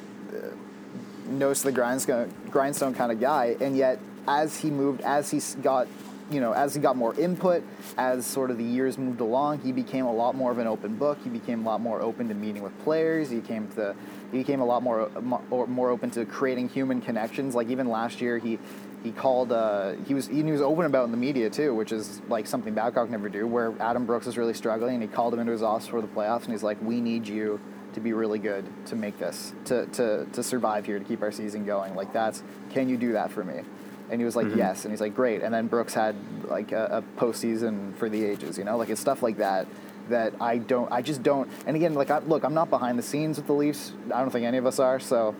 nose 1.27 1.59
to 1.59 1.65
the 1.65 1.71
grindstone, 1.71 2.33
grindstone 2.49 2.93
kind 2.93 3.11
of 3.11 3.19
guy. 3.19 3.55
And 3.59 3.75
yet, 3.75 3.99
as 4.27 4.59
he 4.59 4.69
moved, 4.69 5.01
as 5.01 5.31
he 5.31 5.41
got, 5.61 5.87
you 6.29 6.39
know, 6.39 6.53
as 6.53 6.75
he 6.75 6.81
got 6.81 6.95
more 6.95 7.17
input, 7.19 7.63
as 7.97 8.25
sort 8.25 8.51
of 8.51 8.57
the 8.57 8.63
years 8.63 8.97
moved 8.97 9.21
along, 9.21 9.59
he 9.59 9.71
became 9.71 10.05
a 10.05 10.13
lot 10.13 10.35
more 10.35 10.51
of 10.51 10.57
an 10.57 10.67
open 10.67 10.95
book. 10.95 11.17
He 11.23 11.29
became 11.29 11.65
a 11.65 11.69
lot 11.69 11.81
more 11.81 12.01
open 12.01 12.27
to 12.29 12.33
meeting 12.33 12.63
with 12.63 12.77
players. 12.83 13.29
He 13.29 13.41
came 13.41 13.67
to, 13.75 13.95
he 14.31 14.39
became 14.39 14.61
a 14.61 14.65
lot 14.65 14.83
more 14.83 15.09
more, 15.21 15.67
more 15.67 15.89
open 15.89 16.11
to 16.11 16.25
creating 16.25 16.69
human 16.69 17.01
connections. 17.01 17.55
Like 17.55 17.69
even 17.69 17.89
last 17.89 18.21
year, 18.21 18.37
he 18.37 18.59
he 19.03 19.11
called. 19.11 19.51
Uh, 19.51 19.93
he 20.07 20.13
was 20.13 20.27
he 20.27 20.43
was 20.43 20.61
open 20.61 20.85
about 20.85 21.05
in 21.05 21.11
the 21.11 21.17
media 21.17 21.49
too, 21.49 21.73
which 21.73 21.91
is 21.91 22.21
like 22.29 22.45
something 22.47 22.73
Babcock 22.73 23.09
never 23.09 23.29
do. 23.29 23.47
Where 23.47 23.73
Adam 23.79 24.05
Brooks 24.05 24.27
is 24.27 24.37
really 24.37 24.53
struggling, 24.53 24.95
and 24.95 25.03
he 25.03 25.07
called 25.09 25.33
him 25.33 25.39
into 25.39 25.51
his 25.51 25.63
office 25.63 25.87
for 25.87 26.01
the 26.01 26.07
playoffs, 26.07 26.43
and 26.43 26.51
he's 26.51 26.63
like, 26.63 26.77
"We 26.81 27.01
need 27.01 27.27
you 27.27 27.59
to 27.93 27.99
be 27.99 28.13
really 28.13 28.39
good 28.39 28.65
to 28.87 28.95
make 28.95 29.17
this 29.19 29.53
to 29.65 29.85
to 29.87 30.25
to 30.31 30.43
survive 30.43 30.85
here 30.85 30.99
to 30.99 31.05
keep 31.05 31.21
our 31.21 31.31
season 31.31 31.65
going. 31.65 31.95
Like 31.95 32.13
that's 32.13 32.43
can 32.69 32.87
you 32.89 32.97
do 32.97 33.13
that 33.13 33.31
for 33.31 33.43
me?" 33.43 33.61
And 34.09 34.19
he 34.19 34.25
was 34.25 34.35
like, 34.35 34.47
Mhm. 34.47 34.57
"Yes," 34.57 34.85
and 34.85 34.91
he's 34.91 35.01
like, 35.01 35.15
"Great." 35.15 35.41
And 35.41 35.53
then 35.53 35.67
Brooks 35.67 35.93
had 35.93 36.15
like 36.47 36.71
a, 36.71 37.03
a 37.17 37.19
postseason 37.19 37.95
for 37.95 38.07
the 38.09 38.23
ages, 38.23 38.57
you 38.57 38.63
know, 38.65 38.77
like 38.77 38.89
it's 38.89 39.01
stuff 39.01 39.23
like 39.23 39.37
that 39.37 39.67
that 40.09 40.33
I 40.41 40.57
don't, 40.57 40.91
I 40.91 41.01
just 41.01 41.23
don't. 41.23 41.49
And 41.65 41.75
again, 41.77 41.93
like 41.93 42.11
I, 42.11 42.19
look, 42.19 42.43
I'm 42.43 42.53
not 42.53 42.69
behind 42.69 42.99
the 42.99 43.03
scenes 43.03 43.37
with 43.37 43.47
the 43.47 43.53
Leafs. 43.53 43.93
I 44.13 44.19
don't 44.19 44.29
think 44.31 44.45
any 44.45 44.57
of 44.57 44.65
us 44.65 44.79
are, 44.79 44.99
so 44.99 45.33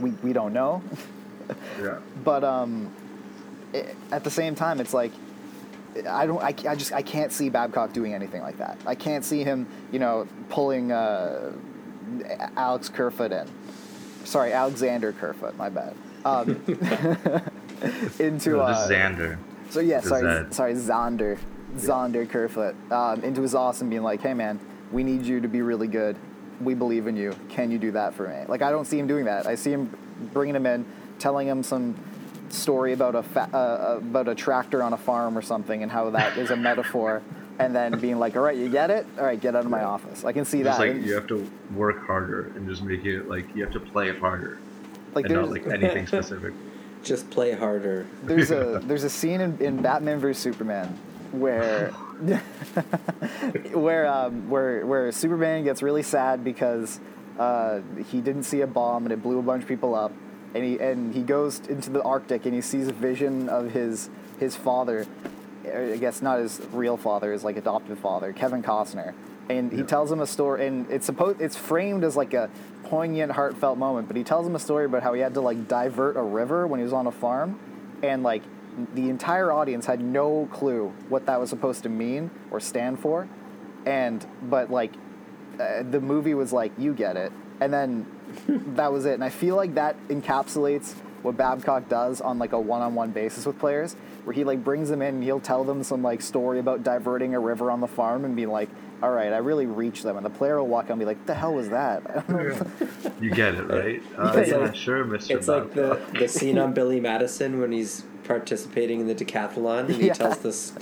we 0.00 0.10
we 0.22 0.32
don't 0.32 0.52
know. 0.52 0.82
Yeah. 1.82 1.98
but 2.24 2.44
um, 2.44 2.92
i 3.74 3.84
at 4.12 4.24
the 4.24 4.30
same 4.30 4.54
time, 4.54 4.80
it's 4.80 4.92
like 4.94 5.12
I 6.08 6.24
don't, 6.26 6.40
I, 6.40 6.54
I 6.68 6.74
just, 6.76 6.92
I 6.92 7.02
can't 7.02 7.32
see 7.32 7.48
Babcock 7.48 7.92
doing 7.92 8.14
anything 8.14 8.42
like 8.42 8.58
that. 8.58 8.78
I 8.86 8.94
can't 8.94 9.24
see 9.24 9.42
him, 9.42 9.66
you 9.90 9.98
know, 9.98 10.28
pulling 10.48 10.92
uh, 10.92 11.52
Alex 12.56 12.88
Kerfoot 12.88 13.32
in. 13.32 13.48
Sorry, 14.24 14.52
Alexander 14.52 15.12
Kerfoot. 15.12 15.56
My 15.56 15.68
bad. 15.68 15.94
Um, 16.24 16.50
into 18.18 18.50
No, 18.50 18.60
uh, 18.60 18.86
this 18.86 18.96
Xander. 18.96 19.38
so 19.70 19.80
yeah, 19.80 20.00
sorry, 20.00 20.22
that- 20.22 20.54
sorry, 20.54 20.74
Zonder, 20.74 21.38
Zonder 21.76 22.28
Kerfoot, 22.28 22.74
um, 22.92 23.22
into 23.24 23.42
his 23.42 23.54
awesome, 23.54 23.88
being 23.88 24.02
like, 24.02 24.20
"Hey 24.20 24.34
man, 24.34 24.60
we 24.92 25.02
need 25.02 25.22
you 25.24 25.40
to 25.40 25.48
be 25.48 25.62
really 25.62 25.88
good. 25.88 26.16
We 26.60 26.74
believe 26.74 27.06
in 27.06 27.16
you. 27.16 27.34
Can 27.48 27.70
you 27.70 27.78
do 27.78 27.90
that 27.92 28.14
for 28.14 28.28
me?" 28.28 28.44
Like 28.48 28.62
I 28.62 28.70
don't 28.70 28.84
see 28.86 28.98
him 28.98 29.06
doing 29.06 29.24
that. 29.24 29.46
I 29.46 29.54
see 29.54 29.72
him 29.72 29.90
bringing 30.32 30.54
him 30.54 30.66
in, 30.66 30.84
telling 31.20 31.46
him 31.46 31.62
some 31.62 31.94
story 32.48 32.92
about 32.92 33.14
a 33.14 33.22
fa- 33.22 33.48
uh, 33.54 33.98
about 33.98 34.26
a 34.26 34.34
tractor 34.34 34.82
on 34.82 34.92
a 34.92 34.96
farm 34.96 35.38
or 35.38 35.42
something, 35.42 35.84
and 35.84 35.92
how 35.92 36.10
that 36.10 36.36
is 36.36 36.50
a 36.50 36.56
metaphor, 36.56 37.22
and 37.60 37.76
then 37.76 37.96
being 38.00 38.18
like, 38.18 38.34
"All 38.36 38.42
right, 38.42 38.56
you 38.56 38.68
get 38.68 38.90
it? 38.90 39.06
All 39.18 39.24
right, 39.24 39.40
get 39.40 39.54
out 39.54 39.64
of 39.64 39.70
my 39.70 39.84
office." 39.84 40.24
I 40.24 40.32
can 40.32 40.44
see 40.44 40.62
Just 40.64 40.80
that. 40.80 40.96
like 40.96 41.06
you 41.06 41.14
have 41.14 41.28
to 41.28 41.48
work 41.76 42.04
harder 42.06 42.50
and 42.56 42.68
just 42.68 42.82
make 42.82 43.04
it 43.04 43.28
like 43.28 43.44
you 43.54 43.62
have 43.62 43.72
to 43.74 43.80
play 43.80 44.08
it 44.08 44.18
harder 44.18 44.58
Like, 45.14 45.26
and 45.26 45.34
not 45.34 45.50
like 45.50 45.66
anything 45.68 46.06
specific. 46.08 46.52
Just 47.02 47.30
play 47.30 47.52
harder. 47.52 48.06
there's 48.24 48.50
a 48.50 48.78
there's 48.84 49.04
a 49.04 49.08
scene 49.08 49.40
in, 49.40 49.56
in 49.58 49.80
Batman 49.80 50.18
vs 50.18 50.36
Superman 50.42 50.98
where 51.32 51.88
where 53.72 54.06
um, 54.06 54.50
where 54.50 54.84
where 54.86 55.10
Superman 55.12 55.64
gets 55.64 55.82
really 55.82 56.02
sad 56.02 56.44
because 56.44 57.00
uh, 57.38 57.80
he 58.10 58.20
didn't 58.20 58.42
see 58.42 58.60
a 58.60 58.66
bomb 58.66 59.04
and 59.04 59.12
it 59.12 59.22
blew 59.22 59.38
a 59.38 59.42
bunch 59.42 59.62
of 59.62 59.68
people 59.68 59.94
up, 59.94 60.12
and 60.54 60.64
he 60.64 60.78
and 60.78 61.14
he 61.14 61.22
goes 61.22 61.60
into 61.68 61.90
the 61.90 62.02
Arctic 62.02 62.44
and 62.46 62.54
he 62.54 62.60
sees 62.60 62.88
a 62.88 62.92
vision 62.92 63.48
of 63.48 63.70
his 63.70 64.10
his 64.38 64.56
father. 64.56 65.06
I 65.64 65.98
guess 65.98 66.22
not 66.22 66.38
his 66.38 66.60
real 66.72 66.96
father, 66.96 67.32
his 67.32 67.44
like 67.44 67.56
adoptive 67.56 67.98
father, 67.98 68.32
Kevin 68.32 68.62
Costner, 68.62 69.12
and 69.50 69.70
he 69.70 69.82
tells 69.82 70.10
him 70.10 70.20
a 70.20 70.26
story, 70.26 70.66
and 70.66 70.90
it's 70.90 71.06
supposed 71.06 71.40
it's 71.40 71.56
framed 71.56 72.04
as 72.04 72.16
like 72.16 72.34
a 72.34 72.48
poignant, 72.84 73.32
heartfelt 73.32 73.78
moment. 73.78 74.08
But 74.08 74.16
he 74.16 74.24
tells 74.24 74.46
him 74.46 74.54
a 74.54 74.58
story 74.58 74.86
about 74.86 75.02
how 75.02 75.12
he 75.12 75.20
had 75.20 75.34
to 75.34 75.40
like 75.40 75.68
divert 75.68 76.16
a 76.16 76.22
river 76.22 76.66
when 76.66 76.80
he 76.80 76.84
was 76.84 76.92
on 76.92 77.06
a 77.06 77.12
farm, 77.12 77.58
and 78.02 78.22
like 78.22 78.42
the 78.94 79.10
entire 79.10 79.52
audience 79.52 79.86
had 79.86 80.00
no 80.00 80.48
clue 80.52 80.92
what 81.08 81.26
that 81.26 81.38
was 81.38 81.50
supposed 81.50 81.82
to 81.82 81.88
mean 81.88 82.30
or 82.50 82.60
stand 82.60 83.00
for, 83.00 83.28
and 83.84 84.24
but 84.42 84.70
like 84.70 84.92
uh, 85.60 85.82
the 85.82 86.00
movie 86.00 86.34
was 86.34 86.52
like 86.52 86.72
you 86.78 86.94
get 86.94 87.16
it, 87.16 87.32
and 87.60 87.72
then 87.72 88.06
that 88.48 88.92
was 88.92 89.06
it. 89.06 89.14
And 89.14 89.24
I 89.24 89.28
feel 89.30 89.56
like 89.56 89.74
that 89.74 89.96
encapsulates 90.08 90.94
what 91.22 91.36
Babcock 91.36 91.88
does 91.88 92.20
on 92.20 92.38
like 92.38 92.52
a 92.52 92.60
one-on-one 92.60 93.10
basis 93.10 93.44
with 93.44 93.58
players, 93.58 93.94
where 94.24 94.32
he 94.34 94.42
like 94.44 94.64
brings 94.64 94.88
them 94.88 95.02
in 95.02 95.16
and 95.16 95.22
he'll 95.24 95.40
tell 95.40 95.64
them 95.64 95.82
some 95.82 96.02
like 96.02 96.22
story 96.22 96.58
about 96.58 96.82
diverting 96.82 97.34
a 97.34 97.40
river 97.40 97.70
on 97.70 97.80
the 97.80 97.86
farm 97.86 98.24
and 98.24 98.34
be 98.34 98.46
like, 98.46 98.70
"All 99.02 99.10
right, 99.10 99.30
I 99.32 99.36
really 99.38 99.66
reached 99.66 100.02
them," 100.02 100.16
and 100.16 100.24
the 100.24 100.30
player 100.30 100.58
will 100.58 100.66
walk 100.66 100.86
out 100.86 100.92
and 100.92 100.98
be 100.98 101.04
like, 101.04 101.26
"The 101.26 101.34
hell 101.34 101.52
was 101.54 101.68
that?" 101.68 102.02
I 102.08 102.32
don't 102.32 102.48
know. 102.48 103.12
You 103.20 103.30
get 103.30 103.54
it, 103.54 103.64
right? 103.64 104.02
Uh, 104.18 104.32
It's 104.36 104.50
yeah, 104.50 104.56
like- 104.56 104.74
sure, 104.74 105.04
Mister. 105.04 105.36
It's 105.36 105.48
like 105.48 105.74
the, 105.74 106.00
the 106.18 106.26
scene 106.28 106.58
on 106.58 106.72
Billy 106.72 107.00
Madison 107.00 107.60
when 107.60 107.72
he's 107.72 108.04
participating 108.24 109.00
in 109.00 109.06
the 109.06 109.14
decathlon 109.14 109.86
and 109.86 109.96
he 109.96 110.06
Yeah. 110.06 110.14
tells 110.14 110.38
this 110.38 110.72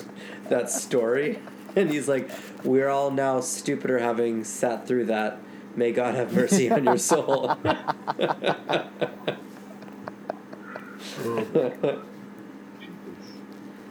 that 0.50 0.70
story 0.70 1.38
and 1.74 1.90
he's 1.90 2.06
like, 2.08 2.30
"We're 2.62 2.88
all 2.88 3.10
now 3.10 3.40
stupider 3.40 3.98
having 3.98 4.44
sat 4.44 4.86
through 4.86 5.06
that. 5.06 5.38
May 5.78 5.92
God 5.92 6.16
have 6.16 6.32
mercy 6.32 6.70
on 6.70 6.84
your 6.84 6.98
soul." 6.98 7.56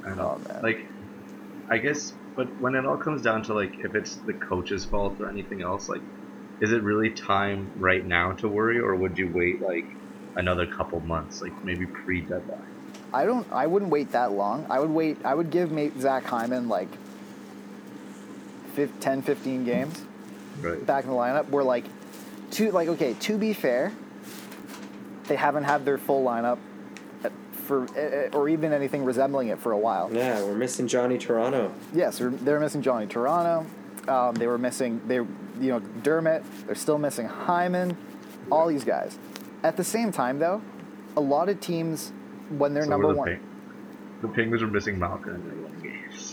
I 0.07 0.15
know. 0.15 0.39
Oh. 0.39 0.59
Like, 0.61 0.85
I 1.69 1.77
guess, 1.77 2.13
but 2.35 2.47
when 2.59 2.75
it 2.75 2.85
all 2.85 2.97
comes 2.97 3.21
down 3.21 3.43
to 3.43 3.53
like 3.53 3.79
if 3.79 3.95
it's 3.95 4.15
the 4.15 4.33
coach's 4.33 4.83
fault 4.83 5.19
or 5.21 5.29
anything 5.29 5.61
else, 5.61 5.87
like, 5.87 6.01
is 6.59 6.73
it 6.73 6.83
really 6.83 7.09
time 7.09 7.71
right 7.77 8.05
now 8.05 8.33
to 8.33 8.49
worry, 8.49 8.79
or 8.79 8.95
would 8.95 9.17
you 9.17 9.31
wait 9.33 9.61
like 9.61 9.85
another 10.35 10.65
couple 10.65 10.99
months, 10.99 11.41
like 11.41 11.63
maybe 11.63 11.85
pre-deadline? 11.85 12.65
I 13.13 13.25
don't. 13.25 13.49
I 13.51 13.67
wouldn't 13.67 13.91
wait 13.91 14.11
that 14.11 14.33
long. 14.33 14.65
I 14.69 14.81
would 14.81 14.89
wait. 14.89 15.17
I 15.23 15.33
would 15.33 15.51
give 15.51 15.71
mate 15.71 15.93
Zach 15.99 16.25
Hyman 16.25 16.67
like 16.67 16.89
fif- 18.75 18.99
10, 18.99 19.21
15 19.21 19.63
games 19.63 20.03
Right. 20.61 20.85
back 20.85 21.03
in 21.03 21.09
the 21.09 21.15
lineup. 21.15 21.49
We're 21.49 21.63
like, 21.63 21.85
to 22.51 22.71
like 22.71 22.87
okay. 22.89 23.13
To 23.13 23.37
be 23.37 23.53
fair, 23.53 23.91
they 25.27 25.35
haven't 25.35 25.65
had 25.65 25.85
their 25.85 25.97
full 25.97 26.23
lineup 26.25 26.57
uh, 27.23 27.29
for 27.65 27.83
uh, 27.97 28.35
or 28.35 28.49
even 28.49 28.73
anything 28.73 29.03
resembling 29.03 29.49
it 29.49 29.59
for 29.59 29.71
a 29.71 29.77
while. 29.77 30.09
yeah, 30.13 30.41
we're 30.43 30.55
missing 30.55 30.87
Johnny 30.87 31.17
Toronto. 31.17 31.73
Yes, 31.93 32.17
they're, 32.19 32.59
missing 32.59 32.81
Johnny 32.81 33.07
Toronto. 33.07 33.65
Um, 34.07 34.35
they 34.35 34.47
were 34.47 34.57
missing 34.57 35.01
they 35.07 35.15
you 35.15 35.27
know 35.59 35.79
Dermott. 36.03 36.43
They're 36.65 36.75
still 36.75 36.97
missing 36.97 37.27
Hyman. 37.27 37.97
All 38.51 38.67
these 38.67 38.85
guys. 38.85 39.17
At 39.63 39.75
the 39.75 39.83
same 39.83 40.11
time, 40.11 40.39
though, 40.39 40.61
a 41.17 41.21
lot 41.21 41.49
of 41.49 41.59
teams 41.59 42.13
when 42.49 42.73
they're 42.73 42.83
So 42.83 42.89
number 42.91 43.09
the 43.09 43.15
one. 43.15 43.27
Peng- 43.27 43.43
the 44.21 44.27
Penguins 44.29 44.63
are 44.63 44.67
missing 44.67 44.97
Malkin 44.97 45.66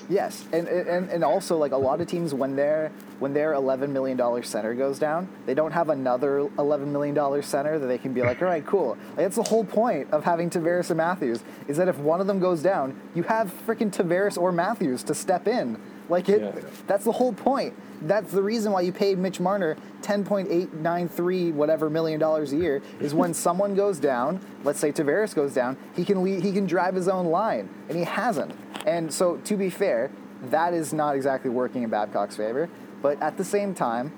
Yes, 0.08 0.44
and, 0.52 0.68
and 0.68 1.08
and 1.08 1.24
also 1.24 1.56
like 1.56 1.72
a 1.72 1.76
lot 1.76 2.00
of 2.00 2.06
teams 2.06 2.34
when 2.34 2.56
their 2.56 2.92
when 3.18 3.32
their 3.32 3.54
eleven 3.54 3.92
million 3.92 4.16
dollar 4.16 4.42
center 4.42 4.74
goes 4.74 4.98
down, 4.98 5.28
they 5.46 5.54
don't 5.54 5.72
have 5.72 5.88
another 5.88 6.48
eleven 6.58 6.92
million 6.92 7.14
dollar 7.14 7.42
center 7.42 7.78
that 7.78 7.86
they 7.86 7.98
can 7.98 8.12
be 8.12 8.22
like, 8.22 8.42
all 8.42 8.48
right, 8.48 8.66
cool. 8.66 8.98
Like, 9.08 9.16
that's 9.16 9.36
the 9.36 9.42
whole 9.44 9.64
point 9.64 10.10
of 10.12 10.24
having 10.24 10.50
Tavares 10.50 10.90
and 10.90 10.98
Matthews 10.98 11.42
is 11.68 11.76
that 11.78 11.88
if 11.88 11.98
one 11.98 12.20
of 12.20 12.26
them 12.26 12.38
goes 12.38 12.62
down, 12.62 13.00
you 13.14 13.22
have 13.24 13.52
freaking 13.66 13.90
Tavares 13.90 14.36
or 14.36 14.52
Matthews 14.52 15.02
to 15.04 15.14
step 15.14 15.46
in. 15.48 15.80
Like 16.08 16.28
it, 16.28 16.40
Yeah. 16.42 16.52
that's 16.86 17.04
the 17.04 17.12
whole 17.12 17.32
point. 17.32 17.74
That's 18.02 18.30
the 18.32 18.42
reason 18.42 18.72
why 18.72 18.82
you 18.82 18.92
paid 18.92 19.18
Mitch 19.18 19.40
Marner 19.40 19.76
ten 20.02 20.24
point 20.24 20.48
eight 20.50 20.72
nine 20.74 21.08
three 21.08 21.50
whatever 21.52 21.88
million 21.88 22.20
dollars 22.20 22.52
a 22.52 22.56
year 22.56 22.82
is 23.00 23.14
when 23.14 23.32
someone 23.46 23.74
goes 23.74 23.98
down. 23.98 24.40
Let's 24.64 24.78
say 24.78 24.92
Tavares 24.92 25.34
goes 25.34 25.54
down, 25.54 25.76
he 25.96 26.04
can 26.04 26.22
lead, 26.22 26.42
he 26.42 26.52
can 26.52 26.66
drive 26.66 26.94
his 26.94 27.08
own 27.08 27.26
line, 27.26 27.68
and 27.88 27.96
he 27.96 28.04
hasn't. 28.04 28.52
And 28.86 29.12
so, 29.12 29.36
to 29.44 29.56
be 29.56 29.70
fair, 29.70 30.10
that 30.50 30.74
is 30.74 30.92
not 30.92 31.16
exactly 31.16 31.48
working 31.50 31.82
in 31.84 31.90
Babcock's 31.90 32.36
favor. 32.36 32.68
But 33.00 33.20
at 33.22 33.38
the 33.38 33.44
same 33.44 33.74
time, 33.74 34.12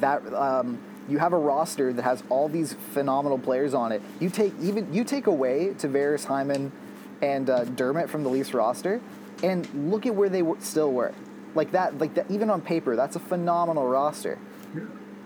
that 0.00 0.22
um, 0.34 0.78
you 1.08 1.18
have 1.18 1.32
a 1.32 1.38
roster 1.38 1.92
that 1.92 2.02
has 2.02 2.22
all 2.28 2.48
these 2.48 2.72
phenomenal 2.92 3.38
players 3.38 3.74
on 3.74 3.92
it. 3.92 4.02
You 4.20 4.30
take 4.30 4.52
even 4.60 4.92
you 4.92 5.04
take 5.04 5.26
away 5.28 5.74
Tavares, 5.78 6.24
Hyman, 6.24 6.72
and 7.20 7.48
uh, 7.50 7.64
Dermott 7.64 8.08
from 8.10 8.22
the 8.24 8.28
Leafs 8.30 8.54
roster, 8.54 9.00
and 9.42 9.90
look 9.90 10.06
at 10.06 10.14
where 10.14 10.28
they 10.28 10.40
w- 10.40 10.58
still 10.60 10.92
were. 10.92 11.12
Like 11.54 11.72
that, 11.72 11.98
like 11.98 12.14
that. 12.14 12.30
Even 12.30 12.48
on 12.50 12.60
paper, 12.62 12.96
that's 12.96 13.16
a 13.16 13.20
phenomenal 13.20 13.86
roster. 13.86 14.38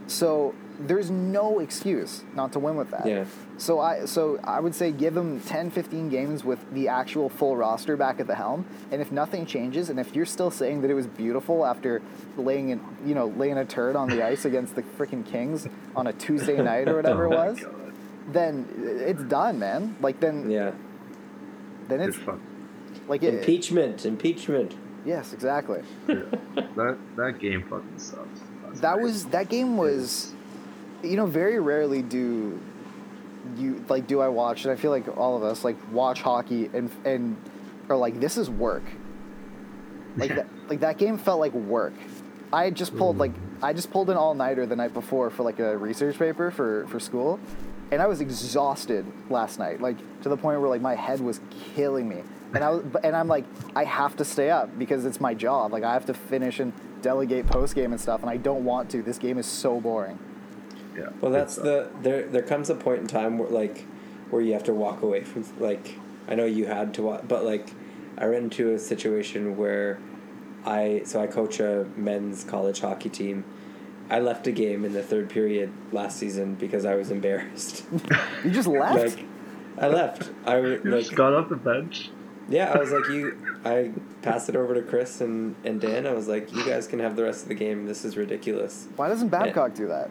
So 0.09 0.55
there's 0.79 1.11
no 1.11 1.59
excuse 1.61 2.23
not 2.35 2.53
to 2.53 2.59
win 2.59 2.77
with 2.77 2.91
that. 2.91 3.07
Yeah. 3.07 3.25
So 3.59 3.81
I 3.81 4.05
so 4.05 4.39
I 4.45 4.61
would 4.61 4.75
say 4.75 4.93
give 4.93 5.15
them 5.15 5.41
10, 5.41 5.71
15 5.71 6.09
games 6.11 6.45
with 6.45 6.59
the 6.75 6.89
actual 6.89 7.29
full 7.29 7.57
roster 7.57 7.97
back 7.97 8.21
at 8.21 8.27
the 8.27 8.35
helm, 8.35 8.67
and 8.93 9.01
if 9.01 9.11
nothing 9.11 9.47
changes, 9.47 9.89
and 9.89 9.99
if 9.99 10.15
you're 10.15 10.27
still 10.27 10.51
saying 10.51 10.83
that 10.83 10.91
it 10.91 10.95
was 10.95 11.07
beautiful 11.07 11.65
after 11.65 12.03
laying 12.37 12.69
in, 12.71 12.81
you 13.05 13.15
know 13.15 13.27
laying 13.29 13.57
a 13.59 13.65
turd 13.65 13.97
on 13.97 14.09
the 14.09 14.23
ice 14.25 14.45
against 14.45 14.75
the 14.77 14.83
freaking 14.83 15.25
Kings 15.25 15.67
on 15.97 16.07
a 16.09 16.13
Tuesday 16.13 16.61
night 16.63 16.89
or 16.89 16.97
whatever 16.97 17.27
Oh 17.27 17.33
it 17.33 17.37
was, 17.37 17.61
God. 17.61 17.93
then 18.33 18.69
it's 19.07 19.23
done, 19.25 19.59
man. 19.59 19.97
Like 20.01 20.21
then 20.21 20.51
Yeah. 20.51 20.73
then 21.89 22.01
It's 22.01 22.17
it's 22.17 22.25
fun. 22.25 22.41
Like 23.09 23.23
it, 23.23 23.35
Impeachment, 23.35 24.05
impeachment. 24.07 24.75
yes, 25.05 25.33
exactly. 25.33 25.83
Yeah. 26.09 26.15
that 26.77 26.99
that 27.17 27.39
game 27.39 27.63
fucking 27.63 27.99
sucks. 27.99 28.19
Last 28.65 28.83
That 28.83 28.97
night. 28.97 29.03
was 29.03 29.25
that 29.27 29.49
game 29.49 29.77
was, 29.77 30.33
you 31.03 31.17
know, 31.17 31.27
very 31.27 31.61
rarely 31.61 32.03
do 32.03 32.61
you 33.57 33.85
like 33.89 34.07
do 34.09 34.21
I 34.21 34.29
watch 34.29 34.65
and 34.65 34.73
I 34.73 34.77
feel 34.77 34.91
like 34.91 35.17
all 35.17 35.37
of 35.37 35.43
us 35.45 35.63
like 35.65 35.77
watch 35.93 36.21
hockey 36.23 36.69
and 36.75 36.91
and 37.05 37.37
are 37.89 37.97
like 37.97 38.19
this 38.21 38.37
is 38.37 38.51
work. 38.51 38.83
Like 40.17 40.31
Yeah. 40.31 40.37
that 40.37 40.47
like 40.69 40.81
that 40.81 40.97
game 40.99 41.19
felt 41.19 41.41
like 41.41 41.53
work. 41.53 41.93
I 42.53 42.65
had 42.65 42.75
just 42.75 42.97
pulled 42.97 43.19
like 43.19 43.33
I 43.63 43.73
just 43.73 43.91
pulled 43.91 44.09
an 44.11 44.17
all 44.17 44.35
nighter 44.35 44.65
the 44.67 44.77
night 44.77 44.95
before 44.95 45.29
for 45.31 45.43
like 45.43 45.59
a 45.59 45.77
research 45.77 46.19
paper 46.19 46.51
for 46.51 46.87
for 46.89 46.99
school, 46.99 47.39
and 47.91 48.01
I 48.01 48.07
was 48.07 48.21
exhausted 48.23 49.05
last 49.31 49.59
night, 49.59 49.81
like 49.81 49.97
to 50.23 50.29
the 50.31 50.37
point 50.37 50.59
where 50.61 50.71
like 50.71 50.81
my 50.81 50.95
head 50.95 51.21
was 51.21 51.41
killing 51.75 52.09
me. 52.09 52.23
And 52.55 52.63
I 52.63 52.71
was, 52.71 52.85
and 53.03 53.17
I'm 53.17 53.29
like, 53.29 53.45
I 53.75 53.85
have 53.85 54.17
to 54.17 54.25
stay 54.25 54.51
up 54.51 54.79
because 54.79 55.05
it's 55.05 55.21
my 55.21 55.35
job. 55.35 55.73
Like 55.73 55.85
I 55.85 55.93
have 55.93 56.07
to 56.07 56.15
finish 56.15 56.61
and 56.61 56.73
delegate 57.03 57.47
post 57.47 57.75
game 57.75 57.93
and 57.93 58.01
stuff, 58.01 58.21
and 58.23 58.31
I 58.31 58.37
don't 58.37 58.65
want 58.65 58.91
to. 58.91 59.03
This 59.03 59.19
game 59.19 59.39
is 59.39 59.47
so 59.47 59.81
boring. 59.81 60.19
Yeah. 60.97 61.11
Well, 61.21 61.31
that's 61.31 61.57
the 61.57 61.91
there. 62.03 62.27
There 62.27 62.43
comes 62.43 62.71
a 62.71 62.75
point 62.75 63.01
in 63.01 63.07
time 63.07 63.39
where 63.39 63.49
like 63.49 63.85
where 64.31 64.43
you 64.43 64.53
have 64.55 64.65
to 64.65 64.75
walk 64.75 65.03
away 65.03 65.23
from 65.23 65.45
like 65.59 65.97
I 66.29 66.35
know 66.35 66.45
you 66.45 66.67
had 66.67 66.95
to 66.95 67.03
walk, 67.03 67.29
but 67.29 67.45
like 67.45 67.71
I 68.19 68.25
ran 68.25 68.45
into 68.45 68.73
a 68.73 68.79
situation 68.79 69.57
where 69.57 69.99
I 70.65 71.03
so 71.05 71.21
I 71.21 71.27
coach 71.27 71.61
a 71.61 71.87
men's 71.97 72.45
college 72.45 72.81
hockey 72.81 73.09
team. 73.09 73.45
I 74.09 74.21
left 74.21 74.47
a 74.47 74.53
game 74.53 74.85
in 74.85 74.93
the 74.93 75.03
third 75.03 75.29
period 75.29 75.73
last 75.91 76.19
season 76.19 76.55
because 76.55 76.85
I 76.85 76.95
was 76.95 77.11
embarrassed. 77.11 77.85
You 78.45 78.51
just 78.53 78.69
left. 78.69 78.95
like 78.97 79.25
I 79.79 79.89
left. 79.89 80.31
I 80.45 80.59
like 80.61 80.85
just 80.85 81.15
got 81.15 81.35
off 81.35 81.49
the 81.49 81.57
bench. 81.57 82.11
Yeah. 82.49 82.73
I 82.73 82.79
was 82.79 82.91
like 82.93 83.09
you. 83.09 83.37
I 83.65 83.91
passed 84.23 84.49
it 84.49 84.57
over 84.57 84.75
to 84.75 84.83
Chris 84.83 85.21
and 85.21 85.55
and 85.65 85.81
Dan. 85.81 86.07
I 86.07 86.13
was 86.13 86.29
like, 86.29 86.53
you 86.53 86.65
guys 86.65 86.87
can 86.87 86.99
have 87.01 87.17
the 87.17 87.25
rest 87.25 87.43
of 87.43 87.49
the 87.49 87.55
game. 87.55 87.87
This 87.87 88.05
is 88.05 88.17
ridiculous. 88.17 88.87
Why 88.97 89.09
doesn't 89.09 89.29
Babcock 89.29 89.75
do 89.75 89.89
that? 89.89 90.11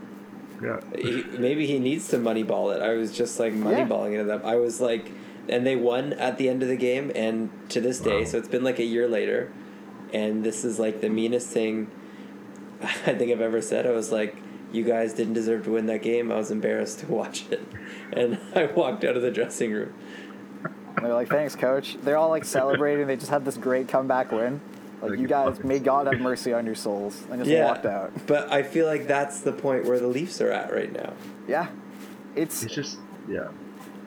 Yeah. 0.64 0.80
he, 0.98 1.24
maybe 1.38 1.66
he 1.68 1.80
needs 1.80 2.08
to 2.10 2.18
moneyball 2.18 2.74
it. 2.76 2.82
I 2.82 2.94
was 2.94 3.12
just 3.12 3.40
like 3.40 3.54
moneyballing 3.54 4.20
it 4.20 4.30
up. 4.30 4.46
I 4.46 4.56
was 4.56 4.80
like, 4.80 5.12
and 5.50 5.66
they 5.68 5.76
won 5.76 6.14
at 6.14 6.38
the 6.38 6.48
end 6.50 6.64
of 6.64 6.70
the 6.70 6.78
game, 6.78 7.12
and 7.14 7.50
to 7.70 7.82
this 7.82 8.00
day, 8.00 8.20
Wow. 8.20 8.24
so 8.26 8.38
it's 8.38 8.48
been 8.48 8.64
like 8.64 8.80
a 8.80 8.86
year 8.86 9.08
later, 9.08 9.52
and 10.14 10.44
this 10.46 10.64
is 10.64 10.80
like 10.80 11.02
the 11.02 11.10
meanest 11.10 11.50
thing 11.50 11.92
I 12.82 13.14
think 13.14 13.32
I've 13.32 13.42
ever 13.42 13.62
said. 13.62 13.86
I 13.86 13.92
was 13.92 14.12
like, 14.14 14.36
you 14.72 14.84
guys 14.84 15.14
didn't 15.14 15.34
deserve 15.34 15.66
to 15.66 15.72
win 15.72 15.86
that 15.88 16.02
game. 16.02 16.32
I 16.32 16.36
was 16.36 16.52
embarrassed 16.52 17.00
to 17.00 17.08
watch 17.08 17.46
it, 17.52 17.62
and 18.14 18.40
I 18.56 18.66
walked 18.68 19.04
out 19.04 19.16
of 19.18 19.22
the 19.24 19.32
dressing 19.32 19.74
room. 19.74 19.94
And 20.96 21.06
they're 21.06 21.14
like, 21.14 21.28
thanks, 21.30 21.56
coach. 21.56 21.98
They're 22.04 22.18
all 22.18 22.30
like 22.30 22.46
celebrating. 22.46 23.08
They 23.08 23.16
just 23.18 23.30
had 23.32 23.44
this 23.46 23.58
great 23.58 23.88
comeback 23.88 24.32
win. 24.32 24.62
Like, 25.02 25.12
Like 25.12 25.18
you 25.20 25.24
you 25.24 25.28
guys, 25.28 25.64
may 25.64 25.80
God 25.80 26.08
have 26.08 26.20
mercy 26.22 26.54
on 26.54 26.66
your 26.66 26.76
souls. 26.76 27.22
And 27.30 27.40
just 27.42 27.50
yeah, 27.52 27.66
walked 27.66 27.86
out. 27.86 28.12
but 28.28 28.52
I 28.52 28.64
feel 28.64 28.86
like 28.88 29.08
that's 29.08 29.42
the 29.42 29.52
point 29.52 29.86
where 29.86 30.00
the 30.00 30.08
Leafs 30.08 30.40
are 30.42 30.52
at 30.52 30.74
right 30.74 30.92
now. 30.92 31.14
Yeah. 31.48 31.68
It's 32.36 32.64
It's 32.64 32.74
just 32.74 32.98
yeah. 33.30 33.50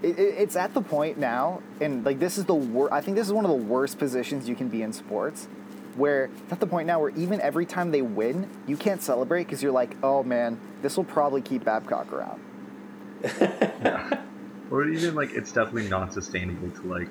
it, 0.02 0.18
it- 0.18 0.34
it's 0.38 0.56
at 0.56 0.74
the 0.74 0.80
point 0.82 1.18
now, 1.18 1.60
and 1.80 2.04
like 2.04 2.18
this 2.18 2.38
is 2.38 2.44
the 2.46 2.54
worst, 2.54 2.92
I 2.92 3.00
think 3.00 3.16
this 3.16 3.26
is 3.26 3.32
one 3.32 3.44
of 3.44 3.50
the 3.50 3.56
worst 3.56 3.98
positions 3.98 4.48
you 4.48 4.54
can 4.56 4.68
be 4.68 4.82
in 4.82 4.92
sports, 4.92 5.46
where 5.96 6.24
it's 6.44 6.52
at 6.52 6.60
the 6.60 6.66
point 6.66 6.86
now 6.86 7.00
where 7.00 7.10
even 7.10 7.40
every 7.42 7.66
time 7.66 7.90
they 7.90 8.02
win, 8.02 8.48
you 8.66 8.76
can't 8.76 9.02
celebrate 9.02 9.44
because 9.44 9.62
you're 9.62 9.72
like, 9.72 9.96
oh 10.02 10.22
man, 10.22 10.58
this 10.82 10.96
will 10.96 11.04
probably 11.04 11.42
keep 11.42 11.64
Babcock 11.64 12.12
around. 12.12 12.40
Or 14.70 14.84
even 14.88 15.14
like 15.14 15.30
it's 15.32 15.52
definitely 15.52 15.88
not 15.88 16.12
sustainable 16.12 16.70
to 16.72 16.86
like 16.86 17.08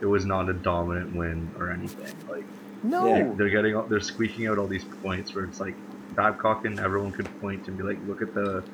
it 0.00 0.06
was 0.06 0.26
not 0.26 0.48
a 0.48 0.54
dominant 0.54 1.14
win 1.14 1.52
or 1.56 1.70
anything. 1.70 2.14
Like 2.28 2.46
No, 2.82 3.06
Yeah. 3.16 3.32
they're 3.36 3.50
getting 3.50 3.82
they're 3.88 4.00
squeaking 4.00 4.46
out 4.46 4.58
all 4.58 4.68
these 4.68 4.86
points 5.02 5.34
where 5.34 5.44
it's 5.44 5.60
like 5.60 5.76
Babcock 6.12 6.64
and 6.64 6.78
everyone 6.80 7.12
could 7.12 7.28
point 7.40 7.68
and 7.68 7.76
be 7.76 7.82
like, 7.82 7.98
look 8.02 8.22
at 8.22 8.32
the 8.34 8.64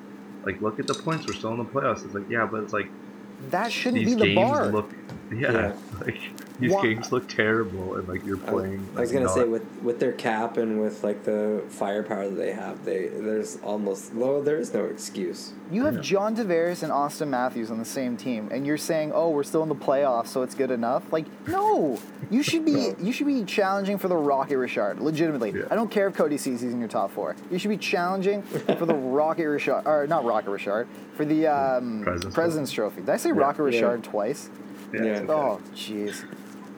like 0.44 0.60
look 0.60 0.78
at 0.80 0.86
the 0.86 0.94
points, 0.94 1.26
we're 1.26 1.34
still 1.34 1.52
in 1.52 1.58
the 1.58 1.64
playoffs. 1.64 2.04
It's 2.04 2.14
like 2.14 2.26
yeah, 2.28 2.46
but 2.50 2.62
it's 2.62 2.72
like 2.72 2.92
that 3.38 3.72
shouldn't 3.72 4.04
be 4.04 4.14
the 4.14 4.24
games 4.26 4.36
bar. 4.36 4.66
look 4.70 4.92
yeah, 5.34 5.52
Yeah. 5.52 5.72
like 6.00 6.18
these 6.60 6.72
Wha- 6.72 6.82
games 6.82 7.10
look 7.12 7.28
terrible 7.28 7.96
and 7.96 8.06
like 8.08 8.24
you're 8.24 8.36
I 8.46 8.52
was, 8.52 8.62
playing. 8.62 8.86
I 8.96 9.00
was 9.00 9.12
gonna 9.12 9.28
say 9.28 9.44
with 9.44 9.64
with 9.82 9.98
their 9.98 10.12
cap 10.12 10.56
and 10.58 10.80
with 10.80 11.02
like 11.02 11.24
the 11.24 11.62
firepower 11.68 12.28
that 12.28 12.36
they 12.36 12.52
have, 12.52 12.84
they 12.84 13.08
there's 13.08 13.58
almost 13.62 14.14
well 14.14 14.40
there 14.42 14.58
is 14.58 14.72
no 14.74 14.84
excuse. 14.84 15.52
You 15.70 15.84
have 15.86 15.94
Yeah. 15.96 16.00
John 16.02 16.36
Tavares 16.36 16.82
and 16.82 16.92
Auston 16.92 17.28
Matthews 17.28 17.70
on 17.70 17.78
the 17.78 17.84
same 17.84 18.16
team, 18.16 18.48
and 18.52 18.66
you're 18.66 18.76
saying, 18.76 19.12
"Oh, 19.14 19.30
we're 19.30 19.42
still 19.42 19.62
in 19.62 19.68
the 19.68 19.74
playoffs, 19.74 20.28
so 20.28 20.42
it's 20.42 20.54
good 20.54 20.70
enough." 20.70 21.12
Like, 21.12 21.24
no, 21.48 21.98
you 22.30 22.42
should 22.42 22.64
be 22.64 22.72
No. 22.90 22.96
you 23.00 23.12
should 23.12 23.26
be 23.26 23.42
challenging 23.44 23.98
for 23.98 24.08
the 24.08 24.16
Rocket 24.16 24.58
Richard. 24.58 25.00
Legitimately, 25.00 25.52
Yeah. 25.52 25.62
I 25.70 25.74
don't 25.74 25.90
care 25.90 26.06
if 26.08 26.14
Cody 26.14 26.36
Ceci's 26.36 26.72
in 26.72 26.78
your 26.78 26.88
top 26.88 27.10
four. 27.10 27.34
You 27.50 27.58
should 27.58 27.70
be 27.70 27.76
challenging 27.78 28.42
for 28.42 28.86
the 28.86 28.94
Rocket 29.18 29.48
Richard, 29.48 29.82
or 29.86 30.06
not 30.06 30.24
Rocket 30.24 30.50
Richard, 30.50 30.86
for 31.16 31.24
the 31.24 31.46
um, 31.46 32.02
President's 32.02 32.34
President's, 32.34 32.72
Trophy. 32.72 33.00
Did 33.00 33.10
I 33.10 33.16
say 33.16 33.30
Yeah. 33.30 33.36
Rocket 33.38 33.58
Yeah. 33.72 33.80
Richard 33.80 34.04
twice? 34.04 34.50
Yeah, 34.92 35.04
Yeah. 35.04 35.24
Oh, 35.28 35.60
jeez. 35.74 36.24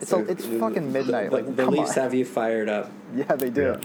It's 0.01 0.11
a, 0.11 0.19
it's 0.29 0.45
the- 0.45 0.59
fucking 0.59 0.91
midnight. 0.91 1.29
The, 1.29 1.35
like, 1.37 1.55
the 1.55 1.63
come 1.63 1.73
Leafs 1.73 1.95
on. 1.97 2.03
have 2.03 2.13
you 2.13 2.25
fired 2.25 2.69
up. 2.69 2.91
Yeah, 3.15 3.35
they 3.35 3.49
do. 3.49 3.61
Yeah. 3.61 3.77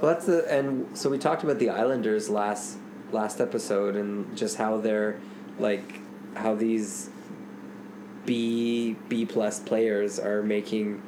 Well, 0.00 0.12
that's 0.14 0.26
the 0.26 0.50
and 0.52 0.96
so 0.96 1.10
we 1.10 1.18
talked 1.18 1.44
about 1.44 1.58
the 1.58 1.68
Islanders 1.70 2.28
last 2.30 2.78
last 3.12 3.40
episode 3.40 3.94
and 3.96 4.34
just 4.36 4.56
how 4.56 4.78
they're 4.78 5.20
like 5.58 6.00
how 6.34 6.54
these 6.54 7.10
B 8.24 8.96
B 9.08 9.26
plus 9.26 9.60
players 9.60 10.18
are 10.18 10.42
making 10.42 11.02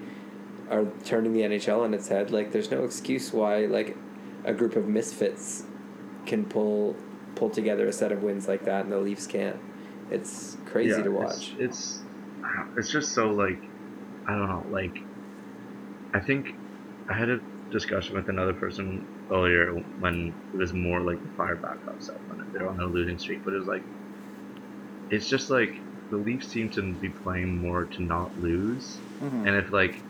are 0.70 0.86
turning 1.04 1.32
the 1.32 1.40
NHL 1.42 1.80
on 1.82 1.94
its 1.94 2.08
head. 2.08 2.30
Like, 2.30 2.52
there's 2.52 2.70
no 2.70 2.84
excuse 2.84 3.32
why 3.32 3.66
like 3.66 3.96
a 4.44 4.52
group 4.52 4.76
of 4.76 4.86
misfits 4.88 5.64
can 6.26 6.44
pull 6.44 6.96
pull 7.34 7.50
together 7.50 7.86
a 7.88 7.92
set 7.92 8.12
of 8.12 8.22
wins 8.22 8.46
like 8.48 8.64
that, 8.64 8.84
and 8.84 8.92
the 8.92 8.98
Leafs 8.98 9.26
can't. 9.26 9.56
It's 10.10 10.56
crazy 10.66 10.90
Yeah, 10.98 11.02
to 11.04 11.10
watch. 11.10 11.52
It's, 11.58 11.78
it's 11.78 12.02
just 12.90 13.12
so 13.12 13.30
like 13.30 13.58
I 14.26 14.32
don't 14.32 14.48
know. 14.48 14.64
Like 14.70 14.98
I 16.12 16.20
think 16.20 16.54
I 17.08 17.14
had 17.14 17.28
a 17.28 17.40
discussion 17.70 18.14
with 18.14 18.28
another 18.28 18.52
person 18.52 19.06
earlier 19.30 19.72
when 20.00 20.32
it 20.52 20.56
was 20.56 20.72
more 20.72 21.00
like 21.00 21.20
the 21.22 21.28
fire 21.30 21.56
backup 21.56 22.00
stuff 22.02 22.16
when 22.28 22.44
they're 22.52 22.68
on 22.68 22.80
a 22.80 22.86
losing 22.86 23.18
streak, 23.18 23.44
but 23.44 23.54
it 23.54 23.58
was 23.58 23.66
like 23.66 23.82
it's 25.10 25.28
just 25.28 25.50
like 25.50 25.74
the 26.10 26.16
Leafs 26.16 26.48
seem 26.48 26.68
to 26.70 26.92
be 26.94 27.08
playing 27.08 27.58
more 27.58 27.84
to 27.84 28.02
not 28.02 28.30
lose, 28.40 28.98
Mhm. 29.22 29.46
and 29.46 29.56
if 29.56 29.72
like 29.72 30.00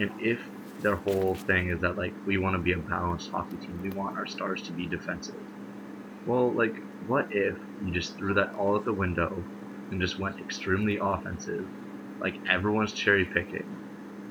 and 0.00 0.10
if 0.20 0.40
their 0.80 0.96
whole 0.96 1.34
thing 1.34 1.68
is 1.68 1.80
that 1.80 1.96
like 1.96 2.12
we 2.26 2.38
want 2.38 2.54
to 2.56 2.62
be 2.62 2.72
a 2.72 2.78
balanced 2.78 3.30
hockey 3.30 3.56
team, 3.56 3.78
we 3.82 3.90
want 3.90 4.16
our 4.16 4.26
stars 4.26 4.62
to 4.62 4.72
be 4.72 4.86
defensive. 4.86 5.40
Well, 6.26 6.52
like, 6.52 6.76
what 7.08 7.26
if 7.32 7.56
you 7.84 7.92
just 7.92 8.16
threw 8.16 8.34
that 8.34 8.54
all 8.54 8.76
out 8.76 8.84
the 8.84 8.92
window 8.92 9.42
and 9.90 10.00
just 10.00 10.18
went 10.18 10.38
extremely 10.38 10.98
offensive, 10.98 11.66
like 12.22 12.38
everyone's 12.48 12.92
cherry 12.92 13.24
picking, 13.24 13.66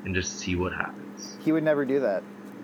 and 0.06 0.16
just 0.16 0.40
see 0.40 0.56
what 0.56 0.74
happens? 0.74 1.38
He 1.44 1.52
would 1.52 1.64
never 1.64 1.86
do 1.86 2.00
that 2.02 2.24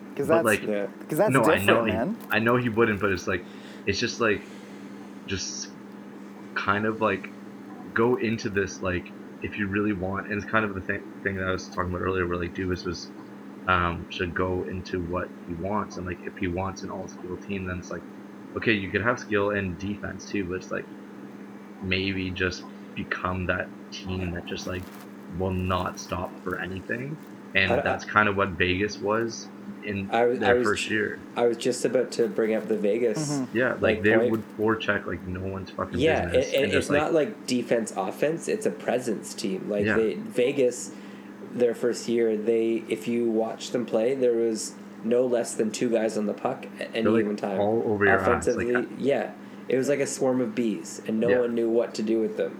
because 0.10 0.28
that's 0.28 0.46
like, 0.46 0.64
yeah. 0.64 0.88
because 1.00 1.18
that's 1.18 1.32
no, 1.32 1.44
I 1.44 1.58
different, 1.58 1.88
know, 1.88 2.16
he. 2.16 2.36
I 2.36 2.40
know 2.40 2.56
he 2.58 2.70
wouldn't, 2.70 3.00
but 3.00 3.12
it's 3.12 3.28
like, 3.28 3.44
it's 3.86 4.00
just 4.00 4.20
like, 4.20 4.42
just 5.28 5.68
kind 6.56 6.86
of 6.86 7.02
like 7.02 7.30
go 7.94 8.16
into 8.16 8.50
this 8.50 8.82
like 8.82 9.12
if 9.44 9.60
you 9.60 9.68
really 9.68 9.94
want, 9.94 10.28
and 10.28 10.42
it's 10.42 10.50
kind 10.50 10.66
of 10.66 10.74
the 10.74 10.82
thing 10.82 11.02
thing 11.24 11.36
that 11.36 11.48
I 11.48 11.52
was 11.52 11.68
talking 11.68 11.92
about 11.92 12.02
earlier, 12.02 12.28
where 12.28 12.38
like 12.38 12.56
Dubas 12.56 12.86
was 12.86 13.08
um, 13.68 14.06
should 14.10 14.34
go 14.34 14.64
into 14.64 15.02
what 15.02 15.30
he 15.48 15.54
wants, 15.54 15.98
and 15.98 16.06
like 16.06 16.20
if 16.26 16.38
he 16.38 16.48
wants 16.48 16.84
an 16.84 16.90
all 16.90 17.08
skill 17.08 17.38
team, 17.38 17.66
then 17.68 17.78
it's 17.80 17.92
like, 17.92 18.02
okay, 18.56 18.72
you 18.72 18.90
could 18.90 19.02
have 19.02 19.20
skill 19.20 19.52
and 19.52 19.78
defense 19.78 20.26
too, 20.26 20.46
but 20.46 20.56
it's 20.56 20.72
like 20.72 20.86
maybe 21.84 22.32
just 22.32 22.64
become 22.96 23.46
that 23.46 23.70
team 23.92 24.32
that 24.32 24.48
just 24.48 24.66
like 24.66 24.82
will 25.40 25.52
not 25.52 26.00
stop 26.00 26.32
for 26.44 26.60
anything, 26.60 27.18
and 27.56 27.72
I- 27.72 27.82
that's 27.82 28.06
kind 28.06 28.28
of 28.30 28.36
what 28.38 28.50
Vegas 28.50 28.98
was 29.00 29.48
in 29.84 30.10
I 30.12 30.26
was- 30.26 30.38
I 30.40 30.46
their 30.46 30.56
was- 30.56 30.68
first 30.68 30.90
year. 30.90 31.20
I 31.36 31.46
was 31.48 31.58
just 31.58 31.86
about 31.86 32.12
to 32.14 32.28
bring 32.28 32.54
up 32.56 32.68
the 32.68 32.76
Vegas. 32.78 33.32
Mhm. 33.40 33.48
Yeah, 33.54 33.72
like, 33.74 33.82
Like, 33.82 34.04
they 34.04 34.18
point- 34.18 34.32
would 34.32 34.44
forecheck 34.58 35.06
like 35.06 35.26
no 35.28 35.40
one's 35.42 35.70
fucking 35.72 36.00
Yeah, 36.00 36.24
and, 36.24 36.32
business. 36.32 36.54
and 36.56 36.72
just, 36.72 36.76
it's 36.76 36.90
not 36.90 37.14
like 37.14 37.46
defense 37.48 37.94
offense; 37.96 38.48
it's 38.48 38.66
a 38.66 38.72
presence 38.72 39.34
team. 39.34 39.66
Like 39.70 39.86
Yeah. 39.86 39.96
they, 39.96 40.14
Vegas, 40.16 40.92
their 41.54 41.74
first 41.74 42.08
year, 42.10 42.36
they 42.38 42.84
if 42.90 43.08
you 43.08 43.26
watch 43.30 43.72
them 43.72 43.86
play, 43.86 44.14
there 44.16 44.34
was 44.34 44.74
no 45.04 45.26
less 45.26 45.54
than 45.54 45.72
two 45.72 45.90
guys 45.90 46.18
on 46.18 46.26
the 46.26 46.34
puck 46.34 46.66
at 46.80 46.90
any 46.94 47.08
like, 47.08 47.24
given 47.24 47.36
time. 47.38 47.60
all 47.60 47.84
over 47.86 48.04
your 48.06 48.16
ass, 48.20 48.48
like, 48.48 48.88
yeah, 48.98 49.32
it 49.70 49.78
was 49.78 49.88
like 49.90 50.00
a 50.00 50.08
swarm 50.08 50.42
of 50.42 50.54
bees, 50.56 51.02
and 51.08 51.20
no 51.20 51.30
Yeah. 51.30 51.40
one 51.42 51.54
knew 51.56 51.70
what 51.70 51.94
to 51.96 52.02
do 52.02 52.20
with 52.20 52.36
them, 52.38 52.58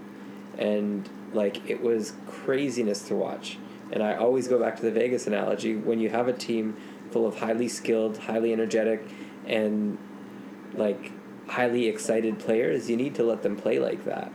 and 0.56 1.08
like 1.32 1.68
it 1.68 1.82
was 1.82 2.14
craziness 2.26 3.02
to 3.08 3.14
watch. 3.14 3.58
And 3.90 4.02
I 4.02 4.16
always 4.16 4.48
go 4.48 4.58
back 4.58 4.76
to 4.76 4.82
the 4.82 4.90
Vegas 4.90 5.26
analogy: 5.26 5.76
when 5.76 6.00
you 6.00 6.10
have 6.10 6.28
a 6.28 6.32
team 6.32 6.76
full 7.10 7.26
of 7.26 7.38
highly 7.38 7.68
skilled, 7.68 8.18
highly 8.18 8.52
energetic, 8.52 9.02
and 9.46 9.98
like 10.74 11.12
highly 11.48 11.86
excited 11.86 12.38
players, 12.38 12.90
you 12.90 12.96
need 12.96 13.14
to 13.14 13.24
let 13.24 13.42
them 13.42 13.56
play 13.56 13.78
like 13.78 14.04
that. 14.04 14.30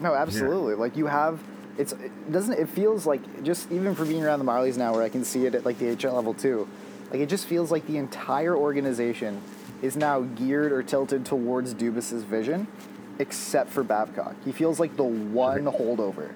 No, 0.00 0.14
absolutely. 0.14 0.74
Like 0.74 0.96
you 0.96 1.06
have, 1.06 1.40
it's 1.76 1.92
it 1.92 2.32
doesn't 2.32 2.58
it 2.58 2.68
feels 2.68 3.06
like 3.06 3.42
just 3.42 3.70
even 3.72 3.94
for 3.94 4.04
being 4.04 4.22
around 4.22 4.38
the 4.38 4.44
Marlies 4.44 4.76
now, 4.76 4.92
where 4.92 5.02
I 5.02 5.08
can 5.08 5.24
see 5.24 5.46
it 5.46 5.54
at 5.54 5.64
like 5.64 5.78
the 5.78 5.96
HL 5.96 6.14
level 6.14 6.34
too. 6.34 6.68
Like 7.10 7.20
it 7.20 7.28
just 7.28 7.46
feels 7.46 7.70
like 7.72 7.86
the 7.86 7.96
entire 7.96 8.54
organization 8.54 9.40
is 9.80 9.96
now 9.96 10.20
geared 10.20 10.72
or 10.72 10.82
tilted 10.82 11.24
towards 11.24 11.72
Dubas's 11.74 12.24
vision, 12.24 12.66
except 13.18 13.70
for 13.70 13.82
Babcock. 13.82 14.34
He 14.44 14.52
feels 14.52 14.78
like 14.78 14.96
the 14.96 15.04
one 15.04 15.64
holdover. 15.64 16.32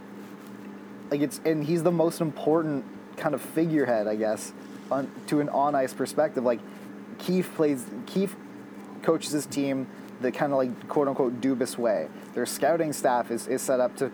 Like 1.10 1.20
it's 1.20 1.40
and 1.44 1.64
he's 1.64 1.82
the 1.82 1.92
most 1.92 2.20
important 2.20 2.84
kind 3.16 3.34
of 3.34 3.42
figurehead, 3.42 4.06
I 4.06 4.16
guess, 4.16 4.52
on 4.90 5.10
to 5.28 5.40
an 5.40 5.48
on 5.48 5.74
ice 5.74 5.92
perspective. 5.92 6.44
Like 6.44 6.60
Keefe 7.18 7.54
plays 7.54 7.84
Keefe 8.06 8.34
coaches 9.02 9.32
his 9.32 9.46
team 9.46 9.86
the 10.20 10.32
kind 10.32 10.52
of 10.52 10.58
like 10.58 10.88
quote 10.88 11.08
unquote 11.08 11.40
Dubas 11.40 11.76
way. 11.76 12.08
Their 12.34 12.46
scouting 12.46 12.92
staff 12.92 13.30
is, 13.30 13.46
is 13.46 13.60
set 13.60 13.80
up 13.80 13.96
to 13.96 14.10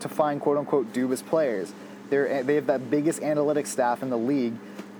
to 0.00 0.08
find 0.08 0.40
quote 0.40 0.58
unquote 0.58 0.92
Dubas 0.92 1.24
players. 1.24 1.72
They're, 2.08 2.42
they 2.42 2.56
have 2.56 2.66
that 2.66 2.90
biggest 2.90 3.20
analytics 3.20 3.68
staff 3.68 4.02
in 4.02 4.10
the 4.10 4.18
league 4.18 4.54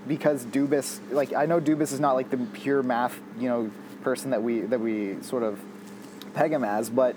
because 0.07 0.45
Dubas 0.45 0.99
like 1.11 1.33
I 1.33 1.45
know 1.45 1.59
Dubas 1.59 1.91
is 1.91 1.99
not 1.99 2.13
like 2.13 2.29
the 2.29 2.37
pure 2.37 2.81
math 2.81 3.19
you 3.37 3.49
know 3.49 3.71
person 4.03 4.31
that 4.31 4.41
we 4.41 4.61
that 4.61 4.79
we 4.79 5.21
sort 5.21 5.43
of 5.43 5.59
peg 6.33 6.51
him 6.51 6.63
as, 6.63 6.89
but 6.89 7.15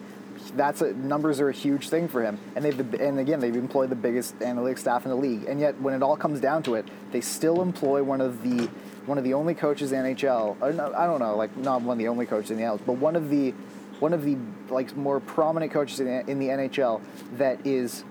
that's 0.56 0.82
a, 0.82 0.92
numbers 0.92 1.40
are 1.40 1.48
a 1.48 1.52
huge 1.52 1.88
thing 1.88 2.06
for 2.08 2.22
him. 2.22 2.38
And 2.54 2.64
they've 2.64 2.78
and 3.00 3.18
again 3.18 3.40
they've 3.40 3.54
employed 3.56 3.90
the 3.90 3.96
biggest 3.96 4.38
analytics 4.40 4.80
staff 4.80 5.04
in 5.04 5.10
the 5.10 5.16
league. 5.16 5.44
And 5.44 5.58
yet 5.60 5.80
when 5.80 5.94
it 5.94 6.02
all 6.02 6.16
comes 6.16 6.40
down 6.40 6.62
to 6.64 6.74
it, 6.74 6.86
they 7.12 7.20
still 7.20 7.62
employ 7.62 8.02
one 8.02 8.20
of 8.20 8.42
the 8.42 8.68
one 9.06 9.18
of 9.18 9.24
the 9.24 9.34
only 9.34 9.54
coaches 9.54 9.92
in 9.92 10.02
NHL. 10.02 10.56
I 10.62 11.06
don't 11.06 11.20
know, 11.20 11.36
like 11.36 11.56
not 11.56 11.82
one 11.82 11.94
of 11.94 11.98
the 11.98 12.08
only 12.08 12.26
coaches 12.26 12.50
in 12.50 12.56
the 12.58 12.62
NHL, 12.64 12.80
but 12.86 12.94
one 12.94 13.16
of 13.16 13.30
the 13.30 13.52
one 14.00 14.12
of 14.12 14.24
the 14.24 14.36
like 14.70 14.96
more 14.96 15.20
prominent 15.20 15.72
coaches 15.72 16.00
in 16.00 16.06
the, 16.06 16.30
in 16.30 16.38
the 16.38 16.48
NHL 16.48 17.00
that 17.36 17.64
is 17.66 18.04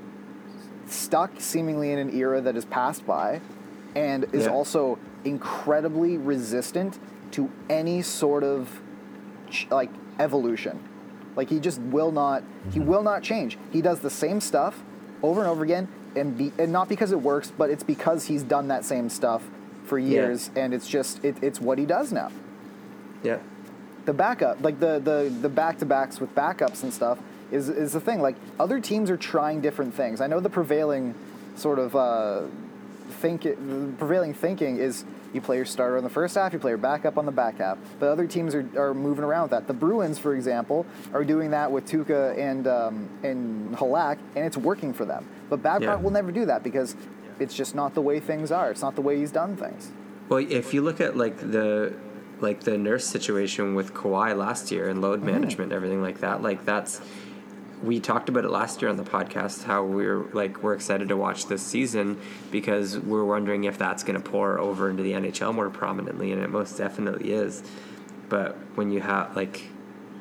stuck 0.88 1.40
seemingly 1.40 1.92
in 1.92 2.00
an 2.00 2.16
era 2.16 2.42
that 2.42 2.56
is 2.56 2.66
passed 2.66 3.06
by 3.06 3.42
and 3.96 4.26
is 4.34 4.46
Yeah. 4.46 4.52
also 4.52 4.98
incredibly 5.24 6.18
resistant 6.18 7.00
to 7.32 7.50
any 7.70 8.02
sort 8.02 8.44
of 8.44 8.82
ch- 9.50 9.68
like 9.72 9.90
evolution. 10.20 10.80
Like 11.36 11.50
he 11.50 11.60
just 11.60 11.80
will 11.80 12.12
not 12.12 12.44
he 12.72 12.80
will 12.80 13.04
not 13.04 13.24
change. 13.24 13.58
He 13.72 13.82
does 13.82 14.00
the 14.00 14.10
same 14.10 14.40
stuff 14.40 14.82
over 15.22 15.42
and 15.42 15.50
over 15.50 15.64
again 15.64 15.88
and 16.16 16.38
be, 16.38 16.52
and 16.60 16.72
not 16.72 16.90
because 16.90 17.12
it 17.12 17.22
works, 17.22 17.52
but 17.58 17.70
it's 17.70 17.84
because 17.84 18.26
he's 18.26 18.44
done 18.44 18.68
that 18.68 18.86
same 18.86 19.10
stuff 19.10 19.44
for 19.86 19.98
years 19.98 20.52
and 20.56 20.74
it's 20.74 20.88
just 20.88 21.24
it, 21.24 21.36
it's 21.42 21.60
what 21.60 21.78
he 21.78 21.86
does 21.86 22.12
now. 22.12 22.32
Yeah. 23.24 23.40
The 24.06 24.14
backup, 24.14 24.62
like 24.62 24.80
the 24.80 25.00
the 25.00 25.34
the 25.42 25.50
back 25.50 25.80
to 25.80 25.86
backs 25.86 26.20
with 26.20 26.34
backups 26.36 26.84
and 26.84 26.94
stuff 26.94 27.20
is 27.52 27.70
is 27.70 27.94
the 27.94 28.02
thing. 28.02 28.22
Like 28.22 28.36
other 28.60 28.80
teams 28.80 29.10
are 29.10 29.18
trying 29.18 29.62
different 29.62 29.94
things. 29.94 30.22
I 30.22 30.28
know 30.28 30.40
the 30.40 30.50
prevailing 30.50 31.16
sort 31.56 31.80
of 31.80 31.96
uh, 31.96 32.42
think 33.14 33.44
the 33.44 33.94
prevailing 33.98 34.34
thinking 34.34 34.78
is 34.78 35.06
you 35.34 35.42
play 35.42 35.56
your 35.56 35.66
starter 35.66 35.98
on 35.98 36.04
the 36.04 36.10
first 36.10 36.36
half, 36.36 36.54
you 36.54 36.60
play 36.60 36.72
your 36.72 36.78
backup 36.78 37.18
on 37.18 37.26
the 37.26 37.32
back 37.32 37.58
half. 37.58 37.78
But 38.00 38.10
other 38.10 38.28
teams 38.28 38.54
are, 38.54 38.68
are 38.78 38.94
moving 38.94 39.24
around 39.24 39.44
with 39.44 39.52
that. 39.52 39.68
The 39.68 39.74
Bruins, 39.74 40.20
for 40.20 40.36
example, 40.36 40.86
are 41.14 41.24
doing 41.24 41.52
that 41.52 41.72
with 41.72 41.86
Tuukka 41.90 42.38
and 42.38 42.68
um, 42.68 43.10
and 43.24 43.76
Halak, 43.78 44.18
and 44.36 44.46
it's 44.46 44.58
working 44.58 44.94
for 44.94 45.06
them. 45.06 45.26
But 45.50 45.64
Babcock 45.64 45.82
Yeah. 45.82 45.96
will 46.04 46.12
never 46.12 46.32
do 46.32 46.46
that 46.46 46.64
because 46.64 46.96
it's 47.40 47.56
just 47.56 47.74
not 47.76 47.94
the 47.96 48.02
way 48.02 48.20
things 48.20 48.52
are. 48.52 48.70
It's 48.72 48.82
not 48.82 48.96
the 48.96 49.02
way 49.02 49.18
he's 49.18 49.32
done 49.32 49.56
things. 49.56 49.92
Well, 50.30 50.46
if 50.48 50.74
you 50.74 50.82
look 50.82 51.02
at 51.02 51.16
like 51.18 51.38
the 51.38 51.94
like 52.40 52.62
the 52.62 52.78
nurse 52.78 53.06
situation 53.06 53.74
with 53.76 53.94
Kawhi 53.94 54.36
last 54.38 54.72
year 54.72 54.90
and 54.90 55.02
load 55.02 55.24
management 55.24 55.72
and 55.72 55.74
everything 55.74 56.02
like 56.02 56.20
that, 56.20 56.42
like 56.42 56.66
that's 56.66 57.00
we 57.84 58.00
talked 58.00 58.30
about 58.30 58.46
it 58.46 58.50
last 58.50 58.82
year 58.82 58.90
on 58.90 58.96
the 58.96 59.04
podcast 59.04 59.64
how 59.64 59.84
we're 59.84 60.24
like 60.32 60.64
we're 60.64 60.74
excited 60.74 61.10
to 61.10 61.18
watch 61.18 61.48
this 61.48 61.62
season 61.62 62.20
because 62.50 62.98
we're 62.98 63.26
wondering 63.26 63.66
if 63.66 63.78
that's 63.78 64.04
going 64.04 64.22
to 64.22 64.30
pour 64.30 64.58
over 64.58 64.90
into 64.90 65.04
the 65.04 65.12
NHL 65.12 65.54
more 65.54 65.70
prominently 65.70 66.32
and 66.32 66.42
it 66.42 66.50
most 66.50 66.78
definitely 66.78 67.34
is. 67.34 67.62
But 68.30 68.56
when 68.76 68.92
you 68.92 69.02
have 69.02 69.36
like 69.36 69.64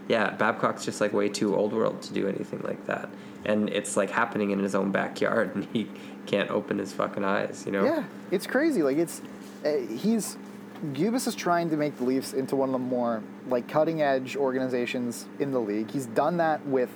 yeah, 0.08 0.30
Babcock's 0.30 0.84
just 0.84 1.00
like 1.00 1.12
way 1.12 1.28
too 1.28 1.54
old 1.54 1.72
world 1.72 2.02
to 2.02 2.12
do 2.12 2.26
anything 2.26 2.60
like 2.64 2.84
that. 2.86 3.08
And 3.44 3.70
it's 3.70 3.96
like 3.96 4.10
happening 4.10 4.50
in 4.50 4.58
his 4.58 4.74
own 4.74 4.90
backyard 4.90 5.52
and 5.54 5.66
he 5.72 5.88
can't 6.26 6.50
open 6.50 6.78
his 6.78 6.92
fucking 6.92 7.24
eyes, 7.24 7.62
you 7.64 7.72
know? 7.72 7.84
Yeah, 7.84 8.04
it's 8.30 8.46
crazy. 8.46 8.82
Like 8.82 8.96
it's 8.96 9.22
uh, 9.64 9.76
he's 9.96 10.36
Dubas 10.92 11.28
is 11.28 11.36
trying 11.36 11.70
to 11.70 11.76
make 11.76 11.96
the 11.96 12.04
Leafs 12.04 12.32
into 12.32 12.56
one 12.56 12.70
of 12.70 12.72
the 12.72 12.78
more 12.80 13.22
like 13.46 13.68
cutting 13.68 14.02
edge 14.02 14.34
organizations 14.34 15.26
in 15.38 15.52
the 15.52 15.60
league. 15.60 15.92
He's 15.92 16.06
done 16.06 16.38
that 16.38 16.66
with 16.66 16.90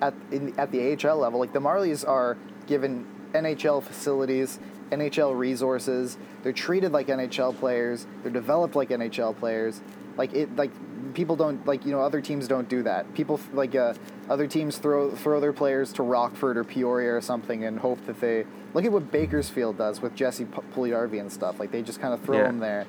at 0.00 0.14
in, 0.30 0.58
at 0.58 0.70
the 0.72 0.92
AHL 1.08 1.16
level. 1.18 1.38
Like 1.40 1.52
the 1.52 1.60
Marlies 1.60 2.06
are 2.06 2.36
given 2.66 3.06
NHL 3.32 3.82
facilities, 3.82 4.58
NHL 4.90 5.36
resources. 5.38 6.16
They're 6.42 6.52
treated 6.52 6.92
like 6.92 7.06
NHL 7.08 7.58
players. 7.58 8.06
They're 8.22 8.32
developed 8.32 8.74
like 8.76 8.90
NHL 8.90 9.36
players. 9.36 9.80
Like 10.16 10.32
it 10.34 10.54
like 10.56 10.70
people 11.14 11.36
don't 11.36 11.66
like 11.66 11.84
you 11.86 11.92
know 11.92 12.00
other 12.00 12.20
teams 12.20 12.46
don't 12.48 12.68
do 12.68 12.82
that. 12.82 13.12
People 13.14 13.40
like 13.52 13.74
uh, 13.74 13.94
other 14.28 14.46
teams 14.46 14.78
throw 14.78 15.10
throw 15.12 15.40
their 15.40 15.52
players 15.52 15.92
to 15.94 16.02
Rockford 16.02 16.56
or 16.56 16.64
Peoria 16.64 17.14
or 17.14 17.20
something 17.20 17.64
and 17.64 17.78
hope 17.78 18.04
that 18.06 18.20
they 18.20 18.44
look 18.74 18.84
at 18.84 18.92
what 18.92 19.10
Bakersfield 19.10 19.78
does 19.78 20.00
with 20.00 20.14
Jesse 20.14 20.44
P- 20.46 20.58
Puljujärvi 20.74 21.20
and 21.20 21.32
stuff. 21.32 21.58
Like 21.60 21.70
they 21.70 21.82
just 21.82 22.00
kind 22.00 22.12
of 22.12 22.20
throw 22.22 22.38
Yeah. 22.38 22.44
them 22.44 22.58
there, 22.58 22.86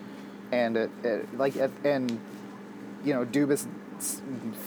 and 0.51 0.75
it, 0.77 0.91
it 1.03 1.37
like 1.37 1.55
and 1.85 2.19
you 3.05 3.13
know 3.13 3.25
Dubas 3.25 3.67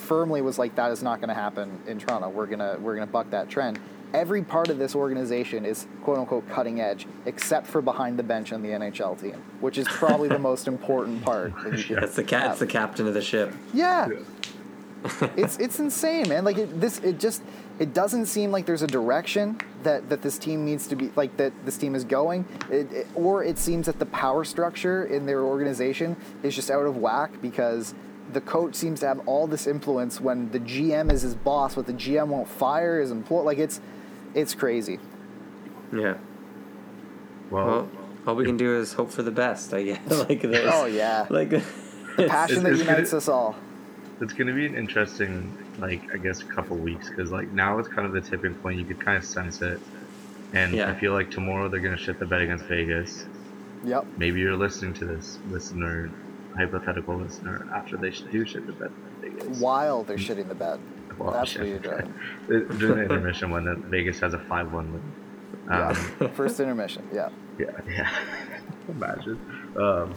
firmly 0.07 0.43
was 0.43 0.59
like 0.59 0.75
that 0.77 0.91
is 0.91 1.03
not 1.03 1.21
going 1.21 1.29
to 1.29 1.35
happen 1.35 1.81
in 1.87 1.99
Toronto. 1.99 2.29
We're 2.29 2.47
gonna 2.47 2.77
we're 2.81 2.95
gonna 2.95 3.07
buck 3.07 3.31
that 3.31 3.49
trend. 3.49 3.79
Every 4.15 4.43
part 4.43 4.69
of 4.69 4.79
this 4.79 4.95
organization 4.95 5.65
is 5.65 5.87
quote 6.03 6.19
unquote 6.19 6.49
cutting 6.49 6.81
edge, 6.81 7.07
except 7.27 7.67
for 7.67 7.83
behind 7.83 8.19
the 8.19 8.23
bench 8.23 8.53
on 8.53 8.63
the 8.63 8.69
NHL 8.71 9.21
team, 9.21 9.43
which 9.61 9.79
is 9.79 9.87
probably 9.89 10.29
the 10.29 10.39
most 10.39 10.69
important 10.69 11.23
part. 11.25 11.53
that 11.65 11.77
you 11.79 11.85
could 11.95 12.03
That's 12.03 12.17
the 12.17 12.25
cat. 12.25 12.51
It's 12.53 12.61
the 12.61 12.67
captain 12.67 13.07
of 13.09 13.15
the 13.15 13.23
ship. 13.23 13.53
Yeah. 13.75 14.09
it's 15.37 15.57
it's 15.59 15.79
insane, 15.79 16.29
man. 16.29 16.45
Like 16.45 16.59
it, 16.59 16.81
this, 16.81 16.99
it 17.01 17.19
just 17.21 17.43
it 17.79 17.93
doesn't 17.93 18.27
seem 18.27 18.51
like 18.51 18.65
there's 18.65 18.83
a 18.83 18.87
direction 18.87 19.59
that 19.83 20.09
that 20.09 20.23
this 20.23 20.39
team 20.39 20.65
needs 20.65 20.87
to 20.89 20.97
be 20.97 21.11
like 21.17 21.37
that 21.37 21.53
this 21.65 21.77
team 21.77 21.95
is 21.95 22.03
going, 22.05 22.45
it, 22.71 22.91
it- 22.93 23.07
or 23.15 23.45
it 23.45 23.59
seems 23.59 23.87
that 23.87 23.99
the 23.99 24.07
power 24.07 24.45
structure 24.45 25.05
in 25.05 25.27
their 25.27 25.43
organization 25.43 26.17
is 26.43 26.55
just 26.57 26.71
out 26.71 26.87
of 26.87 26.97
whack 26.97 27.31
because 27.43 27.95
the 28.33 28.41
coach 28.41 28.75
seems 28.75 29.01
to 29.01 29.07
have 29.07 29.21
all 29.27 29.47
this 29.47 29.67
influence 29.67 30.21
when 30.21 30.51
the 30.51 30.59
GM 30.61 31.13
is 31.13 31.23
his 31.23 31.35
boss, 31.35 31.75
but 31.77 31.87
the 31.87 31.93
GM 31.93 32.29
won't 32.29 32.49
fire 32.49 33.01
his 33.01 33.11
employee. 33.11 33.45
Like 33.45 33.59
it's 33.59 33.81
it's 34.35 34.55
crazy. 34.55 34.99
Yeah. 35.93 36.17
Well, 37.51 37.67
Well, 37.67 37.89
all 38.27 38.35
we 38.35 38.45
can 38.45 38.57
do 38.57 38.77
is 38.77 38.93
hope 38.93 39.11
for 39.11 39.23
the 39.23 39.31
best. 39.31 39.73
I 39.73 39.83
guess. 39.85 40.11
like 40.29 40.43
this. 40.43 40.71
Oh 40.73 40.87
yeah, 40.87 41.27
Like. 41.31 41.51
the 41.51 42.27
passion 42.29 42.63
that 42.65 42.73
it's 42.73 42.81
unites 42.81 43.11
gonna- 43.11 43.19
us 43.19 43.29
all. 43.29 43.55
it's 44.21 44.33
gonna 44.33 44.55
be 44.55 44.67
an 44.67 44.75
interesting, 44.75 45.57
like 45.79 46.03
I 46.13 46.17
guess, 46.17 46.43
couple 46.43 46.77
weeks 46.77 47.09
because 47.11 47.31
like 47.31 47.53
now 47.53 47.79
it's 47.79 47.89
kind 47.89 48.07
of 48.07 48.13
the 48.13 48.21
tipping 48.23 48.55
point. 48.55 48.79
You 48.79 48.85
could 48.85 49.01
kind 49.01 49.17
of 49.17 49.25
sense 49.25 49.61
it, 49.63 49.79
and 50.53 50.73
Yeah. 50.75 50.91
I 50.91 50.95
feel 50.95 51.13
like 51.13 51.31
tomorrow 51.31 51.69
they're 51.69 51.81
gonna 51.81 51.97
shit 51.97 52.19
the 52.19 52.27
bed 52.27 52.41
against 52.43 52.65
Vegas. 52.65 53.27
Yep. 53.85 54.07
Maybe 54.17 54.41
you're 54.41 54.57
listening 54.57 54.95
to 54.95 55.05
this 55.05 55.39
listener, 55.51 56.11
hypothetical 56.57 57.17
listener, 57.17 57.67
after 57.75 57.97
they 57.97 58.11
do 58.11 58.45
shit 58.47 58.67
the 58.67 58.73
bed 58.73 58.91
Vegas. 59.21 59.59
While 59.61 60.03
they're 60.05 60.17
shitting 60.17 60.49
the 60.49 60.55
bed. 60.55 60.81
Well, 61.19 61.33
That's 61.33 61.51
shit, 61.51 61.61
what 61.63 61.69
you're 61.69 61.79
doing. 61.79 62.79
During 62.79 62.97
the 62.97 63.05
intermission 63.15 63.51
when 63.51 63.65
the 63.65 63.75
Vegas 63.75 64.21
has 64.21 64.35
a 64.35 64.39
five-one 64.39 64.93
lead. 64.93 65.03
Um, 65.75 65.97
Yeah. 66.21 66.29
First 66.35 66.61
intermission. 66.61 67.09
Yeah. 67.13 67.31
Yeah, 67.59 67.71
yeah. 67.89 68.11
Imagine. 68.89 69.39
Um, 69.79 70.15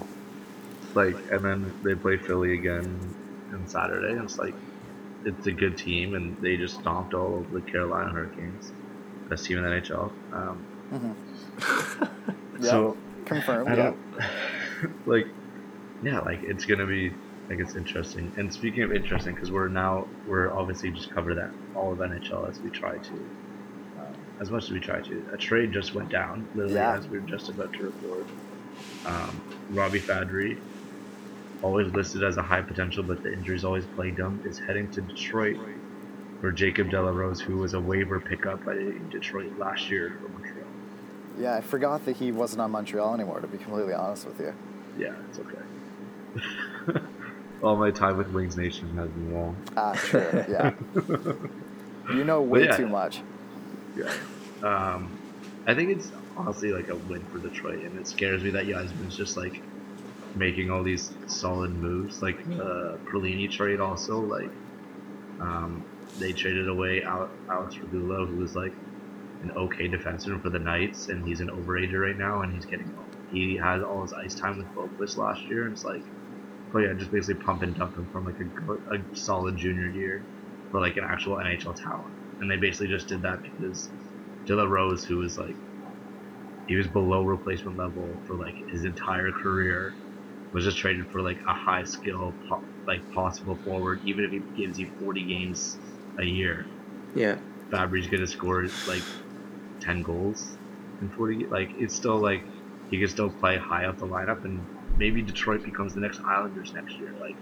like, 0.96 1.16
and 1.32 1.44
then 1.44 1.74
they 1.84 1.96
play 1.96 2.18
Philly 2.18 2.54
again 2.54 3.00
on 3.54 3.66
Saturday, 3.68 4.12
and 4.14 4.24
it's 4.24 4.38
like, 4.38 4.54
it's 5.26 5.48
a 5.48 5.52
good 5.52 5.78
team, 5.78 6.16
and 6.16 6.36
they 6.42 6.58
just 6.58 6.80
stomped 6.80 7.14
all 7.14 7.40
of 7.40 7.52
the 7.52 7.62
Carolina 7.62 8.10
Hurricanes, 8.10 8.72
best 9.30 9.46
team 9.46 9.58
in 9.60 9.64
the 9.64 9.70
NHL. 9.70 10.12
Um, 10.34 11.16
Yep. 12.60 12.72
So, 12.72 12.98
Confirmed. 13.26 13.70
I 13.70 13.76
Yeah. 13.76 13.94
don't, 14.82 14.98
like, 15.06 15.28
yeah, 16.04 16.20
like, 16.20 16.44
it's 16.44 16.66
gonna 16.66 16.86
be, 16.86 17.10
like, 17.50 17.60
it's 17.60 17.76
interesting. 17.76 18.32
And 18.38 18.52
speaking 18.54 18.84
of 18.84 18.92
interesting, 18.94 19.34
because 19.36 19.52
we're 19.52 19.68
now, 19.68 20.08
we're 20.28 20.52
obviously 20.52 20.92
just 20.92 21.10
cover 21.12 21.34
that, 21.36 21.52
all 21.76 21.92
of 21.92 22.00
NHL 22.00 22.50
as 22.50 22.60
we 22.60 22.70
try 22.70 22.98
to. 22.98 23.14
um, 24.00 24.14
As 24.40 24.50
much 24.52 24.64
as 24.66 24.72
we 24.72 24.80
try 24.80 25.02
to. 25.02 25.26
A 25.34 25.38
trade 25.38 25.72
just 25.74 25.94
went 25.94 26.10
down, 26.10 26.48
literally 26.56 26.76
Yeah. 26.76 26.98
as 26.98 27.08
we 27.08 27.20
were 27.20 27.28
just 27.28 27.50
about 27.50 27.74
to 27.74 27.84
record. 27.84 28.26
Um, 29.06 29.42
Robby 29.72 30.00
Fabbri, 30.00 30.58
always 31.62 31.92
listed 31.94 32.24
as 32.24 32.38
a 32.38 32.42
high 32.42 32.62
potential, 32.62 33.04
but 33.04 33.22
the 33.24 33.34
injuries 33.34 33.66
always 33.66 33.86
plagued 33.86 34.20
him, 34.20 34.42
is 34.46 34.58
heading 34.60 34.90
to 34.92 35.02
Detroit 35.02 35.58
for 36.40 36.52
Jacob 36.54 36.90
de 36.90 37.02
la 37.02 37.10
Rose, 37.12 37.42
who 37.42 37.58
was 37.58 37.74
a 37.74 37.80
waiver 37.82 38.20
pickup 38.20 38.64
by 38.64 38.76
Detroit 39.12 39.58
last 39.58 39.90
year 39.92 40.14
for 40.22 40.30
Montreal. 40.30 40.66
Yeah, 41.38 41.56
I 41.56 41.62
forgot 41.62 42.06
that 42.06 42.16
he 42.16 42.32
wasn't 42.32 42.62
on 42.62 42.72
Montreal 42.72 43.14
anymore. 43.14 43.42
To 43.42 43.48
be 43.48 43.58
completely 43.58 43.94
honest 43.94 44.26
with 44.26 44.40
you. 44.40 44.54
Yeah, 44.98 45.14
it's 45.30 45.40
okay. 45.40 45.58
All 47.62 47.78
my 47.78 47.92
time 47.92 48.18
with 48.18 48.30
Wings 48.30 48.56
Nation 48.58 48.96
has 48.98 49.12
been 49.12 49.34
wrong. 49.34 49.62
Ah, 49.76 49.94
sure. 49.94 50.46
Yeah. 50.50 50.72
you 52.14 52.24
know 52.24 52.42
way 52.42 52.66
yeah. 52.66 52.78
too 52.78 52.88
much. 52.88 53.22
Yeah. 53.96 54.14
Um, 54.64 55.20
I 55.68 55.76
think 55.76 55.92
it's 55.92 56.12
honestly 56.38 56.72
like 56.72 56.88
a 56.90 56.96
win 56.96 57.28
for 57.32 57.40
Detroit, 57.40 57.84
and 57.84 57.98
it 57.98 58.08
scares 58.08 58.44
me 58.44 58.52
that 58.52 58.66
Yzerman's 58.66 59.18
just 59.18 59.36
like 59.36 59.54
making 60.36 60.70
all 60.70 60.84
these 60.84 61.12
solid 61.28 61.72
moves. 61.72 62.22
Like 62.22 62.38
the 62.46 63.00
Perlini 63.12 63.50
trade, 63.52 63.80
also 63.80 64.22
like 64.22 64.52
um, 65.40 65.86
they 66.20 66.34
traded 66.34 66.68
away 66.68 67.04
Al- 67.06 67.32
Alex 67.52 67.76
Regula, 67.82 68.26
who 68.26 68.38
was 68.38 68.56
like 68.56 68.74
an 69.42 69.52
okay 69.56 69.90
defenseman 69.90 70.42
for 70.42 70.50
the 70.50 70.60
Knights, 70.60 71.10
and 71.10 71.26
he's 71.26 71.40
an 71.42 71.50
overager 71.50 72.02
right 72.02 72.18
now, 72.18 72.42
and 72.42 72.54
he's 72.54 72.66
getting 72.66 72.94
he 73.30 73.60
had 73.62 73.82
all 73.84 74.02
his 74.02 74.14
ice 74.24 74.36
time 74.36 74.58
with 74.58 74.68
Boqvist 74.76 75.18
last 75.18 75.42
year, 75.50 75.64
and 75.64 75.74
it's 75.74 75.84
like 75.84 76.04
oh 76.74 76.80
yeah, 76.80 76.94
just 76.98 77.12
basically 77.12 77.40
pump 77.42 77.62
and 77.64 77.76
dump 77.76 77.96
him 77.98 78.08
from 78.08 78.26
like 78.26 78.38
a, 78.40 78.96
a 78.96 79.00
solid 79.14 79.58
junior 79.58 79.88
year 79.88 80.26
for 80.72 80.80
like 80.80 80.98
an 80.98 81.04
actual 81.04 81.38
NHL 81.38 81.76
talent, 81.76 82.14
and 82.40 82.50
they 82.50 82.58
basically 82.58 82.88
just 82.88 83.08
did 83.08 83.22
that 83.24 83.42
because 83.44 83.90
De 84.46 84.56
La 84.56 84.64
Rose, 84.64 85.06
who 85.06 85.18
was 85.18 85.38
like 85.38 85.58
he 86.68 86.76
was 86.76 86.88
below 86.88 87.24
replacement 87.24 87.78
level 87.78 88.22
for 88.28 88.36
like 88.36 88.56
his 88.70 88.86
entire 88.86 89.32
career, 89.32 89.96
was 90.54 90.66
just 90.66 90.78
traded 90.78 91.08
for 91.10 91.22
like 91.22 91.40
a 91.48 91.54
high 91.54 91.84
skill 91.84 92.38
po- 92.48 92.64
like 92.88 93.10
possible 93.10 93.60
forward, 93.64 94.02
even 94.06 94.24
if 94.26 94.32
he 94.32 94.40
gives 94.56 94.78
you 94.78 94.92
40 95.00 95.26
games 95.26 95.78
a 96.20 96.24
year. 96.24 96.68
Yeah. 97.14 97.40
Fabbri's 97.72 98.08
gonna 98.08 98.28
score 98.28 98.66
like 98.86 99.04
10 99.82 100.04
goals 100.04 100.58
in 101.02 101.10
40. 101.10 101.48
Like 101.50 101.72
it's 101.74 101.96
still 101.96 102.20
like 102.22 102.46
he 102.90 103.00
can 103.00 103.08
still 103.08 103.30
play 103.32 103.58
high 103.58 103.86
up 103.86 103.98
the 103.98 104.08
lineup, 104.08 104.44
and 104.44 104.68
maybe 105.00 105.22
Detroit 105.24 105.64
becomes 105.64 105.96
the 105.96 106.02
next 106.02 106.20
Islanders 106.22 106.74
next 106.74 106.96
year. 106.98 107.12
Like 107.20 107.36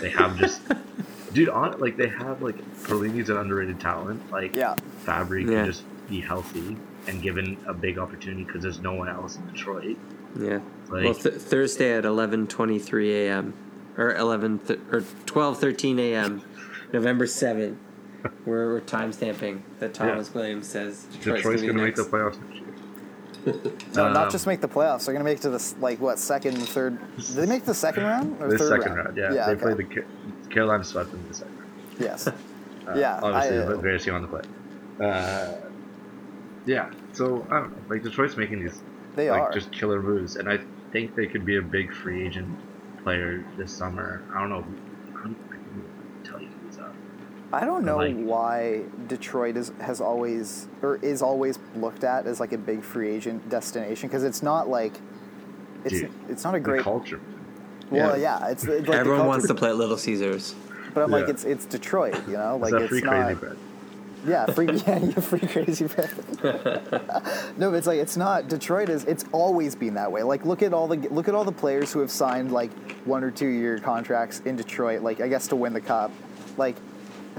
they 0.00 0.10
have 0.10 0.36
just, 0.38 0.62
dude, 1.32 1.50
on 1.50 1.78
like 1.78 1.96
they 1.96 2.08
have 2.08 2.42
like 2.42 2.56
Perlini's 2.82 3.28
an 3.28 3.36
underrated 3.36 3.78
talent. 3.78 4.32
Like 4.32 4.56
Yeah. 4.56 4.74
Fabbri 5.04 5.42
Yeah. 5.42 5.56
can 5.58 5.66
just 5.66 5.84
be 6.08 6.20
healthy 6.20 6.76
and 7.06 7.22
given 7.22 7.58
a 7.66 7.74
big 7.74 7.98
opportunity 7.98 8.42
because 8.44 8.62
there's 8.62 8.80
no 8.80 8.94
one 8.94 9.08
else 9.08 9.36
in 9.36 9.46
Detroit. 9.52 9.96
Yeah. 10.40 10.60
Like 10.88 11.04
well, 11.04 11.14
th- 11.14 11.34
Thursday 11.34 11.96
at 11.96 12.04
11:23 12.04 13.10
a.m. 13.26 13.54
or 13.96 14.14
11 14.16 14.58
th- 14.60 14.80
or 14.90 15.00
12:13 15.02 15.98
a.m. 16.00 16.42
November 16.92 17.26
7th. 17.26 17.76
We're, 18.46 18.72
we're 18.72 18.80
time 18.80 19.12
that 19.12 19.92
Thomas 19.92 20.32
Williams 20.32 20.66
says 20.66 21.04
Detroit's, 21.12 21.42
Detroit's 21.42 21.60
gonna, 21.60 21.72
gonna 21.74 21.84
make 21.84 21.94
the 21.94 22.04
playoffs 22.04 22.40
next 22.40 22.54
year. 22.54 22.63
No, 23.94 24.12
not 24.12 24.26
Um, 24.26 24.30
just 24.30 24.46
make 24.46 24.60
the 24.60 24.68
playoffs. 24.68 25.04
They're 25.04 25.12
gonna 25.14 25.24
make 25.24 25.38
it 25.38 25.42
to 25.42 25.50
the 25.50 25.74
like 25.80 26.00
what 26.00 26.18
second, 26.18 26.56
third? 26.68 26.98
Did 27.16 27.26
they 27.36 27.46
make 27.46 27.64
the 27.64 27.74
second 27.74 28.04
round 28.04 28.40
or 28.40 28.48
The 28.48 28.58
third 28.58 28.80
second 28.82 28.96
round, 28.96 29.16
yeah. 29.16 29.32
Yeah. 29.32 29.46
they 29.46 29.52
okay. 29.52 29.74
played 29.74 29.76
the 29.76 30.48
Carolina 30.50 30.84
swept 30.84 31.10
them 31.10 31.20
in 31.20 31.28
the 31.28 31.34
second 31.34 31.58
round. 31.58 31.70
Yes. 31.98 32.28
Uh, 32.86 32.92
Yeah, 32.98 33.18
obviously 33.22 33.56
I, 33.58 33.62
uh, 33.62 33.68
the 33.70 33.76
greatest 33.78 34.04
team 34.04 34.14
on 34.14 34.20
the 34.20 34.28
play. 34.28 34.42
Uh, 35.00 35.54
yeah, 36.66 36.90
so 37.12 37.46
I 37.50 37.60
don't 37.60 37.70
know. 37.70 37.82
Like 37.88 38.02
Detroit's 38.02 38.36
making 38.36 38.60
these 38.60 38.82
They 39.16 39.30
like 39.30 39.40
are. 39.40 39.52
just 39.52 39.72
killer 39.72 40.02
moves, 40.02 40.36
and 40.36 40.50
I 40.50 40.58
think 40.92 41.14
they 41.14 41.26
could 41.26 41.46
be 41.46 41.56
a 41.56 41.62
big 41.62 41.94
free 41.94 42.26
agent 42.26 42.58
player 43.02 43.42
this 43.56 43.72
summer. 43.72 44.22
I 44.34 44.40
don't 44.40 44.50
know. 44.50 44.66
I 45.18 45.22
don't 45.22 45.36
I 45.50 45.54
can't 45.56 45.66
even 45.70 45.84
tell 46.24 46.42
you 46.42 46.48
who's 46.60 46.78
up. 46.78 46.94
I 47.54 47.64
don't 47.64 47.84
know 47.84 47.96
like- 47.98 48.16
why 48.16 48.82
Detroit 49.08 49.56
is 49.56 49.72
has 49.80 50.00
always 50.00 50.66
or 50.82 50.96
is 51.02 51.22
always 51.22 51.58
looked 51.76 52.04
at 52.04 52.26
as 52.26 52.40
like 52.40 52.52
a 52.52 52.58
big 52.58 52.82
free 52.82 53.10
agent 53.10 53.48
destination 53.48 54.08
because 54.08 54.24
it's 54.24 54.42
not 54.42 54.68
like 54.68 54.94
it's 55.84 56.00
Dude, 56.00 56.10
it's 56.28 56.44
not 56.44 56.54
a 56.54 56.60
great. 56.60 56.82
culture. 56.82 57.20
well, 57.90 58.18
Yeah. 58.18 58.40
yeah, 58.40 58.48
it's, 58.50 58.64
it's 58.64 58.88
like 58.88 58.98
Everyone 58.98 59.26
wants 59.26 59.46
to 59.46 59.54
play 59.54 59.68
at 59.70 59.76
Little 59.76 59.98
Caesars. 59.98 60.54
But 60.94 61.02
I'm 61.04 61.10
like 61.10 61.28
it's 61.28 61.44
it's 61.44 61.64
Detroit, 61.66 62.16
you 62.26 62.34
know, 62.34 62.56
like 62.56 62.72
It's 62.72 62.80
that 62.80 62.82
it's 62.82 62.90
free 62.90 63.00
not. 63.02 63.24
crazy 63.26 63.40
bread. 63.40 63.56
Yeah, 64.26 64.46
free 64.46 64.66
yeah, 64.86 64.98
yeah, 64.98 65.20
free 65.20 65.40
crazy 65.40 65.86
bread. 65.86 66.10
no, 67.58 67.70
but 67.70 67.76
it's 67.76 67.86
like 67.86 67.98
it's 67.98 68.16
not 68.16 68.48
Detroit 68.48 68.88
is 68.88 69.04
it's 69.04 69.24
always 69.32 69.74
been 69.74 69.94
that 69.94 70.10
way. 70.10 70.22
Like 70.22 70.44
look 70.46 70.62
at 70.62 70.72
all 70.72 70.88
the 70.88 70.96
look 71.10 71.28
at 71.28 71.34
all 71.34 71.44
the 71.44 71.52
players 71.52 71.92
who 71.92 72.00
have 72.00 72.10
signed 72.10 72.50
like 72.52 72.70
one 73.04 73.22
or 73.22 73.30
two 73.30 73.48
year 73.48 73.78
contracts 73.78 74.40
in 74.44 74.56
Detroit, 74.56 75.02
like 75.02 75.20
I 75.20 75.28
guess 75.28 75.46
to 75.48 75.56
win 75.56 75.72
the 75.74 75.80
cup. 75.80 76.10
Like 76.56 76.76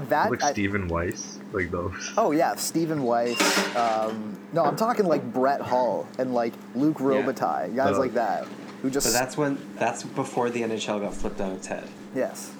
that 0.08 0.30
Like 0.30 0.42
I- 0.42 0.52
Stephen 0.52 0.88
Weiss, 0.88 1.38
like 1.52 1.70
those. 1.70 2.12
Oh 2.16 2.30
yeah, 2.32 2.54
Stephen 2.56 3.02
Weiss. 3.02 3.40
Um, 3.76 4.36
no, 4.52 4.64
I'm 4.64 4.76
talking 4.76 5.06
like 5.06 5.32
Brett 5.32 5.60
Hull 5.60 6.06
and 6.18 6.34
like 6.34 6.52
Luc 6.74 6.98
Robitaille, 6.98 7.74
guys 7.74 7.96
Oh. 7.96 8.00
like 8.00 8.14
that, 8.14 8.46
who 8.82 8.90
just 8.90 9.06
But 9.06 9.12
that's 9.12 9.36
when 9.36 9.58
that's 9.78 10.02
before 10.02 10.50
the 10.50 10.62
NHL 10.62 11.00
got 11.00 11.14
flipped 11.14 11.40
on 11.40 11.52
its 11.52 11.66
head. 11.66 11.88
yes. 12.14 12.52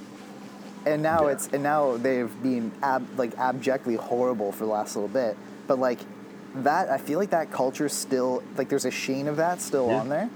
And 0.86 1.02
now 1.02 1.26
Yeah. 1.26 1.32
it's 1.32 1.48
and 1.52 1.62
now 1.62 1.96
they've 1.96 2.30
been 2.42 2.70
ab, 2.82 3.06
like 3.16 3.36
abjectly 3.38 3.96
horrible 3.96 4.52
for 4.52 4.64
the 4.66 4.70
last 4.70 4.94
little 4.96 5.08
bit, 5.08 5.36
but 5.66 5.78
like 5.78 5.98
that 6.54 6.88
I 6.90 6.96
feel 6.98 7.18
like 7.18 7.30
that 7.30 7.50
culture 7.50 7.88
still 7.88 8.42
like 8.56 8.68
there's 8.68 8.84
a 8.86 8.90
sheen 8.90 9.26
of 9.28 9.36
that 9.36 9.60
still 9.60 9.88
Yeah. 9.88 10.00
on 10.00 10.08
there. 10.08 10.30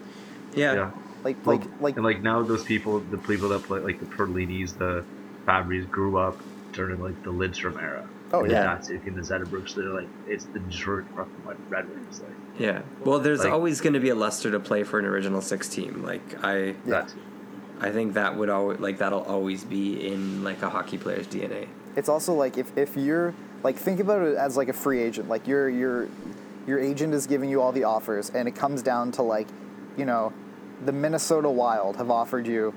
Yeah. 0.54 0.74
Yeah. 0.74 0.90
Like 1.24 1.36
Well, 1.46 1.56
like 1.58 1.66
like 1.80 1.96
and 1.96 2.04
like 2.04 2.22
now 2.22 2.42
those 2.42 2.64
people, 2.64 2.98
the 2.98 3.16
people 3.18 3.48
that 3.50 3.62
play 3.62 3.78
like 3.80 4.00
the 4.00 4.06
Perlinis, 4.06 4.76
the 4.76 5.04
Fabbris, 5.46 5.88
grew 5.90 6.18
up 6.18 6.36
during 6.72 7.02
like 7.02 7.22
the 7.22 7.32
Lidstrom 7.32 7.80
era. 7.82 8.08
Oh, 8.32 8.44
the 8.46 8.52
yeah. 8.52 8.64
Datsyuk 8.78 9.06
and 9.06 9.16
the 9.16 9.22
Zetterbergs. 9.22 9.74
They're 9.74 9.86
like 9.86 10.08
it's 10.28 10.44
the 10.46 10.60
Detroit 10.60 11.04
fucking 11.16 11.42
like 11.46 11.56
Red 11.68 11.88
Wings. 11.88 12.20
Like 12.20 12.30
Yeah. 12.58 12.82
Well, 13.04 13.18
there's 13.18 13.40
Like- 13.44 13.52
always 13.52 13.80
going 13.80 13.94
to 13.94 14.00
be 14.00 14.10
a 14.10 14.14
luster 14.14 14.50
to 14.52 14.60
play 14.60 14.82
for 14.84 14.98
an 14.98 15.04
original 15.04 15.40
six 15.40 15.68
team. 15.68 16.02
Like 16.04 16.22
I, 16.44 16.74
Yeah. 16.86 17.06
I 17.80 17.90
think 17.90 18.14
that 18.14 18.36
would 18.36 18.50
always 18.50 18.78
like 18.78 18.98
that'll 18.98 19.22
always 19.22 19.64
be 19.64 20.06
in 20.12 20.44
like 20.44 20.62
a 20.62 20.68
hockey 20.70 20.98
player's 20.98 21.26
DNA. 21.26 21.66
it's 21.96 22.08
also 22.08 22.32
like 22.34 22.56
if, 22.58 22.76
if 22.78 22.96
you're 22.96 23.34
like 23.64 23.76
think 23.76 23.98
about 24.00 24.22
it 24.22 24.36
as 24.36 24.56
like 24.56 24.68
a 24.68 24.72
free 24.72 25.00
agent 25.02 25.28
like 25.28 25.46
your 25.48 25.68
your 25.68 26.06
your 26.66 26.78
agent 26.78 27.12
is 27.14 27.26
giving 27.26 27.50
you 27.50 27.60
all 27.60 27.72
the 27.72 27.82
offers 27.84 28.30
and 28.30 28.46
it 28.46 28.54
comes 28.54 28.80
down 28.82 29.10
to 29.10 29.22
like 29.22 29.48
you 29.96 30.04
know 30.04 30.32
the 30.84 30.92
minnesota 30.92 31.48
wild 31.50 31.96
have 31.96 32.10
offered 32.10 32.46
you 32.46 32.72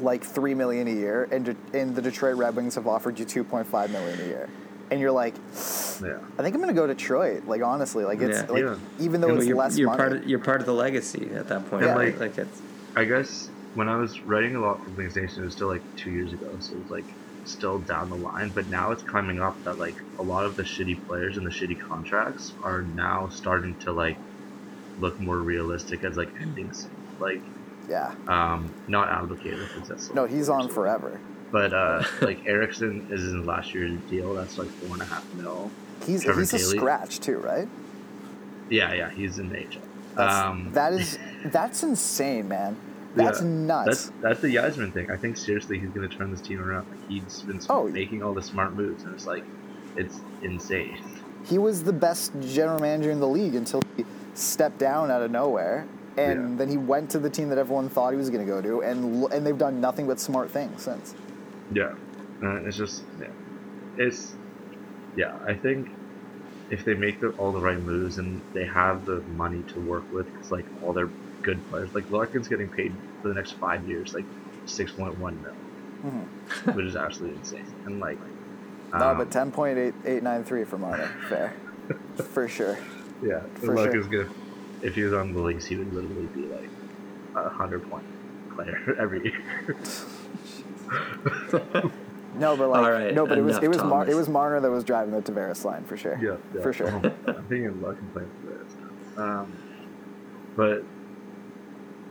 like 0.00 0.24
three 0.24 0.54
million 0.54 0.86
a 0.88 0.92
year 0.92 1.28
and, 1.32 1.44
De- 1.46 1.56
and 1.78 1.94
the 1.94 2.02
detroit 2.02 2.36
red 2.36 2.54
wings 2.56 2.74
have 2.74 2.86
offered 2.86 3.18
you 3.18 3.24
2.5 3.26 3.90
million 3.90 4.20
a 4.20 4.24
year 4.24 4.48
and 4.90 5.00
you're 5.00 5.10
like 5.10 5.34
yeah. 6.02 6.18
i 6.38 6.42
think 6.42 6.54
i'm 6.54 6.60
gonna 6.60 6.72
go 6.72 6.86
detroit 6.86 7.44
like 7.46 7.62
honestly 7.62 8.04
like 8.04 8.20
it's 8.20 8.38
Yeah. 8.40 8.46
like 8.52 8.62
Yeah. 8.62 8.76
even 8.98 9.20
though 9.20 9.28
And 9.30 9.38
it's 9.38 9.46
you're, 9.46 9.56
less 9.56 9.76
you're 9.78 9.88
money 9.88 9.98
part 9.98 10.12
of 10.12 10.26
you're 10.26 10.38
part 10.38 10.60
of 10.60 10.66
the 10.66 10.72
legacy 10.74 11.30
at 11.34 11.48
that 11.48 11.68
point. 11.68 11.84
Yeah. 11.84 11.94
like- 11.94 12.18
like 12.20 12.38
it's 12.38 12.62
I 12.96 13.04
guess 13.04 13.50
when 13.74 13.88
I 13.88 13.96
was 13.96 14.24
writing 14.24 14.56
a 14.56 14.60
lot 14.60 14.82
for 14.82 14.90
Wings 14.90 15.14
Nation, 15.14 15.42
it 15.42 15.44
was 15.44 15.52
still 15.54 15.68
like 15.68 15.82
two 15.94 16.10
years 16.10 16.32
ago, 16.32 16.56
so 16.58 16.74
it 16.74 16.78
was 16.80 16.90
like 16.90 17.04
still 17.44 17.78
down 17.78 18.08
the 18.10 18.16
line. 18.16 18.50
But 18.52 18.66
now 18.68 18.90
it's 18.90 19.02
coming 19.04 19.40
up 19.40 19.62
that 19.64 19.78
like 19.78 19.94
a 20.18 20.22
lot 20.22 20.46
of 20.46 20.56
the 20.56 20.64
shitty 20.64 21.06
players 21.06 21.36
and 21.36 21.46
the 21.46 21.50
shitty 21.50 21.78
contracts 21.78 22.54
are 22.64 22.82
now 22.82 23.28
starting 23.28 23.76
to 23.80 23.92
like 23.92 24.18
look 24.98 25.20
more 25.20 25.38
realistic 25.38 26.02
as 26.02 26.16
like 26.16 26.32
endings. 26.40 26.88
Like 27.20 27.42
yeah 27.88 28.14
um, 28.26 28.70
not 28.88 29.08
that's 29.88 30.12
no 30.14 30.26
he's 30.26 30.48
on 30.48 30.68
forever 30.68 31.18
But 31.50 31.72
uh, 31.72 32.02
like 32.20 32.46
Ericsson 32.46 33.06
is 33.10 33.24
in 33.24 33.46
last 33.46 33.72
year's 33.74 33.98
deal. 34.10 34.34
That's 34.34 34.58
like 34.58 34.68
four 34.68 34.92
and 34.94 35.02
a 35.02 35.06
half 35.06 35.24
mil. 35.34 35.70
he's 36.04 36.22
Trevor 36.24 36.40
he's 36.40 36.52
a 36.52 36.58
scratch 36.58 37.20
too 37.20 37.38
right 37.38 37.68
Yeah, 38.68 38.92
yeah, 38.92 39.10
he's 39.10 39.38
in 39.38 39.48
the 39.48 39.56
HL. 39.56 39.78
that's, 40.14 40.34
Um, 40.34 40.70
that 40.72 40.92
is 40.92 41.18
that's 41.46 41.82
insane 41.82 42.48
man 42.48 42.76
that's 43.14 43.40
yeah, 43.40 43.48
nuts 43.48 43.86
That's 43.86 44.12
that's 44.20 44.40
the 44.42 44.54
Yzerman 44.54 44.92
thing. 44.92 45.10
I 45.10 45.16
think 45.16 45.36
seriously 45.38 45.78
he's 45.78 45.88
gonna 45.90 46.08
turn 46.08 46.30
this 46.30 46.42
team 46.42 46.60
around. 46.60 46.86
Like 46.90 47.08
he's 47.08 47.42
been 47.42 47.60
Oh. 47.70 47.88
making 47.88 48.22
all 48.22 48.34
the 48.34 48.42
smart 48.42 48.74
moves, 48.74 49.02
and 49.04 49.14
it's 49.14 49.26
like 49.26 49.44
it's 49.96 50.20
insane. 50.42 50.98
he 51.46 51.56
was 51.58 51.82
the 51.82 51.92
best 51.92 52.32
general 52.42 52.78
manager 52.78 53.10
in 53.10 53.18
the 53.18 53.26
league 53.26 53.54
until 53.54 53.80
he 53.96 54.04
stepped 54.34 54.78
down 54.78 55.10
out 55.10 55.22
of 55.22 55.30
nowhere, 55.30 55.86
and 56.18 56.50
Yeah. 56.52 56.56
then 56.58 56.68
he 56.68 56.76
went 56.76 57.10
to 57.10 57.18
the 57.18 57.30
team 57.30 57.48
that 57.50 57.58
everyone 57.58 57.88
thought 57.88 58.10
he 58.12 58.16
was 58.18 58.30
going 58.30 58.44
to 58.46 58.50
go 58.52 58.60
to, 58.60 58.80
and 58.82 59.24
and 59.32 59.46
they've 59.46 59.56
done 59.58 59.80
nothing 59.80 60.06
but 60.06 60.18
smart 60.20 60.50
things 60.50 60.82
since. 60.82 61.14
Yeah, 61.72 61.92
uh, 62.42 62.56
it's 62.66 62.76
just 62.76 63.02
yeah, 63.20 63.28
it's 63.96 64.34
yeah. 65.16 65.34
I 65.46 65.54
think 65.54 65.88
if 66.70 66.84
they 66.84 66.94
make 66.94 67.20
the, 67.20 67.30
all 67.30 67.52
the 67.52 67.60
right 67.60 67.80
moves 67.80 68.18
and 68.18 68.40
they 68.52 68.66
have 68.66 69.04
the 69.06 69.20
money 69.36 69.62
to 69.74 69.80
work 69.80 70.04
with, 70.12 70.26
it's 70.38 70.50
like 70.50 70.64
all 70.82 70.92
their 70.92 71.08
good 71.42 71.58
players. 71.70 71.94
Like 71.94 72.10
Larkin's 72.10 72.48
getting 72.48 72.68
paid 72.68 72.92
for 73.22 73.28
the 73.28 73.34
next 73.34 73.52
five 73.52 73.86
years, 73.88 74.14
like 74.14 74.24
six 74.66 74.92
point 74.92 75.18
one 75.18 75.38
mil, 75.42 75.52
Mhm. 76.10 76.74
which 76.74 76.86
is 76.86 76.96
absolutely 76.96 77.38
insane. 77.38 77.64
And 77.86 78.00
like, 78.00 78.18
no, 78.92 79.10
um, 79.10 79.18
but 79.18 79.30
ten 79.30 79.50
point 79.52 79.78
eight 79.78 79.94
eight 80.04 80.22
nine 80.22 80.44
three 80.44 80.64
for 80.64 80.78
Marner, 80.78 81.08
fair, 81.28 81.54
for 82.32 82.48
sure. 82.48 82.76
yeah, 83.22 83.40
for 83.54 83.74
Larkin's 83.74 84.06
sure. 84.10 84.24
gonna. 84.24 84.34
If 84.82 84.94
he 84.94 85.02
was 85.02 85.12
on 85.12 85.32
the 85.32 85.40
Leafs, 85.40 85.66
he 85.66 85.76
would 85.76 85.92
literally 85.92 86.26
be 86.26 86.46
like 86.46 86.70
a 87.34 87.48
hundred 87.48 87.88
point 87.90 88.04
player 88.54 88.96
every 89.00 89.22
year. 89.24 89.76
No, 92.34 92.56
but 92.56 92.68
like 92.68 92.84
All 92.84 92.90
right, 92.90 93.14
no, 93.14 93.26
but 93.26 93.38
it 93.38 93.42
was 93.42 93.56
enough, 93.56 93.64
it 93.64 93.68
was 93.68 93.82
Mar- 93.82 94.08
it 94.08 94.14
was 94.14 94.28
Marner 94.28 94.60
that 94.60 94.70
was 94.70 94.84
driving 94.84 95.12
the 95.12 95.20
Tavares 95.22 95.64
line 95.64 95.84
for 95.84 95.96
sure. 95.96 96.18
Yeah, 96.22 96.36
yeah. 96.54 96.62
for 96.62 96.72
sure. 96.72 96.88
I'm 97.26 97.46
thinking 97.48 97.80
Larkin 97.82 98.08
playing 98.12 98.30
for 98.40 98.46
this. 98.52 98.76
Um, 99.16 99.58
but 100.54 100.84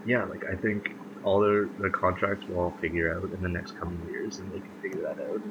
yeah, 0.05 0.25
like 0.25 0.43
I 0.51 0.55
think 0.55 0.95
all 1.23 1.39
their 1.39 1.65
their 1.79 1.91
contracts 1.91 2.47
will 2.47 2.59
all 2.59 2.77
figure 2.81 3.15
out 3.15 3.31
in 3.31 3.41
the 3.41 3.49
next 3.49 3.77
coming 3.79 4.01
years, 4.09 4.39
and 4.39 4.51
they 4.51 4.59
can 4.59 4.71
figure 4.81 5.01
that 5.03 5.19
out. 5.23 5.41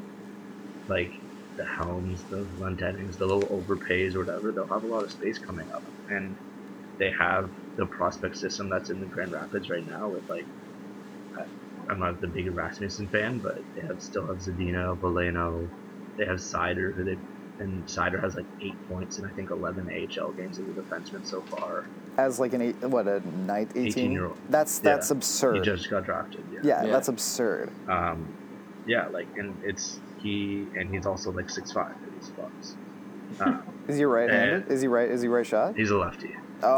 Like 0.88 1.12
the 1.56 1.64
Helms, 1.64 2.22
the 2.24 2.46
Lundennings, 2.58 3.16
the 3.16 3.26
little 3.26 3.48
overpays 3.48 4.14
or 4.14 4.20
whatever, 4.20 4.52
they'll 4.52 4.66
have 4.66 4.84
a 4.84 4.86
lot 4.86 5.04
of 5.04 5.10
space 5.10 5.38
coming 5.38 5.70
up, 5.72 5.84
and 6.10 6.36
they 6.98 7.10
have 7.10 7.50
the 7.76 7.86
prospect 7.86 8.36
system 8.36 8.68
that's 8.68 8.90
in 8.90 9.00
the 9.00 9.06
Grand 9.06 9.32
Rapids 9.32 9.68
right 9.70 9.86
now 9.88 10.08
with 10.08 10.28
like. 10.28 10.46
I- 11.36 11.44
I'm 11.88 12.00
not 12.00 12.20
the 12.20 12.26
big 12.26 12.52
Rasmussen 12.52 13.06
fan, 13.08 13.38
but 13.38 13.62
they 13.76 13.82
have 13.82 14.02
still 14.02 14.26
have 14.26 14.38
Zadina, 14.38 14.98
Veleno, 14.98 15.68
they 16.16 16.24
have 16.26 16.38
Seider, 16.38 16.92
who 16.94 17.04
they 17.04 17.16
and 17.58 17.86
Seider 17.86 18.20
has 18.20 18.34
like 18.34 18.44
eight 18.60 18.74
points 18.88 19.18
in 19.18 19.24
I 19.24 19.28
think 19.30 19.50
eleven 19.50 19.88
AHL 19.88 20.32
games 20.32 20.58
as 20.58 20.66
a 20.66 20.70
defenseman 20.72 21.24
so 21.24 21.42
far. 21.42 21.84
As 22.18 22.40
like 22.40 22.54
an 22.54 22.60
eight, 22.62 22.76
what 22.82 23.06
a 23.06 23.20
night 23.46 23.68
eighteen 23.76 24.10
18-year-old. 24.10 24.36
That's 24.48 24.78
Yeah. 24.82 24.90
that's 24.94 25.10
absurd. 25.10 25.56
He 25.56 25.62
just 25.62 25.88
got 25.88 26.04
drafted. 26.04 26.44
Yeah. 26.52 26.60
Yeah, 26.62 26.84
Yeah. 26.84 26.92
that's 26.92 27.08
absurd. 27.08 27.70
Um, 27.88 28.26
yeah, 28.86 29.06
like, 29.08 29.26
and 29.36 29.56
it's 29.64 30.00
he, 30.18 30.66
and 30.76 30.92
he's 30.92 31.06
also 31.06 31.30
like 31.30 31.48
six 31.50 31.70
five. 31.72 31.94
He's 32.18 32.30
fucks. 32.30 32.74
Uh, 33.40 33.60
Is 33.88 33.96
he 33.98 34.04
right-handed? 34.04 34.70
Uh, 34.70 34.72
Is 34.72 34.80
he 34.82 34.88
right? 34.88 35.10
Is 35.10 35.20
he 35.22 35.28
right 35.28 35.44
shot? 35.46 35.76
he's 35.76 35.90
a 35.90 35.96
lefty. 35.98 36.34
Oh, 36.62 36.68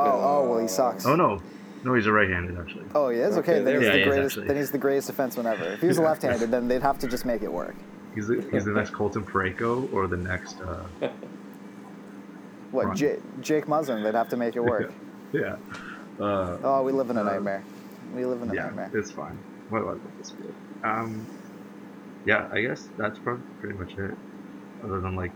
oh, 0.45 0.51
well, 0.51 0.59
he 0.59 0.69
sucks. 0.69 1.07
Oh 1.07 1.15
no, 1.17 1.41
no, 1.85 1.95
he's 1.95 2.07
a 2.07 2.13
right-handed 2.13 2.59
actually. 2.59 2.85
Oh, 2.95 3.09
he 3.11 3.19
is. 3.19 3.37
Okay, 3.39 3.53
Okay, 3.57 3.63
then 3.65 3.75
he's 3.75 3.81
we 3.83 3.87
the 3.93 3.99
he 3.99 4.05
greatest. 4.05 4.37
Then 4.47 4.57
he's 4.57 4.71
the 4.71 4.79
greatest 4.79 5.11
defenseman 5.11 5.45
ever. 5.47 5.65
If 5.73 5.81
he 5.81 5.87
was 5.87 5.99
left-handed, 6.11 6.51
then 6.51 6.69
they'd 6.69 6.83
have 6.83 6.99
to 7.01 7.07
just 7.09 7.25
make 7.25 7.43
it 7.43 7.53
work. 7.53 7.75
He's 8.15 8.27
the, 8.27 8.45
he's 8.51 8.65
the 8.65 8.73
next 8.73 8.91
Colton 8.93 9.25
Parayko 9.25 9.93
or 9.93 10.07
the 10.09 10.17
next. 10.17 10.61
Uh, 10.61 10.85
What, 12.71 12.95
J- 12.95 13.19
Jake 13.41 13.65
Muzzin? 13.67 14.03
They'd 14.03 14.15
have 14.15 14.29
to 14.29 14.37
make 14.37 14.55
it 14.57 14.61
work. 14.61 14.93
yeah. 15.33 15.57
Uh, 16.21 16.59
Oh, 16.63 16.83
we 16.83 16.93
live 16.93 17.09
in 17.11 17.17
a 17.17 17.21
Uh, 17.23 17.25
nightmare. 17.25 17.63
We 18.15 18.25
live 18.27 18.43
in 18.43 18.51
a 18.51 18.55
yeah, 18.55 18.65
nightmare. 18.65 18.91
it's 18.95 19.11
fine. 19.11 19.39
What 19.71 19.87
was 19.87 19.99
this 20.19 20.31
field? 20.33 20.53
Um, 20.85 21.27
yeah, 22.27 22.49
I 22.53 22.61
guess 22.61 22.89
that's 22.99 23.19
prob- 23.21 23.41
pretty 23.61 23.79
much 23.79 23.97
it. 23.97 24.15
Other 24.85 25.01
than 25.01 25.17
like 25.17 25.33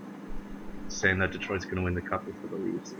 saying 0.97 1.18
that 1.18 1.30
Detroit's 1.32 1.64
gonna 1.64 1.82
win 1.82 1.95
the 1.95 2.01
cup 2.01 2.24
before 2.24 2.51
the 2.51 2.57
Leafs. 2.64 2.95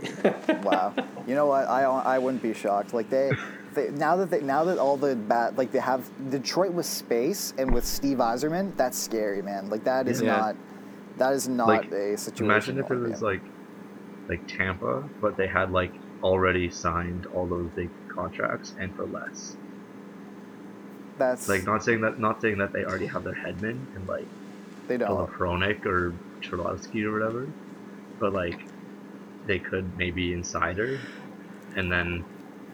wow. 0.65 0.95
You 1.27 1.35
know 1.35 1.47
what? 1.47 1.69
I 1.69 1.83
I 1.85 2.19
wouldn't 2.19 2.43
be 2.43 2.55
shocked. 2.55 2.93
Like 2.95 3.09
they, 3.11 3.33
they 3.75 3.91
now 3.91 4.17
that 4.17 4.31
they 4.31 4.41
now 4.41 4.65
that 4.65 4.79
all 4.79 4.97
the 4.97 5.15
bad 5.17 5.57
like 5.59 5.73
they 5.73 5.79
have 5.81 6.09
Detroit 6.31 6.73
with 6.73 6.87
space 6.87 7.55
and 7.59 7.73
with 7.73 7.85
Steve 7.87 8.19
Yzerman, 8.19 8.77
that's 8.77 8.99
scary, 8.99 9.43
man. 9.43 9.71
Like 9.71 9.85
that 9.85 10.09
is 10.09 10.21
Yeah. 10.21 10.37
not 10.37 10.57
that 11.19 11.33
is 11.35 11.49
not 11.49 11.69
Like, 11.69 11.93
a 11.93 12.17
situation. 12.17 12.45
Imagine 12.47 12.79
if 12.79 12.91
it 12.91 12.97
was 12.97 13.21
in. 13.21 13.27
like 13.27 13.41
like 14.29 14.47
Tampa, 14.49 15.03
but 15.21 15.37
they 15.37 15.47
had 15.47 15.71
like 15.73 15.93
already 16.23 16.71
signed 16.71 17.27
all 17.35 17.47
those 17.47 17.69
big 17.75 17.91
contracts 18.09 18.75
and 18.79 18.95
for 18.95 19.05
less. 19.07 19.57
that's 21.19 21.49
Like 21.49 21.65
not 21.65 21.85
saying 21.85 22.01
that 22.03 22.19
not 22.19 22.41
saying 22.41 22.59
that 22.59 22.73
they 22.73 22.85
already 22.85 23.07
have 23.07 23.25
their 23.25 23.35
headman 23.35 23.87
and 23.95 24.07
like 24.09 24.27
they 24.89 24.97
don't. 24.97 25.31
Hronek 25.33 25.85
or 25.87 26.13
Cholowski 26.41 27.05
or 27.05 27.13
whatever, 27.13 27.47
but 28.23 28.33
like 28.33 28.61
they 29.47 29.59
could 29.59 29.99
maybe 29.99 30.33
insider, 30.33 31.01
and 31.75 31.91
then, 31.91 32.25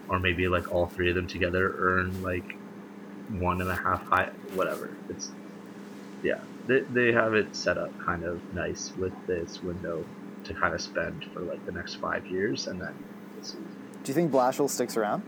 or 0.07 0.19
maybe 0.19 0.47
like 0.47 0.71
all 0.71 0.85
three 0.85 1.09
of 1.09 1.15
them 1.15 1.27
together 1.27 1.75
earn 1.79 2.21
like 2.21 2.55
one 3.29 3.59
and 3.59 3.69
a 3.69 3.75
half 3.75 4.05
high, 4.05 4.29
whatever. 4.53 4.91
It's 5.09 5.31
yeah, 6.21 6.39
they 6.67 6.81
they 6.81 7.11
have 7.11 7.33
it 7.33 7.55
set 7.55 7.79
up 7.79 7.91
kind 7.99 8.23
of 8.23 8.39
nice 8.53 8.93
with 8.95 9.13
this 9.25 9.61
window 9.63 10.05
to 10.43 10.53
kind 10.53 10.75
of 10.75 10.81
spend 10.81 11.25
for 11.33 11.39
like 11.41 11.65
the 11.65 11.71
next 11.71 11.95
five 11.95 12.25
years, 12.27 12.67
and 12.67 12.79
then. 12.79 12.93
Do 13.41 14.11
you 14.11 14.13
think 14.13 14.31
Blashill 14.31 14.69
sticks 14.69 14.95
around 14.95 15.23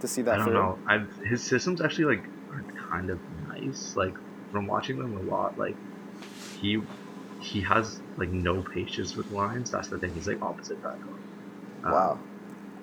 to 0.00 0.06
see 0.08 0.22
that 0.22 0.34
I 0.34 0.36
don't 0.36 0.44
through? 0.46 0.54
know. 0.54 0.78
I've 0.86 1.12
his 1.24 1.42
systems 1.42 1.80
actually 1.80 2.16
like 2.16 2.24
are 2.52 2.62
kind 2.90 3.10
of 3.10 3.18
nice. 3.48 3.96
Like 3.96 4.14
from 4.52 4.68
watching 4.68 4.98
them 4.98 5.16
a 5.16 5.22
lot, 5.22 5.58
like 5.58 5.76
he 6.60 6.80
he 7.40 7.60
has 7.62 8.00
like 8.16 8.30
no 8.30 8.62
patience 8.62 9.16
with 9.16 9.30
lines. 9.30 9.70
That's 9.70 9.88
the 9.88 9.98
thing. 9.98 10.12
He's 10.14 10.26
like 10.26 10.42
opposite 10.42 10.82
back 10.82 10.94
on. 10.94 11.92
Wow. 11.92 12.18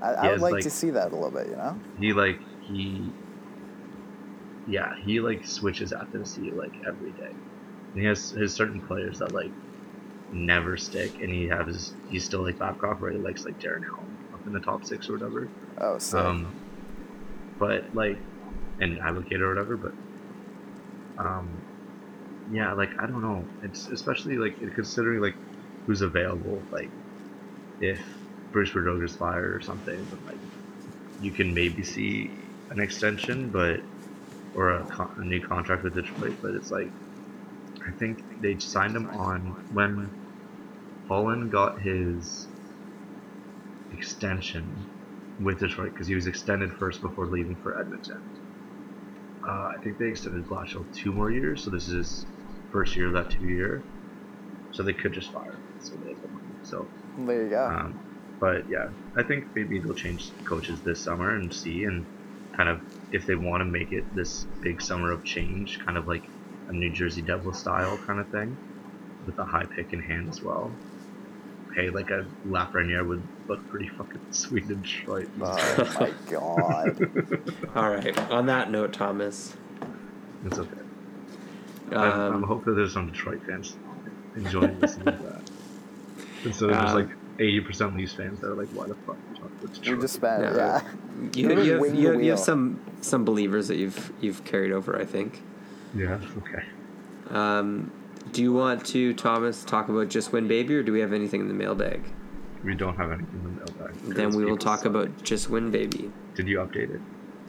I, 0.01 0.13
I 0.13 0.31
would 0.31 0.41
like, 0.41 0.53
like- 0.53 0.63
to 0.63 0.69
see 0.69 0.89
that 0.91 1.11
a 1.11 1.15
little 1.15 1.31
bit. 1.31 1.47
You 1.47 1.55
know. 1.55 1.79
He 1.99 2.13
like 2.13 2.39
he 2.61 3.11
yeah 4.67 4.95
he 5.03 5.19
like 5.19 5.45
switches 5.45 5.93
at 5.93 6.11
the 6.11 6.25
sea 6.25 6.51
like 6.51 6.73
every 6.87 7.11
day. 7.11 7.31
And 7.93 8.01
he 8.01 8.05
has 8.05 8.31
his 8.31 8.53
certain 8.53 8.81
players 8.81 9.19
that 9.19 9.31
like 9.33 9.51
never 10.31 10.77
stick, 10.77 11.21
and 11.21 11.29
he 11.29 11.47
has 11.47 11.93
he's 12.09 12.23
still 12.23 12.41
like 12.41 12.59
Babcock 12.59 13.01
where 13.01 13.11
he 13.11 13.17
likes 13.17 13.45
like 13.45 13.59
Darren 13.59 13.83
Helm 13.83 14.05
up 14.33 14.45
in 14.45 14.53
the 14.53 14.59
top 14.59 14.85
six 14.85 15.09
or 15.09 15.13
whatever. 15.13 15.47
Oh, 15.79 15.97
so. 15.97 16.19
Um, 16.19 16.53
but 17.57 17.93
like, 17.95 18.17
and 18.81 18.99
advocate 18.99 19.41
or 19.41 19.49
whatever. 19.49 19.77
But 19.77 19.93
um, 21.17 21.49
yeah, 22.47 22.73
like 22.73 22.91
I 22.99 23.07
don't 23.07 23.21
know. 23.21 23.49
It's 23.61 23.87
especially 23.87 24.37
like 24.37 24.57
considering 24.75 25.21
like 25.21 25.35
who's 25.85 26.01
available. 26.01 26.67
Like, 26.71 26.93
if 27.79 28.01
Bruce 28.51 28.71
Berdoga's 28.73 29.15
fired 29.15 29.55
or 29.55 29.61
something, 29.61 30.07
then 30.09 30.19
like 30.25 30.41
you 31.19 31.33
can 31.33 31.53
maybe 31.53 31.83
see 31.83 32.37
an 32.69 32.79
extension, 32.79 33.51
but 33.51 33.81
or 34.53 34.71
a, 34.71 34.85
con- 34.85 35.11
a 35.17 35.23
new 35.25 35.41
contract 35.41 35.83
with 35.83 35.95
Detroit. 35.95 36.37
But 36.41 36.51
it's 36.55 36.71
like 36.71 36.93
I 37.87 37.91
think 37.99 38.19
they 38.41 38.57
signed 38.59 38.95
him 38.95 39.07
on 39.09 39.55
when 39.69 40.13
Holland 41.07 41.51
got 41.51 41.81
his 41.81 42.49
extension 43.91 44.87
with 45.39 45.59
Detroit 45.59 45.93
because 45.93 46.07
he 46.07 46.15
was 46.15 46.27
extended 46.27 46.71
first 46.79 47.01
before 47.01 47.27
leaving 47.27 47.57
for 47.61 47.79
Edmonton. 47.79 48.21
Uh, 49.47 49.51
I 49.51 49.75
think 49.83 49.97
they 49.97 50.07
extended 50.07 50.45
Blashill 50.47 50.87
two 50.91 51.13
more 51.13 51.31
years, 51.31 51.63
so 51.63 51.71
this 51.71 51.87
is 51.87 52.27
first 52.75 52.97
year 52.97 53.07
of 53.07 53.13
that 53.13 53.29
two 53.29 53.47
year. 53.47 53.81
So 54.73 54.83
they 54.83 54.91
could 54.91 55.13
just 55.13 55.31
fire 55.31 55.45
him. 55.45 55.63
So 55.79 55.93
they 56.03 56.09
have 56.09 56.29
money. 56.29 56.45
So, 56.63 56.85
there 57.19 57.43
you 57.43 57.49
go. 57.49 57.65
um, 57.65 57.99
but 58.41 58.69
yeah, 58.69 58.89
I 59.15 59.23
think 59.23 59.55
maybe 59.55 59.79
they'll 59.79 59.93
change 59.93 60.29
coaches 60.43 60.81
this 60.81 60.99
summer 60.99 61.35
and 61.35 61.53
see 61.53 61.85
and 61.85 62.05
kind 62.51 62.67
of 62.67 62.81
if 63.13 63.25
they 63.25 63.35
want 63.35 63.61
to 63.61 63.65
make 63.65 63.93
it 63.93 64.03
this 64.13 64.45
big 64.59 64.81
summer 64.81 65.11
of 65.13 65.23
change, 65.23 65.79
kind 65.79 65.97
of 65.97 66.05
like 66.09 66.23
a 66.67 66.73
New 66.73 66.89
Jersey 66.89 67.21
Devil 67.21 67.53
style 67.53 67.97
kind 68.05 68.19
of 68.19 68.27
thing, 68.27 68.57
with 69.25 69.39
a 69.39 69.45
high 69.45 69.63
pick 69.63 69.93
in 69.93 70.01
hand 70.01 70.27
as 70.27 70.41
well. 70.41 70.69
Hey, 71.73 71.89
like 71.89 72.09
a 72.09 72.25
Lafreniere 72.45 73.07
would 73.07 73.23
look 73.47 73.65
pretty 73.69 73.87
fucking 73.87 74.19
sweet 74.31 74.69
in 74.69 74.81
Detroit. 74.81 75.29
oh 75.39 75.97
my 75.97 76.13
god. 76.29 77.53
All 77.75 77.89
right. 77.89 78.17
On 78.29 78.47
that 78.47 78.69
note, 78.69 78.91
Thomas. 78.91 79.55
It's 80.45 80.59
okay. 80.59 80.84
I'm, 81.91 81.97
I'm 81.97 82.33
Um, 82.35 82.43
hoping 82.43 82.75
there's 82.75 82.93
some 82.93 83.07
Detroit 83.11 83.41
fans 83.45 83.75
enjoying 84.35 84.79
listening 84.79 85.05
to 85.17 85.23
that. 85.23 85.41
Instead 86.43 86.69
of 86.71 86.75
just 86.81 86.95
Um, 86.95 87.01
like 87.01 87.09
80% 87.37 87.81
of 87.87 87.95
these 87.95 88.13
fans 88.13 88.39
that 88.41 88.47
are 88.51 88.55
like, 88.55 88.69
why 88.69 88.87
the 88.87 88.95
fuck 88.95 89.15
are 89.15 89.19
you 89.31 89.35
talking 89.35 89.57
about 89.59 89.69
we 89.71 89.75
Detroit? 89.79 90.01
just 90.01 90.13
spent. 90.15 90.43
Yeah. 90.43 90.55
Yeah. 90.55 90.81
you, 91.33 91.43
you, 91.43 91.49
have, 91.49 91.65
you, 91.95 92.07
have, 92.11 92.23
you 92.23 92.29
have 92.31 92.39
some 92.39 92.79
some 93.01 93.23
believers 93.25 93.67
that 93.67 93.75
you've 93.77 94.11
you've 94.21 94.43
carried 94.45 94.71
over, 94.71 94.99
I 94.99 95.05
think. 95.05 95.41
Yeah, 95.95 96.19
okay. 96.39 96.63
Um, 97.29 97.91
do 98.33 98.41
you 98.41 98.51
want 98.53 98.85
to, 98.87 99.13
Thomas, 99.13 99.63
talk 99.63 99.87
about 99.89 100.09
just 100.09 100.33
win 100.33 100.47
baby, 100.47 100.75
or 100.75 100.83
do 100.83 100.91
we 100.91 100.99
have 100.99 101.13
anything 101.13 101.41
in 101.41 101.47
the 101.47 101.53
mailbag? 101.53 102.03
We 102.63 102.73
don't 102.75 102.95
have 102.97 103.11
anything 103.11 103.29
in 103.35 103.43
the 103.43 103.49
mailbag. 103.65 104.01
'cause 104.03 104.13
Then 104.15 104.29
we 104.35 104.43
will 104.45 104.57
talk 104.57 104.79
suck. 104.79 104.87
about 104.87 105.23
just 105.23 105.49
win 105.49 105.71
baby. 105.71 106.11
Did 106.35 106.47
you 106.47 106.57
update 106.57 106.89
it? 106.95 107.01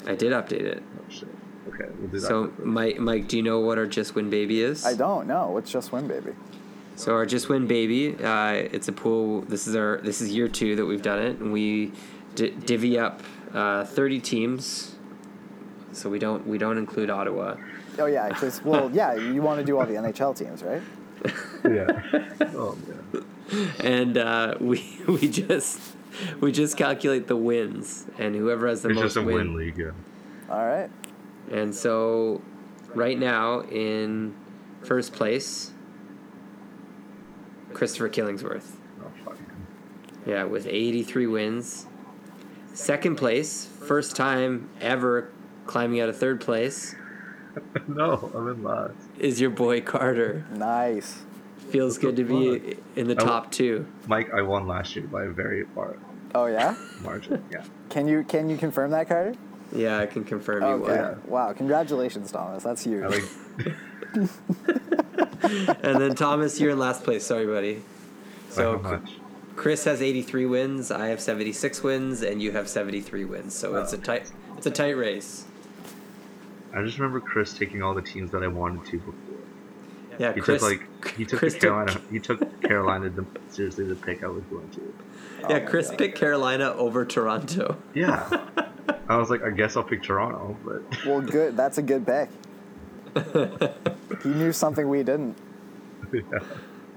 I 0.07 0.15
did 0.15 0.33
update 0.33 0.63
it. 0.63 0.83
Oh 0.99 1.05
shit. 1.09 1.29
Okay, 1.69 1.87
we'll 1.99 2.09
do 2.09 2.21
that. 2.21 2.27
So. 2.27 2.53
Mike, 2.59 2.99
Mike, 2.99 3.29
do 3.29 3.37
you 3.37 3.43
know 3.43 3.61
what 3.61 3.79
our 3.79 3.87
just 3.87 4.15
win 4.15 4.31
baby 4.31 4.61
is? 4.63 4.85
I 4.87 4.95
don't 4.95 5.27
know. 5.27 5.49
What's 5.51 5.71
just 5.71 5.93
win, 5.93 6.07
baby? 6.07 6.33
So 6.97 7.13
our 7.13 7.27
just 7.27 7.49
win 7.49 7.67
baby, 7.67 8.17
uh, 8.23 8.53
it's 8.53 8.89
a 8.89 8.93
pool. 8.93 9.43
This 9.43 9.67
is 9.67 9.77
our 9.77 9.99
this 9.99 10.21
is 10.23 10.31
year 10.33 10.49
two 10.49 10.77
that 10.77 10.87
we've 10.87 11.03
done 11.03 11.19
it, 11.21 11.39
and 11.39 11.53
we 11.53 11.93
d- 12.35 12.51
divvy 12.65 12.99
up 12.99 13.23
uh, 13.53 13.85
thirty 13.85 14.19
teams. 14.21 14.95
So 15.93 16.09
we 16.09 16.19
don't 16.19 16.47
we 16.47 16.57
don't 16.57 16.79
include 16.79 17.11
Ottawa. 17.11 17.57
Oh 17.99 18.07
yeah, 18.07 18.29
because 18.29 18.65
well, 18.65 18.91
yeah, 18.95 19.15
you 19.15 19.43
want 19.43 19.61
to 19.61 19.65
do 19.67 19.79
all 19.79 19.85
the 19.87 19.95
NHL 19.95 20.37
teams, 20.37 20.63
right? 20.63 20.83
yeah. 21.65 22.03
Oh 22.55 22.77
yeah. 23.13 23.71
and 23.81 24.17
uh, 24.17 24.55
we 24.61 24.99
we 25.09 25.29
just 25.29 25.81
we 26.41 26.51
just 26.51 26.79
calculate 26.79 27.27
the 27.27 27.37
wins, 27.37 28.07
and 28.19 28.35
whoever 28.35 28.69
has 28.69 28.81
the 28.83 28.89
It's 28.89 28.95
most 28.97 29.05
just 29.05 29.17
a 29.17 29.23
win. 29.23 29.35
win 29.35 29.55
league. 29.55 29.77
Yeah. 29.77 29.91
All 30.49 30.65
right. 30.67 30.89
And 31.51 31.75
so, 31.75 32.41
right 32.95 33.19
now 33.19 33.61
in 33.63 34.35
first 34.83 35.13
place, 35.13 35.73
Christopher 37.73 38.09
Killingsworth. 38.09 38.77
Oh 39.01 39.11
fuck. 39.25 39.37
Yeah, 40.27 40.45
with 40.45 40.67
83 40.67 41.27
wins. 41.27 41.87
Second 42.75 43.17
place, 43.17 43.67
first 43.87 44.17
time 44.17 44.69
ever 44.81 45.31
climbing 45.67 46.01
out 46.01 46.09
of 46.09 46.17
third 46.19 46.41
place, 46.41 46.95
no, 47.89 48.31
I'm 48.35 48.49
in 48.49 48.63
last. 48.63 48.95
is 49.19 49.41
your 49.41 49.51
boy 49.51 49.81
Carter. 49.81 50.45
Nice. 50.53 51.23
Feels 51.71 51.99
good 51.99 52.17
to 52.17 52.25
be 52.25 52.77
in 52.95 53.09
the 53.09 53.15
top 53.15 53.51
two. 53.51 53.87
Mike, 54.07 54.33
I 54.33 54.43
won 54.43 54.67
last 54.69 54.95
year 54.95 55.07
by 55.07 55.25
a 55.25 55.31
very 55.31 55.65
far 55.75 55.97
Oh 56.35 56.47
yeah. 56.47 56.77
margin. 57.03 57.43
Yeah. 57.51 57.65
Can 57.89 58.07
you 58.07 58.23
can 58.25 58.49
you 58.51 58.57
confirm 58.57 58.91
that, 58.91 59.09
Carter? 59.09 59.35
Yeah, 59.75 59.99
I 59.99 60.07
can 60.07 60.25
confirm 60.25 60.63
you 60.63 60.69
Okay. 60.85 61.01
won. 61.03 61.23
Wow. 61.27 61.53
Congratulations, 61.53 62.31
Thomas. 62.31 62.63
That's 62.63 62.85
huge. 62.85 63.03
I 63.03 63.09
like. 63.09 63.25
And 65.83 66.01
then 66.01 66.15
Thomas, 66.15 66.59
you're 66.61 66.71
in 66.73 66.79
last 66.79 67.05
place. 67.05 67.25
Sorry, 67.25 67.47
buddy. 67.47 67.83
So 68.51 68.79
much? 68.79 69.13
Chris 69.55 69.85
has 69.85 70.03
83 70.03 70.47
wins, 70.47 70.91
I 70.91 71.07
have 71.09 71.21
76 71.21 71.83
wins, 71.83 72.23
and 72.23 72.43
you 72.43 72.53
have 72.53 72.69
73 72.69 73.25
wins. 73.25 73.55
So 73.55 73.77
it's 73.77 73.93
a 73.93 73.99
tight 73.99 74.31
it's 74.57 74.67
a 74.67 74.71
tight 74.71 74.97
race. 74.97 75.45
I 76.75 76.83
just 76.83 76.99
remember 76.99 77.21
Chris 77.21 77.55
taking 77.57 77.83
all 77.83 77.95
the 77.95 78.03
teams 78.03 78.31
that 78.33 78.43
I 78.43 78.49
wanted 78.49 78.85
to 78.87 78.99
before. 78.99 79.15
Yeah, 80.19 80.33
He 80.35 80.41
Chris. 80.41 80.61
took 80.63 80.71
like 80.71 81.15
he 81.17 81.25
took 81.25 81.39
Chris 81.39 81.55
the 81.55 81.61
took- 81.61 81.69
Carolina. 81.71 82.01
He 82.11 82.19
took 82.19 82.63
Carolina 82.63 83.09
the, 83.11 83.25
seriously 83.51 83.85
the 83.85 83.95
pick 83.95 84.25
I 84.25 84.29
was 84.29 84.43
going 84.45 84.69
to. 84.71 84.95
Yeah, 85.49 85.61
Chris 85.61 85.93
picked 85.97 86.19
Carolina 86.19 86.73
over 86.75 87.05
Toronto. 87.05 87.77
Yeah, 87.95 88.47
I 89.09 89.17
was 89.17 89.31
like, 89.31 89.43
I 89.43 89.51
guess 89.51 89.77
I'll 89.77 89.83
pick 89.85 90.03
Toronto, 90.03 90.57
but 90.65 90.83
Well, 91.07 91.21
good. 91.21 91.57
That's 91.57 91.79
a 91.79 91.83
good 91.83 92.07
pick. 92.07 92.29
He 94.23 94.31
knew 94.31 94.53
something 94.53 94.89
we 94.89 95.03
didn't. 95.03 95.37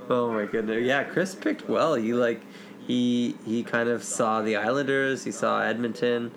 Oh 0.10 0.32
my 0.32 0.46
goodness. 0.46 0.84
Yeah, 0.84 1.04
Chris 1.04 1.36
picked 1.36 1.68
well. 1.70 1.94
He 1.96 2.14
like 2.14 2.42
he 2.86 3.36
he 3.46 3.64
kind 3.64 3.90
of 3.90 4.04
saw 4.04 4.42
the 4.42 4.56
Islanders. 4.56 5.24
He 5.24 5.32
saw 5.32 5.62
Edmonton. 5.62 6.32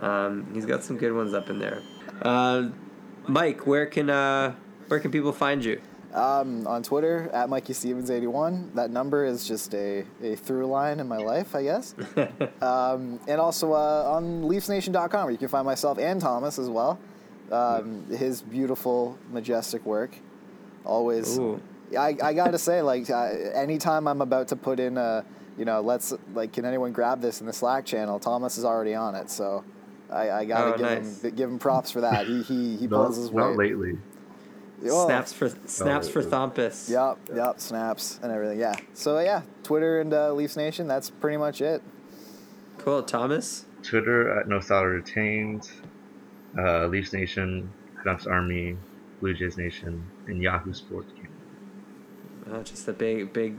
Um, 0.00 0.48
he's 0.52 0.66
got 0.66 0.82
some 0.82 0.96
good 0.96 1.12
ones 1.12 1.34
up 1.34 1.50
in 1.50 1.58
there. 1.60 1.82
Uh, 2.22 2.70
Mike, 3.28 3.66
where 3.66 3.86
can 3.86 4.10
uh, 4.10 4.54
where 4.88 4.98
can 4.98 5.10
people 5.12 5.32
find 5.32 5.64
you? 5.64 5.80
Um, 6.14 6.64
on 6.68 6.84
Twitter 6.84 7.28
at 7.32 7.48
Mikey 7.48 7.72
Stephens 7.72 8.08
eighty 8.08 8.28
one. 8.28 8.70
That 8.76 8.90
number 8.92 9.24
is 9.24 9.48
just 9.48 9.74
a, 9.74 10.04
a 10.22 10.36
through 10.36 10.66
line 10.66 11.00
in 11.00 11.08
my 11.08 11.16
life, 11.16 11.56
I 11.56 11.64
guess. 11.64 11.92
um, 12.62 13.18
and 13.26 13.40
also 13.40 13.72
uh, 13.72 14.12
on 14.14 14.42
LeafsNation.com, 14.44 15.24
where 15.24 15.32
you 15.32 15.38
can 15.38 15.48
find 15.48 15.66
myself 15.66 15.98
and 15.98 16.20
Thomas 16.20 16.58
as 16.60 16.70
well. 16.70 17.00
Um, 17.50 18.06
his 18.10 18.42
beautiful, 18.42 19.18
majestic 19.32 19.84
work. 19.84 20.16
Always. 20.84 21.36
Ooh. 21.38 21.60
I, 21.98 22.16
I 22.22 22.32
gotta 22.32 22.58
say, 22.58 22.80
like, 22.80 23.10
uh, 23.10 23.24
anytime 23.54 24.06
I'm 24.06 24.20
about 24.20 24.48
to 24.48 24.56
put 24.56 24.78
in 24.80 24.96
a, 24.96 25.24
you 25.58 25.64
know, 25.64 25.80
let's 25.80 26.12
like, 26.32 26.52
can 26.52 26.64
anyone 26.64 26.92
grab 26.92 27.20
this 27.20 27.40
in 27.40 27.46
the 27.48 27.52
Slack 27.52 27.84
channel? 27.84 28.18
Thomas 28.20 28.56
is 28.56 28.64
already 28.64 28.94
on 28.94 29.14
it, 29.16 29.30
so 29.30 29.64
I, 30.10 30.30
I 30.30 30.44
gotta 30.44 30.74
Oh, 30.74 30.76
give 30.78 30.80
nice. 30.80 31.22
him 31.24 31.34
give 31.34 31.50
him 31.50 31.58
props 31.58 31.90
for 31.90 32.00
that. 32.02 32.26
He 32.26 32.42
he 32.42 32.76
he 32.76 32.86
not, 32.86 33.04
pulls 33.06 33.16
his 33.16 33.32
not 33.32 33.56
weight. 33.56 33.70
lately. 33.76 33.98
Oh. 34.90 35.06
Snaps 35.06 35.32
for 35.32 35.48
snaps 35.66 36.08
for 36.08 36.20
Oh. 36.20 36.28
Thompus. 36.30 36.88
Yep, 36.90 37.18
yep, 37.34 37.60
snaps 37.60 38.18
and 38.22 38.30
everything. 38.32 38.58
Yeah. 38.58 38.74
So 38.92 39.18
yeah, 39.20 39.42
Twitter 39.62 40.00
and 40.00 40.12
uh, 40.12 40.32
Leafs 40.32 40.56
Nation. 40.56 40.86
That's 40.88 41.10
pretty 41.10 41.36
much 41.38 41.60
it. 41.60 41.82
Cool. 42.78 43.02
Thomas. 43.02 43.66
Twitter 43.82 44.38
at 44.40 44.48
No 44.48 44.60
Salary 44.60 44.96
Retained, 44.96 45.70
uh, 46.58 46.86
Leafs 46.86 47.12
Nation, 47.12 47.70
Canucks 48.02 48.26
Army, 48.26 48.76
Blue 49.20 49.34
Jays 49.34 49.56
Nation, 49.58 50.04
and 50.26 50.42
Yahoo 50.42 50.72
Sports. 50.72 51.12
Canada. 51.12 51.30
Oh, 52.50 52.62
just 52.62 52.86
a 52.88 52.92
big 52.92 53.32
big 53.32 53.58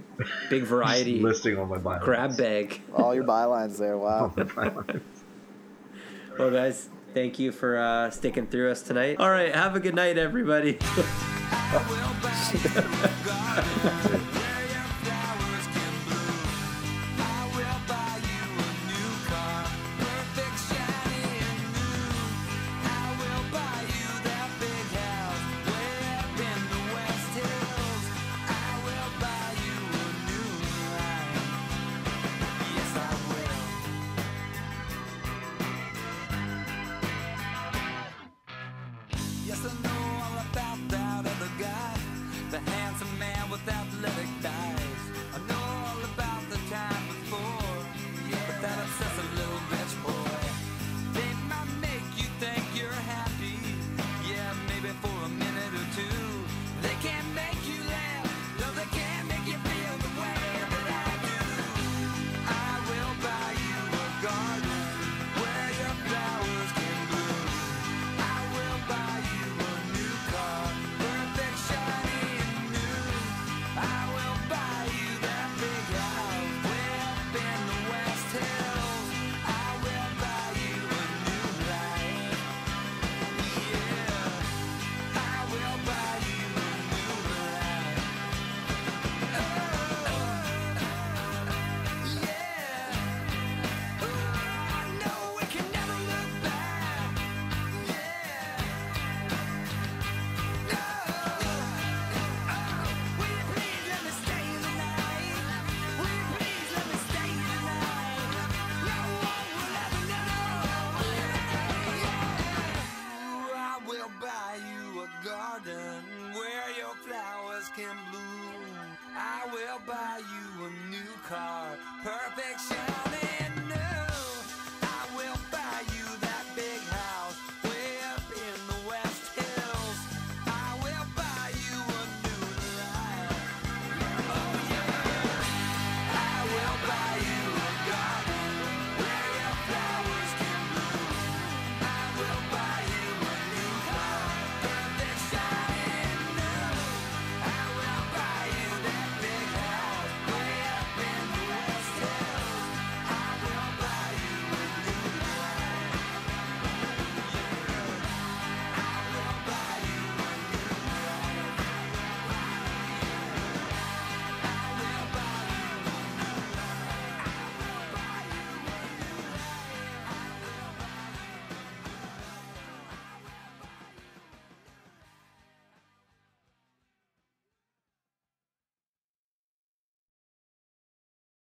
big 0.50 0.64
variety 0.76 1.14
Just 1.14 1.24
listing 1.24 1.58
all 1.58 1.66
my 1.66 1.78
bylines. 1.78 2.02
grab 2.02 2.38
bag. 2.38 2.82
All 2.94 3.16
your 3.16 3.24
bylines 3.24 3.78
there. 3.80 3.98
Wow. 3.98 4.26
All 4.26 4.34
my 4.38 4.44
bylines. 4.44 5.02
Well, 6.38 6.52
guys, 6.52 6.90
thank 7.16 7.40
you 7.40 7.52
for 7.52 7.78
uh, 7.78 8.12
sticking 8.12 8.46
through 8.46 8.70
us 8.70 8.84
tonight. 8.84 9.16
All 9.20 9.30
right, 9.30 9.56
have 9.56 9.76
a 9.76 9.80
good 9.80 9.96
night, 9.96 10.18
everybody. 10.20 10.78